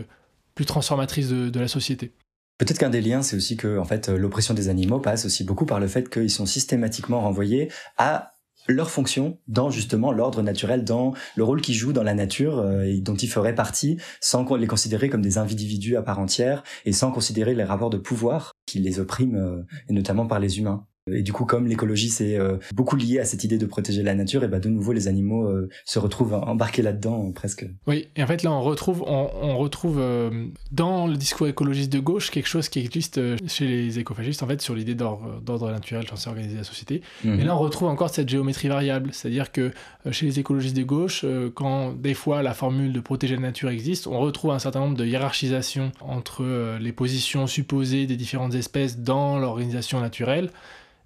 plus 0.54 0.64
transformatrices 0.64 1.28
de, 1.28 1.48
de 1.48 1.60
la 1.60 1.66
société. 1.66 2.12
Peut-être 2.58 2.78
qu'un 2.78 2.90
des 2.90 3.00
liens, 3.00 3.22
c'est 3.22 3.34
aussi 3.34 3.56
que 3.56 3.78
en 3.78 3.84
fait, 3.84 4.08
l'oppression 4.08 4.54
des 4.54 4.68
animaux 4.68 5.00
passe 5.00 5.24
aussi 5.24 5.42
beaucoup 5.42 5.66
par 5.66 5.80
le 5.80 5.88
fait 5.88 6.08
qu'ils 6.08 6.30
sont 6.30 6.46
systématiquement 6.46 7.22
renvoyés 7.22 7.72
à 7.96 8.34
leur 8.70 8.90
fonction 8.90 9.38
dans 9.48 9.70
justement 9.70 10.12
l'ordre 10.12 10.42
naturel, 10.42 10.84
dans 10.84 11.14
le 11.36 11.44
rôle 11.44 11.60
qu'ils 11.60 11.74
jouent 11.74 11.92
dans 11.92 12.02
la 12.02 12.14
nature 12.14 12.58
euh, 12.58 12.82
et 12.82 13.00
dont 13.00 13.14
ils 13.14 13.28
feraient 13.28 13.54
partie, 13.54 13.98
sans 14.20 14.44
les 14.56 14.66
considérer 14.66 15.08
comme 15.08 15.22
des 15.22 15.38
individus 15.38 15.96
à 15.96 16.02
part 16.02 16.18
entière 16.18 16.62
et 16.84 16.92
sans 16.92 17.10
considérer 17.10 17.54
les 17.54 17.64
rapports 17.64 17.90
de 17.90 17.98
pouvoir 17.98 18.52
qui 18.66 18.78
les 18.78 19.00
oppriment, 19.00 19.36
euh, 19.36 19.66
et 19.88 19.92
notamment 19.92 20.26
par 20.26 20.40
les 20.40 20.58
humains. 20.58 20.86
Et 21.10 21.22
du 21.22 21.32
coup, 21.32 21.46
comme 21.46 21.66
l'écologie 21.66 22.10
c'est 22.10 22.36
euh, 22.36 22.58
beaucoup 22.74 22.96
lié 22.96 23.20
à 23.20 23.24
cette 23.24 23.42
idée 23.44 23.56
de 23.56 23.66
protéger 23.66 24.02
la 24.02 24.14
nature, 24.14 24.44
et 24.44 24.48
bah 24.48 24.60
de 24.60 24.68
nouveau 24.68 24.92
les 24.92 25.08
animaux 25.08 25.46
euh, 25.46 25.68
se 25.84 25.98
retrouvent 25.98 26.34
embarqués 26.34 26.82
là-dedans 26.82 27.32
presque. 27.32 27.66
Oui, 27.86 28.08
et 28.16 28.22
en 28.22 28.26
fait 28.26 28.42
là 28.42 28.52
on 28.52 28.60
retrouve, 28.60 29.02
on, 29.06 29.56
retrouve 29.56 29.98
euh, 29.98 30.48
dans 30.72 31.06
le 31.06 31.16
discours 31.16 31.48
écologiste 31.48 31.92
de 31.92 32.00
gauche 32.00 32.30
quelque 32.30 32.48
chose 32.48 32.68
qui 32.68 32.80
existe 32.80 33.20
chez 33.46 33.66
les 33.66 33.98
écofascistes 33.98 34.42
en 34.42 34.46
fait 34.46 34.60
sur 34.60 34.74
l'idée 34.74 34.94
d'ordre 34.94 35.70
naturel 35.70 36.06
censé 36.06 36.28
organiser 36.28 36.56
la 36.56 36.64
société. 36.64 37.02
Mais 37.24 37.38
mhm. 37.38 37.44
là 37.44 37.56
on 37.56 37.60
retrouve 37.60 37.88
encore 37.88 38.10
cette 38.10 38.28
géométrie 38.28 38.68
variable, 38.68 39.10
c'est-à-dire 39.12 39.52
que 39.52 39.72
chez 40.10 40.26
les 40.26 40.38
écologistes 40.38 40.76
de 40.76 40.82
gauche, 40.82 41.24
quand 41.54 41.92
des 41.92 42.14
fois 42.14 42.42
la 42.42 42.52
formule 42.52 42.92
de 42.92 43.00
protéger 43.00 43.36
la 43.36 43.42
nature 43.42 43.70
existe, 43.70 44.06
on 44.06 44.18
retrouve 44.20 44.50
un 44.50 44.58
certain 44.58 44.80
nombre 44.80 44.96
de 44.96 45.06
hiérarchisations 45.06 45.92
entre 46.00 46.78
les 46.78 46.92
positions 46.92 47.46
supposées 47.46 48.06
des 48.06 48.16
différentes 48.16 48.54
espèces 48.54 48.98
dans 48.98 49.38
l'organisation 49.38 50.00
naturelle. 50.00 50.50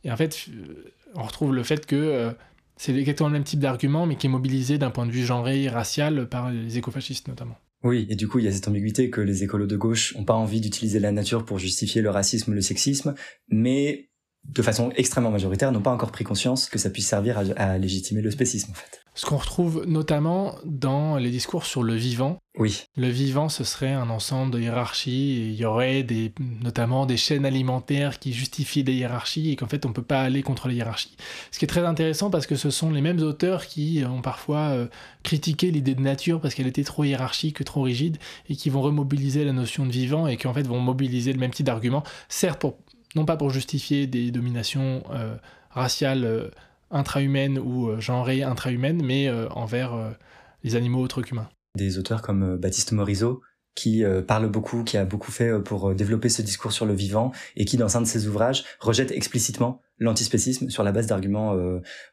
Et 0.05 0.11
en 0.11 0.17
fait, 0.17 0.47
euh, 0.51 0.93
on 1.15 1.23
retrouve 1.23 1.55
le 1.55 1.63
fait 1.63 1.87
que 1.87 1.97
euh, 1.97 2.31
c'est 2.77 2.95
exactement 2.95 3.29
le 3.29 3.35
même 3.35 3.45
type 3.45 3.61
d'argument, 3.61 4.07
mais 4.07 4.17
qui 4.17 4.27
est 4.27 4.31
mobilisé 4.31 4.79
d'un 4.79 4.91
point 4.91 5.07
de 5.07 5.13
vue 5.13 5.25
genré, 5.25 5.69
racial, 5.69 6.29
par 6.29 6.51
les 6.51 6.79
écofascistes 6.79 7.29
notamment. 7.29 7.57
Oui, 7.83 8.07
et 8.09 8.17
du 8.17 8.29
coup, 8.29 8.39
il 8.39 8.47
y 8.47 8.49
a 8.49 8.53
cette 8.53 8.67
ambiguïté 8.67 9.11
que 9.11 9.21
les 9.21 9.45
écolos 9.45 9.67
de 9.67 9.77
gauche 9.77 10.17
n'ont 10.17 10.25
pas 10.25 10.35
envie 10.35 10.61
d'utiliser 10.61 11.01
la 11.01 11.13
nature 11.13 11.45
pour 11.45 11.59
justifier 11.59 12.01
le 12.01 12.11
racisme 12.11 12.55
le 12.55 12.63
sexisme, 12.63 13.15
mais 13.49 14.09
de 14.49 14.63
façon 14.63 14.91
extrêmement 14.97 15.31
majoritaire, 15.31 15.73
n'ont 15.73 15.81
pas 15.81 15.93
encore 15.93 16.13
pris 16.13 16.25
conscience 16.25 16.69
que 16.69 16.79
ça 16.79 16.91
puisse 16.91 17.09
servir 17.09 17.43
à, 17.57 17.79
légitimer 17.79 18.21
le 18.21 18.31
spécisme, 18.31 18.71
en 18.71 18.75
fait. 18.75 19.01
Ce 19.17 19.25
qu'on 19.27 19.37
retrouve 19.37 19.85
notamment 19.87 20.57
dans 20.65 21.19
les 21.19 21.31
discours 21.31 21.67
sur 21.67 21.85
le 21.85 21.95
vivant. 21.95 22.39
Oui. 22.59 22.83
Le 22.97 23.09
vivant, 23.09 23.49
ce 23.49 23.63
serait 23.63 23.93
un 23.93 24.11
ensemble 24.11 24.53
de 24.53 24.61
hiérarchies, 24.61 25.39
et 25.39 25.47
il 25.47 25.55
y 25.55 25.65
aurait 25.65 26.03
des, 26.03 26.33
notamment 26.63 27.07
des 27.07 27.17
chaînes 27.17 27.47
alimentaires 27.47 28.19
qui 28.19 28.33
justifient 28.33 28.83
des 28.83 28.93
hiérarchies, 28.93 29.53
et 29.53 29.57
qu'en 29.57 29.69
fait, 29.69 29.87
on 29.87 29.91
ne 29.91 29.95
peut 29.95 30.03
pas 30.03 30.23
aller 30.23 30.43
contre 30.43 30.67
les 30.67 30.75
hiérarchies. 30.75 31.17
Ce 31.53 31.61
qui 31.61 31.65
est 31.65 31.69
très 31.69 31.85
intéressant 31.85 32.29
parce 32.29 32.47
que 32.49 32.57
ce 32.57 32.71
sont 32.71 32.91
les 32.91 33.01
mêmes 33.01 33.21
auteurs 33.21 33.67
qui 33.67 34.03
ont 34.05 34.21
parfois 34.21 34.71
euh, 34.71 34.89
critiqué 35.23 35.71
l'idée 35.71 35.95
de 35.95 36.03
nature 36.03 36.41
parce 36.41 36.55
qu'elle 36.55 36.67
était 36.67 36.85
trop 36.85 37.05
hiérarchique, 37.05 37.65
trop 37.65 37.83
rigide, 37.83 38.19
et 38.49 38.57
qui 38.57 38.69
vont 38.69 38.83
remobiliser 38.83 39.45
la 39.45 39.53
notion 39.53 39.87
de 39.87 39.93
vivant, 39.93 40.27
et 40.27 40.37
qui 40.37 40.49
en 40.49 40.55
fait 40.55 40.67
vont 40.67 40.81
mobiliser 40.81 41.33
le 41.33 41.39
même 41.39 41.53
type 41.53 41.67
d'argument, 41.67 42.03
certes 42.29 42.61
pour 42.61 42.79
non 43.15 43.25
pas 43.25 43.37
pour 43.37 43.51
justifier 43.51 44.07
des 44.07 44.31
dominations 44.31 45.03
euh, 45.11 45.37
raciales 45.71 46.25
euh, 46.25 46.49
intra-humaines 46.91 47.59
ou 47.59 47.89
euh, 47.89 48.01
genrées 48.01 48.43
intra-humaines, 48.43 49.03
mais 49.05 49.31
envers 49.51 50.15
les 50.63 50.77
animaux 50.77 51.03
autres 51.03 51.23
qu'humains. 51.23 51.49
Des 51.77 51.99
auteurs 51.99 52.23
comme 52.23 52.57
Baptiste 52.57 52.93
Morisot, 52.93 53.43
qui 53.75 54.05
parle 54.29 54.49
beaucoup, 54.49 54.85
qui 54.85 54.97
a 54.97 55.05
beaucoup 55.05 55.33
fait 55.33 55.61
pour 55.61 55.95
développer 55.95 56.29
ce 56.29 56.43
discours 56.43 56.73
sur 56.73 56.87
le 56.87 56.95
vivant, 56.95 57.33
et 57.57 57.65
qui, 57.65 57.77
dans 57.77 57.97
un 57.97 58.03
de 58.03 58.07
ses 58.07 58.29
ouvrages, 58.29 58.65
rejette 58.79 59.11
explicitement 59.11 59.81
l'antispécisme 59.99 60.71
sur 60.71 60.85
la 60.85 60.93
base 60.93 61.09
d'arguments 61.09 61.57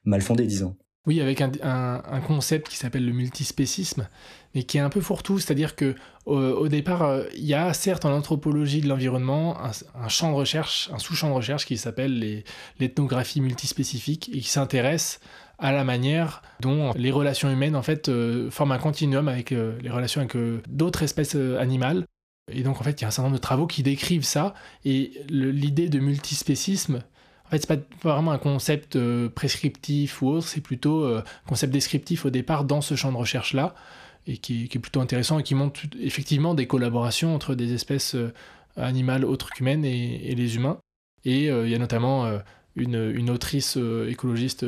mal 0.03 0.21
fondés, 0.21 0.47
disons. 0.47 0.75
Oui, 1.07 1.19
avec 1.19 1.41
un, 1.41 2.21
concept 2.27 2.69
qui 2.69 2.77
s'appelle 2.77 3.03
le 3.03 3.11
multispécisme, 3.11 4.07
mais 4.53 4.61
qui 4.61 4.77
est 4.77 4.81
un 4.81 4.89
peu 4.89 5.01
fourre-tout, 5.01 5.39
c'est-à-dire 5.39 5.75
que 5.75 5.95
au, 6.27 6.67
départ, 6.67 7.01
euh, 7.01 7.23
il 7.35 7.45
y 7.45 7.55
a 7.55 7.73
certes 7.73 8.05
en 8.05 8.11
anthropologie 8.15 8.81
de 8.81 8.87
l'environnement 8.87 9.57
un, 9.95 10.07
champ 10.09 10.29
de 10.29 10.35
recherche, 10.35 10.91
un 10.93 10.99
sous-champ 10.99 11.29
de 11.29 11.33
recherche 11.33 11.65
qui 11.65 11.77
s'appelle 11.77 12.43
l'ethnographie 12.79 13.41
multispécifique 13.41 14.29
et 14.29 14.41
qui 14.41 14.49
s'intéresse 14.49 15.19
à 15.57 15.71
la 15.71 15.83
manière 15.83 16.43
dont 16.59 16.91
les 16.95 17.09
relations 17.09 17.49
humaines 17.49 17.75
en 17.75 17.81
fait 17.81 18.07
euh, 18.07 18.51
forment 18.51 18.73
un 18.73 18.79
continuum 18.79 19.27
avec 19.27 19.51
euh, 19.51 19.79
les 19.81 19.89
relations 19.89 20.21
avec 20.21 20.37
d'autres 20.69 21.01
espèces 21.01 21.33
animales. 21.33 22.05
Et 22.51 22.61
donc 22.61 22.79
en 22.79 22.83
fait, 22.83 23.01
il 23.01 23.01
y 23.01 23.05
a 23.05 23.07
un 23.07 23.11
certain 23.11 23.29
nombre 23.29 23.37
de 23.37 23.41
travaux 23.41 23.65
qui 23.65 23.81
décrivent 23.81 24.23
ça 24.23 24.53
et 24.85 25.13
l'idée 25.29 25.89
de 25.89 25.99
multispécisme 25.99 27.01
En 27.51 27.57
fait, 27.57 27.65
c'est 27.67 27.67
pas, 27.67 28.09
vraiment 28.09 28.31
un 28.31 28.37
concept 28.37 28.97
prescriptif 29.29 30.21
ou 30.21 30.29
autre, 30.29 30.47
c'est 30.47 30.61
plutôt 30.61 31.03
un 31.05 31.23
concept 31.45 31.73
descriptif 31.73 32.25
au 32.25 32.29
départ 32.29 32.63
dans 32.63 32.79
ce 32.81 32.95
champ 32.95 33.11
de 33.11 33.17
recherche-là, 33.17 33.75
et 34.25 34.37
qui, 34.37 34.69
est 34.73 34.79
plutôt 34.79 35.01
intéressant 35.01 35.39
et 35.39 35.43
qui 35.43 35.53
montre 35.53 35.81
effectivement 35.99 36.53
des 36.53 36.65
collaborations 36.65 37.35
entre 37.35 37.53
des 37.55 37.73
espèces 37.73 38.15
animales 38.77 39.25
autres 39.25 39.49
qu'humaines 39.49 39.83
et, 39.83 40.33
les 40.33 40.55
humains. 40.55 40.77
Et 41.25 41.47
il 41.47 41.69
y 41.69 41.75
a 41.75 41.77
notamment 41.77 42.25
une, 42.77 43.29
autrice 43.29 43.77
écologiste 44.07 44.65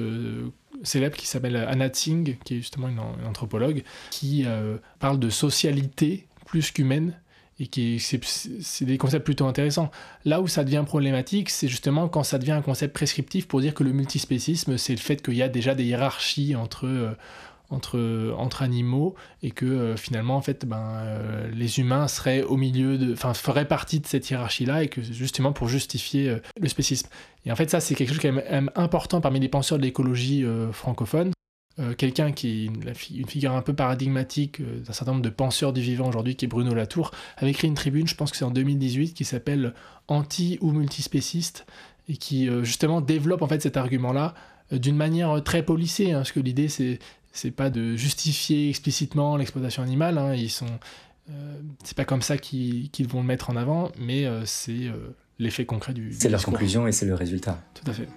célèbre 0.84 1.16
qui 1.16 1.28
s'appelle 1.28 1.56
Anna 1.56 1.90
Tsing, 1.90 2.38
qui 2.44 2.56
est 2.56 2.58
justement 2.58 2.90
une, 2.90 3.00
anthropologue, 3.00 3.84
qui 4.12 4.44
euh, 4.46 4.78
parle 5.00 5.20
de 5.20 5.30
socialité 5.30 6.28
plus 6.46 6.72
qu'humaine 6.72 7.20
et 7.64 7.68
qui 7.68 8.00
c'est 8.00 8.86
des 8.86 8.98
concepts 8.98 9.26
plutôt 9.26 9.46
intéressants. 9.46 9.90
Là 10.26 10.42
où 10.42 10.48
ça 10.48 10.64
devient 10.64 10.84
problématique, 10.86 11.50
c'est 11.50 11.68
justement 11.68 12.10
quand 12.10 12.24
ça 12.24 12.38
devient 12.38 12.52
un 12.52 12.62
concept 12.62 12.94
prescriptif 12.94 13.48
pour 13.48 13.62
dire 13.62 13.74
que 13.74 13.84
le 13.84 13.94
multispécisme, 13.94 14.78
c'est 14.78 14.94
le 14.94 15.00
fait 15.00 15.22
qu'il 15.22 15.36
y 15.36 15.42
a 15.42 15.50
déjà 15.50 15.74
des 15.76 15.86
hiérarchies 15.86 16.56
entre, 16.56 16.88
euh, 16.88 17.16
entre, 17.74 18.34
entre 18.38 18.62
animaux 18.62 19.16
et 19.42 19.52
que 19.52 19.66
euh, 19.66 19.98
finalement 19.98 20.36
en 20.36 20.42
fait 20.42 20.66
ben, 20.66 20.84
euh, 20.98 21.50
les 21.54 21.80
humains 21.80 22.08
seraient 22.08 22.44
au 22.44 22.58
milieu 22.58 22.98
de 22.98 23.14
enfin 23.14 23.34
feraient 23.34 23.68
partie 23.68 24.00
de 24.00 24.08
cette 24.08 24.30
hiérarchie 24.30 24.66
là 24.66 24.84
et 24.84 24.88
que 24.88 25.02
justement 25.02 25.52
pour 25.54 25.68
justifier 25.68 26.30
euh, 26.30 26.40
le 26.60 26.70
spécisme 26.70 27.10
et 27.46 27.52
en 27.52 27.56
fait 27.56 27.70
ça 27.70 27.80
c'est 27.80 27.96
quelque 27.96 28.10
chose 28.10 28.20
qui 28.20 28.28
est 28.28 28.64
important 28.76 29.22
parmi 29.22 29.40
les 29.40 29.50
penseurs 29.50 29.78
de 29.78 29.84
l'écologie 29.84 30.46
francophone 30.72 31.32
quelqu'un 31.98 32.32
qui 32.32 32.48
est 32.48 32.66
une, 32.66 33.26
figure 33.26 33.54
un 33.54 33.62
peu 33.62 33.74
paradigmatique 33.74 34.62
d'un 34.62 34.94
certain 34.94 35.14
nombre 35.14 35.24
de 35.24 35.30
penseurs 35.30 35.74
du 35.74 35.82
vivant 35.82 36.08
aujourd'hui, 36.08 36.36
qui 36.36 36.46
est 36.46 36.48
Bruno 36.48 36.74
Latour, 36.74 37.12
avait 37.38 37.52
écrit 37.52 37.68
une 37.68 37.74
tribune, 37.74 38.08
je 38.08 38.16
pense 38.16 38.30
que 38.30 38.38
c'est 38.38 38.46
en 38.46 38.52
2018, 38.52 39.14
qui 39.14 39.26
s'appelle 39.26 39.74
Anti 40.08 40.60
ou 40.62 40.72
multispéciste, 40.72 41.66
et 42.10 42.18
qui 42.18 42.48
justement 42.62 43.02
développe 43.02 43.42
en 43.42 43.48
fait 43.48 43.62
cet 43.62 43.78
argument-là 43.78 44.36
d'une 44.72 44.96
manière 44.96 45.44
très 45.44 45.64
polissée, 45.64 46.12
hein, 46.12 46.18
parce 46.18 46.32
que 46.32 46.40
l'idée 46.40 46.68
c'est 46.68 47.00
c'est 47.34 47.52
pas 47.52 47.70
de 47.70 47.96
justifier 47.96 48.70
explicitement 48.70 49.36
l'exploitation 49.36 49.84
animale. 49.84 50.18
Hein, 50.18 50.36
ils 50.36 50.52
sont, 50.52 50.68
euh, 51.30 51.60
c'est 51.84 51.98
pas 51.98 52.06
comme 52.06 52.22
ça 52.22 52.38
qu'ils 52.38 53.08
vont 53.10 53.22
le 53.22 53.28
mettre 53.28 53.50
en 53.50 53.56
avant, 53.56 53.92
mais 54.00 54.26
euh, 54.26 54.46
c'est 54.46 54.88
euh, 54.88 55.16
l'effet 55.40 55.66
concret 55.66 55.94
du. 55.94 56.14
C'est 56.14 56.30
leur 56.30 56.46
conclusion 56.46 56.88
et 56.88 56.92
c'est 56.92 57.08
le 57.08 57.16
résultat. 57.16 57.60
Tout 57.74 57.90
à 57.90 57.94
fait. 57.94 58.08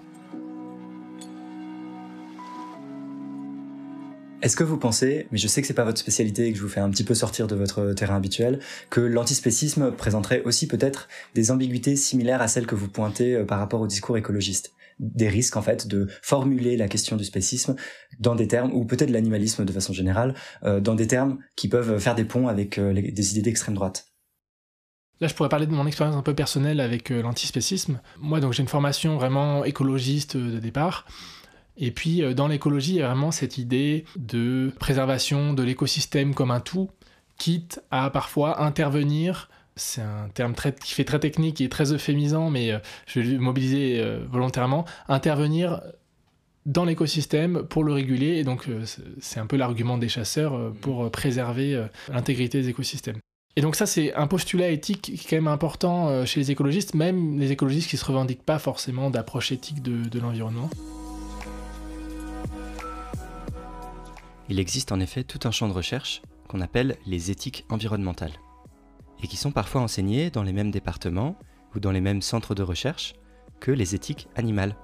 Est-ce 4.42 4.54
que 4.54 4.64
vous 4.64 4.76
pensez, 4.76 5.28
mais 5.32 5.38
je 5.38 5.48
sais 5.48 5.62
que 5.62 5.66
c'est 5.66 5.74
pas 5.74 5.84
votre 5.84 5.98
spécialité 5.98 6.46
et 6.46 6.52
que 6.52 6.58
je 6.58 6.62
vous 6.62 6.68
fais 6.68 6.80
un 6.80 6.90
petit 6.90 7.04
peu 7.04 7.14
sortir 7.14 7.46
de 7.46 7.56
votre 7.56 7.94
terrain 7.94 8.16
habituel, 8.16 8.60
que 8.90 9.00
l'antispécisme 9.00 9.92
présenterait 9.92 10.42
aussi 10.44 10.68
peut-être 10.68 11.08
des 11.34 11.50
ambiguïtés 11.50 11.96
similaires 11.96 12.42
à 12.42 12.48
celles 12.48 12.66
que 12.66 12.74
vous 12.74 12.88
pointez 12.88 13.42
par 13.44 13.58
rapport 13.58 13.80
au 13.80 13.86
discours 13.86 14.18
écologiste? 14.18 14.74
Des 14.98 15.28
risques 15.28 15.56
en 15.56 15.62
fait 15.62 15.88
de 15.88 16.08
formuler 16.22 16.76
la 16.76 16.86
question 16.86 17.16
du 17.16 17.24
spécisme 17.24 17.76
dans 18.18 18.34
des 18.34 18.46
termes 18.46 18.72
ou 18.72 18.84
peut-être 18.84 19.10
l'animalisme 19.10 19.64
de 19.64 19.72
façon 19.72 19.92
générale 19.92 20.34
euh, 20.64 20.80
dans 20.80 20.94
des 20.94 21.06
termes 21.06 21.38
qui 21.54 21.68
peuvent 21.68 21.98
faire 21.98 22.14
des 22.14 22.24
ponts 22.24 22.48
avec 22.48 22.78
euh, 22.78 22.92
des 22.92 23.32
idées 23.32 23.42
d'extrême 23.42 23.74
droite. 23.74 24.06
Là, 25.20 25.28
je 25.28 25.34
pourrais 25.34 25.48
parler 25.48 25.66
de 25.66 25.72
mon 25.72 25.86
expérience 25.86 26.14
un 26.14 26.22
peu 26.22 26.34
personnelle 26.34 26.80
avec 26.80 27.10
euh, 27.10 27.22
l'antispécisme. 27.22 28.00
Moi, 28.20 28.40
donc, 28.40 28.52
j'ai 28.52 28.62
une 28.62 28.68
formation 28.68 29.16
vraiment 29.16 29.64
écologiste 29.64 30.36
de 30.36 30.58
départ. 30.58 31.06
Et 31.78 31.90
puis, 31.90 32.22
dans 32.34 32.48
l'écologie, 32.48 32.94
il 32.94 32.96
y 32.96 33.02
a 33.02 33.08
vraiment 33.08 33.30
cette 33.30 33.58
idée 33.58 34.04
de 34.16 34.72
préservation 34.78 35.52
de 35.52 35.62
l'écosystème 35.62 36.34
comme 36.34 36.50
un 36.50 36.60
tout, 36.60 36.90
quitte 37.36 37.82
à 37.90 38.10
parfois 38.10 38.62
intervenir 38.62 39.50
c'est 39.76 40.00
un 40.00 40.28
terme 40.32 40.54
très, 40.54 40.74
qui 40.74 40.94
fait 40.94 41.04
très 41.04 41.20
technique 41.20 41.60
et 41.60 41.68
très 41.68 41.92
euphémisant, 41.92 42.50
mais 42.50 42.72
euh, 42.72 42.78
je 43.06 43.20
vais 43.20 43.26
le 43.26 43.38
mobiliser 43.38 44.00
euh, 44.00 44.20
volontairement, 44.30 44.86
intervenir 45.08 45.82
dans 46.64 46.84
l'écosystème 46.84 47.62
pour 47.62 47.84
le 47.84 47.92
réguler. 47.92 48.38
Et 48.38 48.44
donc, 48.44 48.68
euh, 48.68 48.84
c'est 49.20 49.38
un 49.38 49.46
peu 49.46 49.56
l'argument 49.56 49.98
des 49.98 50.08
chasseurs 50.08 50.72
pour 50.80 51.10
préserver 51.10 51.86
l'intégrité 52.08 52.62
des 52.62 52.70
écosystèmes. 52.70 53.18
Et 53.58 53.62
donc 53.62 53.76
ça, 53.76 53.86
c'est 53.86 54.12
un 54.14 54.26
postulat 54.26 54.70
éthique 54.70 55.00
qui 55.00 55.12
est 55.12 55.30
quand 55.30 55.36
même 55.36 55.46
important 55.46 56.26
chez 56.26 56.40
les 56.40 56.50
écologistes, 56.50 56.94
même 56.94 57.38
les 57.38 57.52
écologistes 57.52 57.88
qui 57.88 57.96
ne 57.96 58.00
se 58.00 58.04
revendiquent 58.04 58.44
pas 58.44 58.58
forcément 58.58 59.08
d'approche 59.08 59.52
éthique 59.52 59.82
de 59.82 60.18
l'environnement. 60.18 60.68
Il 64.48 64.60
existe 64.60 64.92
en 64.92 65.00
effet 65.00 65.24
tout 65.24 65.40
un 65.44 65.50
champ 65.50 65.68
de 65.68 65.72
recherche 65.72 66.22
qu'on 66.48 66.60
appelle 66.60 66.96
les 67.06 67.30
éthiques 67.30 67.64
environnementales 67.68 68.38
et 69.22 69.26
qui 69.26 69.36
sont 69.36 69.50
parfois 69.50 69.80
enseignés 69.80 70.30
dans 70.30 70.42
les 70.42 70.52
mêmes 70.52 70.70
départements 70.70 71.36
ou 71.74 71.80
dans 71.80 71.90
les 71.90 72.00
mêmes 72.00 72.22
centres 72.22 72.54
de 72.54 72.62
recherche 72.62 73.14
que 73.60 73.72
les 73.72 73.94
éthiques 73.94 74.28
animales. 74.36 74.76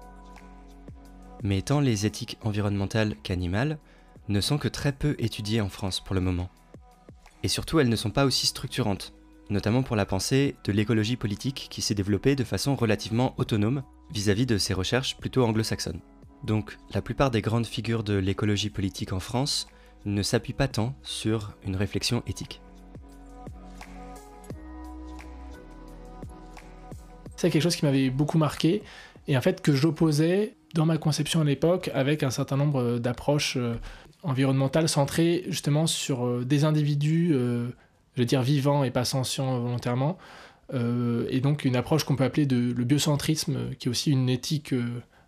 Mais 1.43 1.63
tant 1.63 1.81
les 1.81 2.07
éthiques 2.07 2.39
environnementales 2.43 3.15
qu'animales 3.23 3.79
ne 4.29 4.41
sont 4.41 4.59
que 4.59 4.69
très 4.69 4.93
peu 4.93 5.15
étudiées 5.19 5.61
en 5.61 5.69
France 5.69 6.01
pour 6.01 6.15
le 6.15 6.21
moment. 6.21 6.49
Et 7.43 7.49
surtout, 7.49 7.81
elles 7.81 7.89
ne 7.89 7.97
sont 7.97 8.11
pas 8.11 8.25
aussi 8.25 8.47
structurantes, 8.47 9.13
notamment 9.51 9.83
pour 9.83 9.97
la 9.97 10.07
pensée 10.07 10.57
de 10.65 10.73
l'écologie 10.73 11.17
politique 11.17 11.67
qui 11.71 11.83
s'est 11.83 11.95
développée 11.95 12.37
de 12.37 12.45
façon 12.45 12.75
relativement 12.77 13.35
autonome 13.37 13.83
vis-à-vis 14.13 14.47
de 14.47 14.59
ces 14.59 14.75
recherches 14.75 15.17
plutôt 15.17 15.45
anglo-saxonnes. 15.45 16.01
Donc, 16.45 16.77
la 16.93 17.03
plupart 17.03 17.31
des 17.31 17.41
grandes 17.41 17.67
figures 17.67 18.03
de 18.03 18.15
l'écologie 18.15 18.71
politique 18.71 19.13
en 19.13 19.21
France 19.21 19.69
ne 20.05 20.23
s'appuient 20.23 20.53
pas 20.53 20.69
tant 20.69 20.95
sur 21.03 21.53
une 21.65 21.77
réflexion 21.77 22.23
éthique. 22.27 22.61
C'est 27.37 27.51
quelque 27.51 27.63
chose 27.63 27.77
qui 27.77 27.85
m'avait 27.85 28.11
beaucoup 28.11 28.39
marqué 28.39 28.83
et 29.27 29.37
en 29.37 29.41
fait 29.41 29.61
que 29.63 29.73
j'opposais 29.73 30.55
dans 30.75 30.87
ma 30.87 30.97
conception 30.97 31.41
à 31.41 31.45
l'époque 31.45 31.91
avec 31.93 32.23
un 32.23 32.31
certain 32.31 32.57
nombre 32.57 32.81
euh, 32.81 32.99
d'approches 32.99 33.57
euh, 33.57 33.75
environnementales 34.23 34.89
centrées 34.89 35.45
justement 35.49 35.87
sur 35.87 36.25
euh, 36.25 36.45
des 36.45 36.65
individus, 36.65 37.31
je 37.33 38.21
veux 38.21 38.25
dire 38.25 38.43
vivants 38.43 38.85
et 38.85 38.93
pas 38.93 39.05
sentients 39.05 39.59
volontairement, 39.59 40.19
et 40.73 41.41
donc 41.41 41.65
une 41.65 41.77
approche 41.77 42.05
qu'on 42.05 42.17
peut 42.17 42.25
appeler 42.25 42.47
de, 42.47 42.73
le 42.73 42.85
biocentrisme, 42.85 43.75
qui 43.79 43.89
est 43.89 43.91
aussi 43.91 44.11
une 44.11 44.31
éthique 44.31 44.75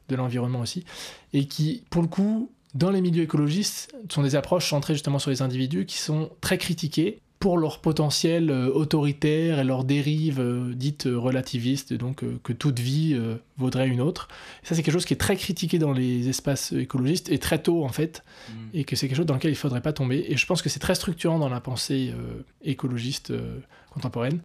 de 0.09 0.17
l'environnement 0.17 0.61
aussi, 0.61 0.85
et 1.33 1.47
qui, 1.47 1.85
pour 1.91 2.03
le 2.03 2.09
coup, 2.09 2.51
dans 2.75 2.91
les 2.91 3.01
milieux 3.01 3.23
écologistes, 3.23 3.95
sont 4.11 4.23
des 4.23 4.37
approches 4.37 4.69
centrées 4.69 4.95
justement 4.95 5.19
sur 5.19 5.31
les 5.31 5.43
individus 5.43 5.87
qui 5.87 5.99
sont 5.99 6.31
très 6.41 6.59
critiquées 6.59 7.21
pour 7.45 7.59
leur 7.59 7.81
potentiel 7.81 8.49
euh, 8.49 8.71
autoritaire 8.73 9.59
et 9.59 9.65
leur 9.65 9.85
dérive 9.85 10.41
euh, 10.41 10.73
dite 10.75 11.07
euh, 11.07 11.19
relativiste, 11.19 11.93
donc 11.93 12.25
que 12.43 12.53
toute 12.55 12.81
vie 12.81 13.21
vaudrait 13.59 13.87
une 13.87 14.01
autre. 14.01 14.29
ça, 14.63 14.75
c'est 14.75 14.83
quelque 14.83 14.95
chose 14.95 15.05
qui 15.05 15.13
est 15.13 15.19
très 15.19 15.37
critiqué 15.37 15.79
dans 15.79 15.93
les 15.93 16.31
espaces 16.31 16.73
écologistes 16.73 17.31
et 17.31 17.39
très 17.39 17.63
tôt 17.63 17.85
en 17.85 17.91
fait, 17.91 18.25
mm. 18.49 18.53
et 18.73 18.85
que 18.85 18.97
c'est 18.97 19.09
quelque 19.09 19.19
chose 19.19 19.27
dans 19.27 19.35
lequel 19.35 19.51
il 19.51 19.55
ne 19.55 19.59
faudrait 19.59 19.83
pas 19.83 19.93
tomber. 19.93 20.25
Et 20.29 20.39
je 20.39 20.47
pense 20.47 20.63
que 20.63 20.71
c'est 20.71 20.81
très 20.81 20.95
structurant 20.95 21.39
dans 21.39 21.51
la 21.51 21.61
pensée 21.61 22.15
écologiste 22.63 23.35
contemporaine. 23.91 24.41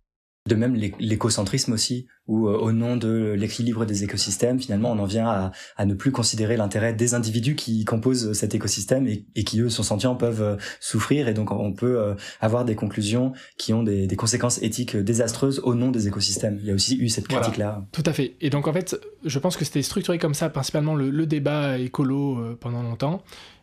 De 0.47 0.55
même 0.55 0.73
l'écocentrisme 0.99 1.73
aussi, 1.73 2.07
où 2.25 2.47
euh, 2.47 2.57
au 2.57 2.71
nom 2.71 2.95
de 2.95 3.35
l'équilibre 3.37 3.85
des 3.85 4.03
écosystèmes, 4.03 4.59
finalement, 4.59 4.91
on 4.91 4.99
en 4.99 5.05
vient 5.05 5.27
à, 5.27 5.51
à 5.75 5.85
ne 5.85 5.93
plus 5.93 6.11
considérer 6.11 6.57
l'intérêt 6.57 6.93
des 6.93 7.13
individus 7.13 7.55
qui 7.55 7.83
composent 7.85 8.31
cet 8.33 8.55
écosystème 8.55 9.05
et, 9.07 9.25
et, 9.35 9.43
qui, 9.43 9.59
eux, 9.59 9.69
sont 9.69 9.83
sentients, 9.83 10.15
peuvent 10.15 10.41
euh, 10.41 10.55
souffrir. 10.79 11.27
Et 11.27 11.33
donc, 11.33 11.51
on 11.51 11.73
peut 11.73 11.99
euh, 11.99 12.15
avoir 12.39 12.65
des 12.65 12.75
conclusions 12.75 13.33
qui 13.57 13.73
ont 13.73 13.83
des, 13.83 14.07
des, 14.07 14.15
conséquences 14.15 14.61
éthiques 14.63 14.95
désastreuses 14.95 15.59
au 15.59 15.75
nom 15.75 15.91
des 15.91 16.07
écosystèmes. 16.07 16.57
Il 16.61 16.67
y 16.67 16.71
a 16.71 16.73
aussi 16.73 16.97
eu 16.97 17.09
cette 17.09 17.27
critique-là. 17.27 17.85
tout 17.91 18.03
à 18.05 18.13
fait. 18.13 18.35
Et 18.39 18.49
donc, 18.49 18.67
en 18.67 18.73
fait, 18.73 18.99
je 19.25 19.39
pense 19.39 19.57
que 19.57 19.65
c'était 19.65 19.83
structuré 19.83 20.17
comme 20.17 20.33
ça, 20.33 20.49
principalement 20.49 20.95
le, 20.95 21.09
le 21.09 21.25
débat 21.25 21.77
écolo 21.77 22.55
pendant 22.59 22.81
longtemps. 22.81 23.21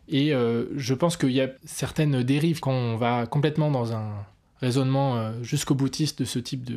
Et 0.09 0.31
je 0.31 0.93
pense 0.93 1.17
qu'il 1.17 1.31
y 1.31 1.41
a 1.41 1.49
certaines 1.65 2.23
dérives 2.23 2.59
quand 2.61 2.71
on 2.71 2.95
va 2.95 3.25
complètement 3.25 3.71
dans 3.71 3.93
un 3.93 4.25
raisonnement 4.61 5.17
euh, 5.17 5.31
jusqu'au 5.43 5.75
boutiste 5.75 6.19
de 6.19 6.25
ce 6.25 6.39
type 6.39 6.69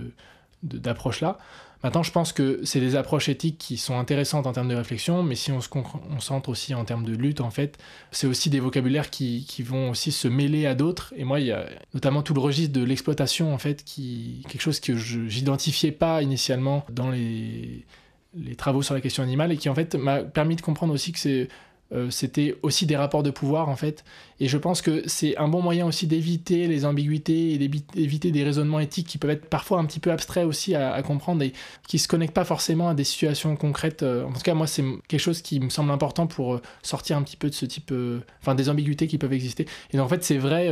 d'approche-là. 0.63 1.39
Maintenant, 1.83 2.03
je 2.03 2.13
pense 2.13 2.35
que 2.35 2.61
c'est 2.63 2.81
des 2.81 2.95
approches 2.95 3.31
éthiques 3.31 3.57
qui 3.57 3.79
sont 3.79 3.99
intéressantes 3.99 4.47
en 4.47 4.53
termes 4.53 4.69
de 4.69 4.75
réflexion, 4.75 5.23
mais 5.23 5.35
si 5.35 5.51
on 5.51 5.63
se 5.63 5.69
concentre 5.71 6.51
aussi 6.51 6.75
en 6.75 6.85
termes 6.85 7.05
de 7.05 7.15
lutte, 7.15 7.41
en 7.41 7.51
fait, 7.51 7.79
c'est 8.11 8.27
aussi 8.27 8.51
des 8.51 8.61
vocabulaires 8.61 9.09
qui, 9.09 9.47
qui, 9.49 9.63
vont 9.63 9.91
aussi 9.91 10.13
se 10.13 10.29
mêler 10.29 10.67
à 10.67 10.75
d'autres. 10.75 11.15
Et 11.17 11.25
moi, 11.25 11.41
il 11.41 11.47
y 11.47 11.53
a 11.53 11.67
notamment 11.95 12.23
tout 12.23 12.35
le 12.35 12.41
registre 12.41 12.75
de 12.75 12.85
l'exploitation, 12.85 13.55
en 13.55 13.59
fait, 13.59 13.83
qui 13.83 14.45
quelque 14.51 14.61
chose 14.61 14.79
que 14.79 14.95
je 14.95 15.21
n'identifiais 15.21 15.93
pas 15.93 16.23
initialement 16.23 16.85
dans 16.91 17.09
les, 17.09 17.87
les 18.35 18.57
travaux 18.57 18.83
sur 18.83 18.93
la 18.93 19.01
question 19.01 19.23
animale 19.23 19.51
et 19.51 19.57
qui, 19.57 19.71
en 19.71 19.75
fait, 19.75 19.95
m'a 19.95 20.23
permis 20.23 20.57
de 20.57 20.61
comprendre 20.61 20.93
aussi 20.93 21.13
que 21.13 21.19
c'est 21.19 21.49
euh, 21.93 22.09
c'était 22.11 22.57
aussi 22.63 22.87
des 22.87 22.97
rapports 22.97 23.23
de 23.23 23.31
pouvoir 23.31 23.69
en 23.69 23.77
fait. 23.77 24.05
Et 24.39 24.49
je 24.49 24.57
pense 24.57 24.81
que 24.81 25.03
c'est 25.07 25.37
un 25.37 25.49
bon 25.49 25.61
moyen 25.61 25.87
aussi 25.87 26.07
d'éviter 26.07 26.67
les 26.67 26.85
ambiguïtés 26.85 27.53
et 27.53 27.59
d'éviter 27.59 28.31
des 28.31 28.45
raisonnements 28.45 28.81
éthiques 28.81 29.07
qui 29.07 29.19
peuvent 29.19 29.31
être 29.31 29.47
parfois 29.47 29.79
un 29.79 29.85
petit 29.85 30.01
peu 30.01 30.11
abstraits 30.11 30.47
aussi 30.47 30.75
à, 30.75 31.03
comprendre 31.03 31.43
et 31.43 31.53
qui 31.87 31.99
se 31.99 32.09
connectent 32.09 32.35
pas 32.35 32.45
forcément 32.45 32.89
à 32.89 32.95
des 32.95 33.05
situations 33.05 33.57
concrètes. 33.57 34.03
Euh, 34.03 34.25
en 34.25 34.33
tout 34.33 34.41
cas, 34.41 34.55
moi, 34.55 34.67
c'est 34.67 34.85
quelque 35.09 35.21
chose 35.21 35.43
qui 35.43 35.61
me 35.61 35.69
semble 35.69 35.91
important 35.91 36.27
pour 36.27 36.55
euh, 36.55 36.63
sortir 36.83 37.17
un 37.17 37.23
petit 37.23 37.37
peu 37.37 37.51
de 37.51 37.55
ce 37.55 37.67
type, 37.67 37.93
enfin 38.41 38.55
des 38.55 38.69
ambiguïtés 38.69 39.07
qui 39.07 39.19
peuvent 39.19 39.33
exister. 39.33 39.67
Et 39.93 40.01
en 40.01 40.09
fait, 40.09 40.25
c'est 40.25 40.39
vrai 40.39 40.71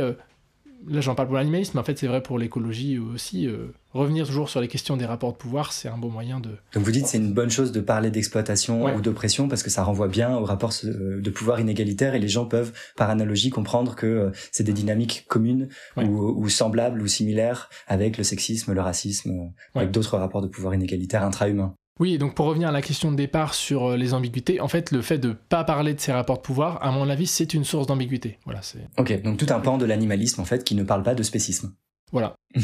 là 0.87 1.01
j'en 1.01 1.15
parle 1.15 1.27
pour 1.27 1.37
l'animalisme, 1.37 1.71
mais 1.75 1.81
en 1.81 1.83
fait 1.83 1.97
c'est 1.97 2.07
vrai 2.07 2.21
pour 2.21 2.37
l'écologie 2.37 2.97
aussi. 2.97 3.47
Euh, 3.47 3.73
revenir 3.91 4.27
toujours 4.27 4.49
sur 4.49 4.61
les 4.61 4.67
questions 4.67 4.97
des 4.97 5.05
rapports 5.05 5.31
de 5.31 5.37
pouvoir, 5.37 5.73
c'est 5.73 5.87
un 5.89 5.97
bon 5.97 6.09
moyen 6.09 6.39
de... 6.39 6.49
Donc 6.73 6.83
vous 6.83 6.91
dites 6.91 7.07
c'est 7.07 7.17
une 7.17 7.33
bonne 7.33 7.49
chose 7.49 7.71
de 7.71 7.81
parler 7.81 8.11
d'exploitation 8.11 8.85
ou 8.95 9.01
d'oppression 9.01 9.47
parce 9.47 9.63
que 9.63 9.69
ça 9.69 9.83
renvoie 9.83 10.07
bien 10.07 10.37
aux 10.37 10.45
rapports 10.45 10.73
euh, 10.83 11.19
de 11.19 11.29
pouvoir 11.29 11.59
inégalitaires 11.59 12.13
et 12.13 12.19
les 12.19 12.27
gens 12.27 12.45
peuvent 12.45 12.71
par 12.95 13.09
analogie 13.09 13.49
comprendre 13.49 13.95
que 13.95 14.05
euh, 14.05 14.31
c'est 14.51 14.63
des 14.63 14.73
dynamiques 14.73 15.25
communes 15.27 15.69
ou, 15.97 16.47
semblables 16.49 17.01
ou 17.01 17.07
similaires 17.07 17.69
avec 17.87 18.17
le 18.17 18.23
sexisme, 18.23 18.73
le 18.73 18.81
racisme, 18.81 19.51
avec 19.75 19.91
d'autres 19.91 20.17
rapports 20.17 20.41
de 20.41 20.47
pouvoir 20.47 20.75
inégalitaires 20.75 21.23
intra-humains. 21.23 21.75
Oui, 21.99 22.17
donc 22.17 22.33
pour 22.33 22.45
revenir 22.45 22.69
à 22.69 22.71
la 22.71 22.81
question 22.81 23.11
de 23.11 23.17
départ 23.17 23.53
sur 23.53 23.91
euh, 23.91 23.97
les 23.97 24.13
ambiguïtés, 24.13 24.61
en 24.61 24.67
fait, 24.67 24.91
le 24.91 25.01
fait 25.01 25.17
de 25.17 25.33
pas 25.33 25.63
parler 25.63 25.93
de 25.93 25.99
ces 25.99 26.13
rapports 26.13 26.37
de 26.37 26.41
pouvoir, 26.41 26.83
à 26.83 26.91
mon 26.91 27.09
avis, 27.09 27.27
c'est 27.27 27.53
une 27.53 27.65
source 27.65 27.87
d'ambiguïté. 27.87 28.39
Voilà, 28.45 28.61
c'est. 28.61 28.87
Ok, 28.97 29.21
donc 29.21 29.37
tout 29.37 29.47
un 29.49 29.59
pan 29.59 29.77
de 29.77 29.85
l'animalisme 29.85 30.41
en 30.41 30.45
fait 30.45 30.63
qui 30.63 30.75
ne 30.75 30.83
parle 30.83 31.03
pas 31.03 31.15
de 31.15 31.23
spécisme. 31.23 31.73
Voilà. 32.11 32.35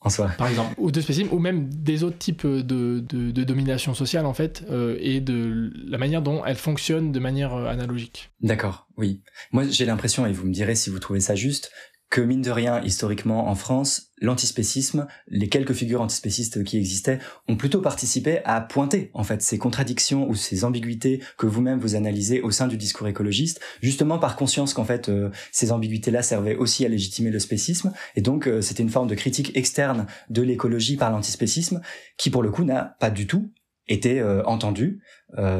en 0.00 0.10
soi. 0.10 0.30
Par 0.38 0.48
exemple, 0.48 0.74
ou 0.78 0.90
de 0.90 1.00
spécisme, 1.00 1.28
ou 1.32 1.38
même 1.38 1.68
des 1.72 2.04
autres 2.04 2.18
types 2.18 2.46
de, 2.46 3.00
de, 3.00 3.44
domination 3.44 3.94
sociale 3.94 4.26
en 4.26 4.34
fait, 4.34 4.64
euh, 4.70 4.96
et 5.00 5.20
de 5.20 5.72
la 5.86 5.98
manière 5.98 6.22
dont 6.22 6.44
elle 6.44 6.56
fonctionne 6.56 7.10
de 7.12 7.18
manière 7.18 7.54
euh, 7.54 7.66
analogique. 7.66 8.30
D'accord, 8.40 8.86
oui. 8.96 9.22
Moi, 9.52 9.64
j'ai 9.68 9.84
l'impression, 9.84 10.26
et 10.26 10.32
vous 10.32 10.46
me 10.46 10.52
direz 10.52 10.74
si 10.74 10.90
vous 10.90 10.98
trouvez 10.98 11.20
ça 11.20 11.34
juste, 11.34 11.72
que 12.10 12.20
mine 12.22 12.40
de 12.40 12.50
rien, 12.50 12.82
historiquement 12.82 13.48
en 13.48 13.54
France, 13.54 14.12
l'antispécisme, 14.20 15.06
les 15.28 15.48
quelques 15.48 15.74
figures 15.74 16.00
antispécistes 16.00 16.64
qui 16.64 16.78
existaient, 16.78 17.18
ont 17.48 17.56
plutôt 17.56 17.82
participé 17.82 18.40
à 18.44 18.60
pointer 18.62 19.10
en 19.12 19.24
fait 19.24 19.42
ces 19.42 19.58
contradictions 19.58 20.28
ou 20.28 20.34
ces 20.34 20.64
ambiguïtés 20.64 21.22
que 21.36 21.46
vous-même 21.46 21.78
vous 21.78 21.96
analysez 21.96 22.40
au 22.40 22.50
sein 22.50 22.66
du 22.66 22.78
discours 22.78 23.08
écologiste, 23.08 23.60
justement 23.82 24.18
par 24.18 24.36
conscience 24.36 24.72
qu'en 24.72 24.84
fait 24.84 25.08
euh, 25.08 25.30
ces 25.52 25.70
ambiguïtés-là 25.70 26.22
servaient 26.22 26.56
aussi 26.56 26.84
à 26.86 26.88
légitimer 26.88 27.30
le 27.30 27.38
spécisme, 27.38 27.92
et 28.16 28.22
donc 28.22 28.46
euh, 28.46 28.62
c'était 28.62 28.82
une 28.82 28.88
forme 28.88 29.08
de 29.08 29.14
critique 29.14 29.54
externe 29.54 30.06
de 30.30 30.40
l'écologie 30.40 30.96
par 30.96 31.10
l'antispécisme, 31.10 31.82
qui 32.16 32.30
pour 32.30 32.42
le 32.42 32.50
coup 32.50 32.64
n'a 32.64 32.96
pas 33.00 33.10
du 33.10 33.26
tout 33.26 33.52
été 33.86 34.20
euh, 34.20 34.42
entendue 34.44 35.00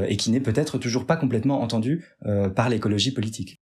et 0.08 0.16
qui 0.16 0.30
n'est 0.30 0.40
peut-être 0.40 0.78
toujours 0.78 1.04
pas 1.04 1.18
complètement 1.18 1.60
entendue 1.60 2.06
par 2.54 2.70
l'écologie 2.70 3.12
politique. 3.12 3.57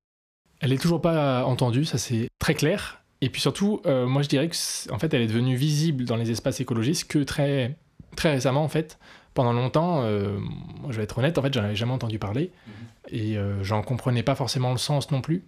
Elle 0.61 0.73
est 0.73 0.79
toujours 0.79 1.01
pas 1.01 1.45
entendue, 1.45 1.85
ça 1.85 1.99
c'est 1.99 2.29
très 2.39 2.55
clair. 2.55 3.03
Et 3.21 3.31
puis 3.31 3.41
surtout, 3.41 3.81
euh, 3.87 4.07
moi 4.07 4.23
je 4.23 4.29
dirais 4.29 4.49
que 4.49 4.57
en 4.93 4.99
fait, 4.99 5.13
elle 5.15 5.23
est 5.23 5.27
devenue 5.27 5.57
visible 5.57 6.05
dans 6.05 6.17
les 6.17 6.31
espaces 6.31 6.61
écologistes 6.61 7.11
que 7.11 7.19
très 7.21 7.77
très 8.17 8.31
récemment 8.31 8.63
en 8.63 8.69
fait. 8.69 8.99
Pendant 9.35 9.53
longtemps, 9.53 10.03
euh, 10.03 10.39
moi 10.39 10.91
je 10.91 10.97
vais 10.97 11.05
être 11.05 11.19
honnête, 11.19 11.37
en 11.37 11.43
fait, 11.43 11.53
j'en 11.53 11.65
avais 11.65 11.77
jamais 11.77 11.93
entendu 11.93 12.19
parler 12.19 12.51
mhm. 12.67 12.73
et 13.11 13.37
euh, 13.37 13.63
j'en 13.63 13.83
comprenais 13.83 14.23
pas 14.23 14.35
forcément 14.35 14.73
le 14.73 14.79
sens 14.79 15.11
non 15.11 15.21
plus. 15.21 15.45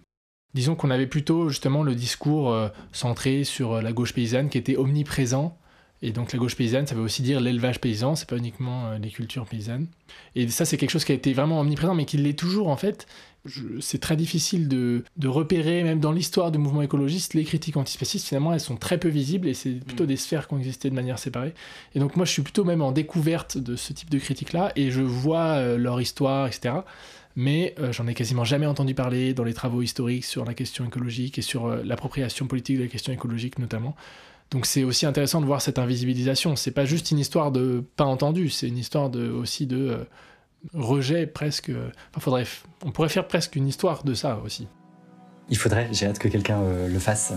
Disons 0.53 0.75
qu'on 0.75 0.89
avait 0.89 1.07
plutôt 1.07 1.49
justement 1.49 1.83
le 1.83 1.93
discours 1.93 2.55
centré 2.91 3.43
sur 3.43 3.83
la 3.83 3.91
gauche 3.91 4.15
paysanne 4.15 4.49
qui 4.49 4.57
était 4.57 4.77
omniprésent 4.77 5.55
et 6.01 6.11
donc 6.11 6.33
la 6.33 6.39
gauche 6.39 6.55
paysanne, 6.55 6.87
ça 6.87 6.95
veut 6.95 7.03
aussi 7.03 7.21
dire 7.21 7.39
l'élevage 7.39 7.79
paysan, 7.79 8.15
c'est 8.15 8.27
pas 8.27 8.37
uniquement 8.37 8.93
les 8.93 9.09
cultures 9.09 9.45
paysannes. 9.45 9.85
Et 10.33 10.47
ça, 10.47 10.65
c'est 10.65 10.77
quelque 10.77 10.89
chose 10.89 11.05
qui 11.05 11.11
a 11.11 11.15
été 11.15 11.33
vraiment 11.33 11.59
omniprésent, 11.59 11.93
mais 11.93 12.05
qui 12.05 12.17
l'est 12.17 12.33
toujours 12.37 12.69
en 12.69 12.77
fait 12.77 13.05
c'est 13.79 13.99
très 13.99 14.15
difficile 14.15 14.67
de, 14.67 15.03
repérer, 15.25 15.83
même 15.83 15.99
dans 15.99 16.11
l'histoire 16.11 16.51
du 16.51 16.57
mouvement 16.57 16.81
écologiste, 16.81 17.33
les 17.33 17.43
critiques 17.43 17.77
antispécistes, 17.77 18.27
finalement, 18.27 18.53
elles 18.53 18.59
sont 18.59 18.75
très 18.75 18.97
peu 18.97 19.07
visibles 19.07 19.47
et 19.47 19.53
c'est 19.53 19.71
plutôt 19.71 20.03
mm. 20.03 20.07
des 20.07 20.17
sphères 20.17 20.47
qui 20.47 20.53
ont 20.53 20.57
existé 20.57 20.89
de 20.89 20.95
manière 20.95 21.19
séparée. 21.19 21.53
Et 21.95 21.99
donc, 21.99 22.15
moi, 22.15 22.25
je 22.25 22.31
suis 22.31 22.41
plutôt 22.41 22.65
même 22.65 22.81
en 22.81 22.91
découverte 22.91 23.57
de 23.57 23.75
ce 23.75 23.93
type 23.93 24.09
de 24.09 24.19
critiques-là 24.19 24.71
et 24.75 24.91
je 24.91 25.01
vois 25.01 25.55
euh, 25.57 25.77
leur 25.77 26.01
histoire, 26.01 26.47
etc. 26.47 26.75
Mais 27.35 27.75
euh, 27.79 27.93
j'en 27.93 28.07
ai 28.07 28.13
quasiment 28.13 28.43
jamais 28.43 28.65
entendu 28.65 28.93
parler 28.93 29.33
dans 29.33 29.45
les 29.45 29.53
travaux 29.53 29.81
historiques 29.81 30.25
sur 30.25 30.43
la 30.43 30.53
question 30.53 30.85
écologique 30.85 31.37
et 31.37 31.41
sur 31.41 31.67
euh, 31.67 31.81
l'appropriation 31.85 32.47
politique 32.47 32.77
de 32.77 32.83
la 32.83 32.89
question 32.89 33.13
écologique, 33.13 33.59
notamment. 33.59 33.95
Donc 34.51 34.65
c'est 34.65 34.83
aussi 34.83 35.05
intéressant 35.05 35.39
de 35.39 35.45
voir 35.45 35.61
cette 35.61 35.79
invisibilisation. 35.79 36.55
C'est 36.55 36.71
pas 36.71 36.85
juste 36.85 37.11
une 37.11 37.19
histoire 37.19 37.51
de 37.51 37.83
pas 37.95 38.05
entendu, 38.05 38.49
c'est 38.49 38.67
une 38.67 38.79
histoire 38.79 39.09
de, 39.09 39.29
aussi 39.29 39.67
de 39.67 39.99
rejet 40.73 41.27
presque. 41.27 41.71
Enfin, 42.11 42.19
faudrait, 42.19 42.45
on 42.83 42.91
pourrait 42.91 43.09
faire 43.09 43.27
presque 43.27 43.55
une 43.55 43.67
histoire 43.67 44.03
de 44.03 44.13
ça 44.13 44.39
aussi. 44.43 44.67
Il 45.49 45.57
faudrait, 45.57 45.89
j'ai 45.91 46.05
hâte 46.05 46.19
que 46.19 46.27
quelqu'un 46.27 46.61
euh, 46.61 46.87
le 46.87 46.99
fasse. 46.99 47.33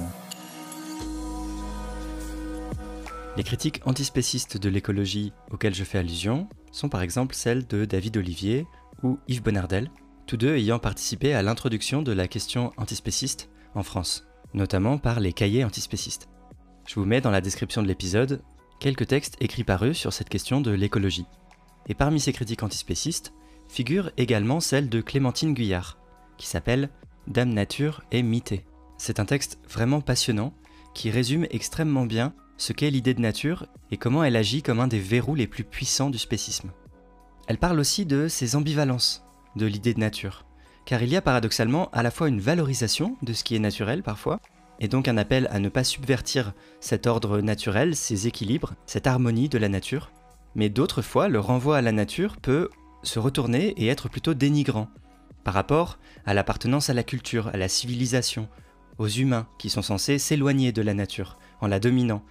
Les 3.36 3.44
critiques 3.44 3.80
antispécistes 3.86 4.58
de 4.58 4.68
l'écologie 4.68 5.32
auxquelles 5.50 5.74
je 5.74 5.84
fais 5.84 5.98
allusion 5.98 6.48
sont 6.70 6.90
par 6.90 7.00
exemple 7.00 7.34
celles 7.34 7.66
de 7.66 7.86
David 7.86 8.18
Olivier 8.18 8.66
ou 9.02 9.18
Yves 9.26 9.42
Bonnardel, 9.42 9.90
tous 10.26 10.36
deux 10.36 10.54
ayant 10.54 10.78
participé 10.78 11.32
à 11.32 11.42
l'introduction 11.42 12.02
de 12.02 12.12
la 12.12 12.28
question 12.28 12.72
antispéciste 12.76 13.48
en 13.74 13.82
France, 13.82 14.26
notamment 14.52 14.98
par 14.98 15.18
les 15.18 15.32
cahiers 15.32 15.64
antispécistes. 15.64 16.28
Je 16.86 16.96
vous 16.96 17.06
mets 17.06 17.22
dans 17.22 17.30
la 17.30 17.40
description 17.40 17.82
de 17.82 17.88
l'épisode 17.88 18.42
quelques 18.80 19.06
textes 19.06 19.36
écrits 19.40 19.64
par 19.64 19.84
eux 19.84 19.94
sur 19.94 20.12
cette 20.12 20.28
question 20.28 20.60
de 20.60 20.70
l'écologie. 20.70 21.26
Et 21.88 21.94
parmi 21.94 22.20
ces 22.20 22.32
critiques 22.32 22.62
antispécistes 22.62 23.32
figure 23.68 24.10
également 24.16 24.60
celle 24.60 24.88
de 24.88 25.00
Clémentine 25.00 25.54
Guyard, 25.54 25.98
qui 26.36 26.46
s'appelle 26.46 26.90
Dame 27.26 27.52
Nature 27.52 28.02
et 28.12 28.22
Mité. 28.22 28.64
C'est 28.98 29.20
un 29.20 29.24
texte 29.24 29.58
vraiment 29.68 30.00
passionnant 30.00 30.52
qui 30.94 31.10
résume 31.10 31.46
extrêmement 31.50 32.06
bien 32.06 32.34
ce 32.56 32.72
qu'est 32.72 32.90
l'idée 32.90 33.14
de 33.14 33.20
nature 33.20 33.66
et 33.90 33.96
comment 33.96 34.22
elle 34.22 34.36
agit 34.36 34.62
comme 34.62 34.80
un 34.80 34.86
des 34.86 34.98
verrous 34.98 35.34
les 35.34 35.46
plus 35.46 35.64
puissants 35.64 36.10
du 36.10 36.18
spécisme. 36.18 36.70
Elle 37.48 37.58
parle 37.58 37.80
aussi 37.80 38.06
de 38.06 38.28
ces 38.28 38.54
ambivalences 38.54 39.24
de 39.56 39.66
l'idée 39.66 39.94
de 39.94 40.00
nature, 40.00 40.44
car 40.84 41.02
il 41.02 41.10
y 41.10 41.16
a 41.16 41.22
paradoxalement 41.22 41.90
à 41.90 42.02
la 42.02 42.10
fois 42.10 42.28
une 42.28 42.40
valorisation 42.40 43.16
de 43.22 43.32
ce 43.32 43.44
qui 43.44 43.56
est 43.56 43.60
naturel 43.60 44.02
parfois, 44.02 44.40
et 44.80 44.88
donc 44.88 45.08
un 45.08 45.16
appel 45.16 45.48
à 45.50 45.58
ne 45.58 45.68
pas 45.68 45.84
subvertir 45.84 46.52
cet 46.80 47.06
ordre 47.06 47.40
naturel, 47.40 47.96
ces 47.96 48.26
équilibres, 48.26 48.74
cette 48.86 49.06
harmonie 49.06 49.48
de 49.48 49.58
la 49.58 49.68
nature, 49.68 50.10
mais 50.54 50.68
d'autres 50.68 51.02
fois, 51.02 51.28
le 51.28 51.40
renvoi 51.40 51.78
à 51.78 51.82
la 51.82 51.92
nature 51.92 52.36
peut 52.36 52.68
se 53.02 53.18
retourner 53.18 53.74
et 53.76 53.88
être 53.88 54.08
plutôt 54.08 54.34
dénigrant 54.34 54.88
par 55.44 55.54
rapport 55.54 55.98
à 56.24 56.34
l'appartenance 56.34 56.88
à 56.90 56.94
la 56.94 57.02
culture, 57.02 57.48
à 57.48 57.56
la 57.56 57.68
civilisation, 57.68 58.48
aux 58.98 59.08
humains 59.08 59.48
qui 59.58 59.70
sont 59.70 59.82
censés 59.82 60.18
s'éloigner 60.18 60.72
de 60.72 60.82
la 60.82 60.94
nature 60.94 61.38
en 61.60 61.66
la 61.66 61.80
dominant. 61.80 62.22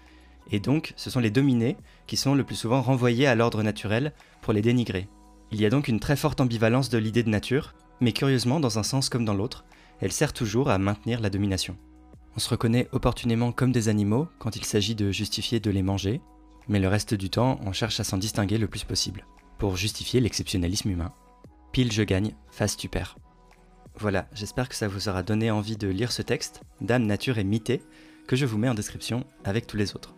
Et 0.52 0.60
donc, 0.60 0.94
ce 0.96 1.10
sont 1.10 1.20
les 1.20 1.32
dominés 1.32 1.78
qui 2.08 2.18
sont 2.18 2.36
le 2.36 2.44
plus 2.44 2.56
souvent 2.56 2.82
renvoyés 2.82 3.28
à 3.28 3.36
l'ordre 3.36 3.64
naturel 3.64 4.14
pour 4.42 4.54
les 4.54 4.62
dénigrer. 4.62 5.08
Il 5.52 5.60
y 5.60 5.66
a 5.66 5.70
donc 5.70 5.88
une 5.88 6.00
très 6.00 6.16
forte 6.16 6.40
ambivalence 6.40 6.90
de 6.90 6.98
l'idée 6.98 7.24
de 7.24 7.30
nature, 7.30 7.74
mais 8.00 8.14
curieusement, 8.14 8.60
dans 8.60 8.80
un 8.80 8.84
sens 8.84 9.10
comme 9.10 9.26
dans 9.26 9.34
l'autre, 9.34 9.66
elle 10.00 10.12
sert 10.12 10.34
toujours 10.34 10.70
à 10.70 10.78
maintenir 10.78 11.20
la 11.20 11.30
domination. 11.30 11.78
On 12.36 12.40
se 12.40 12.50
reconnaît 12.50 12.88
opportunément 12.94 13.52
comme 13.52 13.74
des 13.74 13.90
animaux 13.90 14.28
quand 14.40 14.56
il 14.56 14.64
s'agit 14.64 14.96
de 14.96 15.12
justifier 15.12 15.60
de 15.60 15.70
les 15.70 15.84
manger, 15.84 16.22
mais 16.68 16.80
le 16.80 16.88
reste 16.88 17.14
du 17.14 17.30
temps, 17.30 17.60
on 17.66 17.72
cherche 17.72 18.00
à 18.00 18.04
s'en 18.04 18.18
distinguer 18.18 18.58
le 18.58 18.68
plus 18.68 18.84
possible, 18.84 19.26
pour 19.58 19.78
justifier 19.78 20.20
l'exceptionnalisme 20.20 20.90
humain. 20.90 21.14
Pile 21.72 21.92
je 21.92 22.04
gagne, 22.04 22.36
face 22.50 22.78
tu 22.78 22.90
perds. 22.90 23.18
Voilà, 23.96 24.28
j'espère 24.34 24.70
que 24.70 24.76
ça 24.76 24.88
vous 24.88 25.10
aura 25.10 25.24
donné 25.24 25.52
envie 25.52 25.78
de 25.78 25.88
lire 25.88 26.12
ce 26.12 26.22
texte, 26.22 26.62
Dame, 26.80 27.06
Nature 27.06 27.38
et 27.38 27.44
Mité, 27.44 27.82
que 28.28 28.36
je 28.36 28.46
vous 28.46 28.58
mets 28.58 28.70
en 28.70 28.74
description 28.74 29.26
avec 29.44 29.68
tous 29.68 29.78
les 29.78 29.96
autres. 29.96 30.16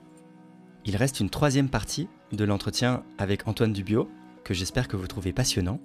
Il 0.86 0.95
reste 0.95 1.19
une 1.19 1.29
troisième 1.29 1.69
partie 1.69 2.08
de 2.32 2.43
l'entretien 2.43 3.03
avec 3.17 3.47
Antoine 3.47 3.73
Dubio, 3.73 4.10
que 4.43 4.53
j'espère 4.53 4.88
que 4.88 4.97
vous 4.97 5.08
trouvez 5.08 5.34
passionnant. 5.34 5.79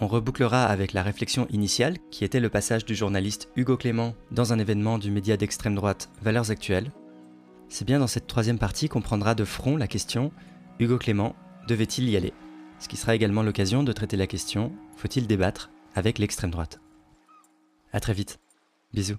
On 0.00 0.06
rebouclera 0.06 0.64
avec 0.66 0.92
la 0.92 1.02
réflexion 1.02 1.46
initiale, 1.50 1.96
qui 2.10 2.24
était 2.24 2.40
le 2.40 2.50
passage 2.50 2.84
du 2.84 2.94
journaliste 2.94 3.48
Hugo 3.56 3.76
Clément 3.76 4.14
dans 4.30 4.52
un 4.52 4.58
événement 4.58 4.98
du 4.98 5.10
média 5.10 5.36
d'extrême 5.36 5.74
droite 5.74 6.10
Valeurs 6.20 6.50
Actuelles, 6.50 6.90
c'est 7.74 7.84
bien 7.84 7.98
dans 7.98 8.06
cette 8.06 8.28
troisième 8.28 8.60
partie 8.60 8.88
qu'on 8.88 9.00
prendra 9.00 9.34
de 9.34 9.44
front 9.44 9.76
la 9.76 9.88
question 9.88 10.30
Hugo 10.78 10.96
Clément 10.96 11.34
devait-il 11.66 12.08
y 12.08 12.16
aller? 12.16 12.32
Ce 12.78 12.86
qui 12.86 12.96
sera 12.96 13.16
également 13.16 13.42
l'occasion 13.42 13.82
de 13.82 13.92
traiter 13.92 14.16
la 14.16 14.28
question 14.28 14.70
faut-il 14.96 15.26
débattre 15.26 15.70
avec 15.96 16.20
l'extrême 16.20 16.52
droite? 16.52 16.80
A 17.92 17.98
très 17.98 18.12
vite. 18.12 18.38
Bisous. 18.92 19.18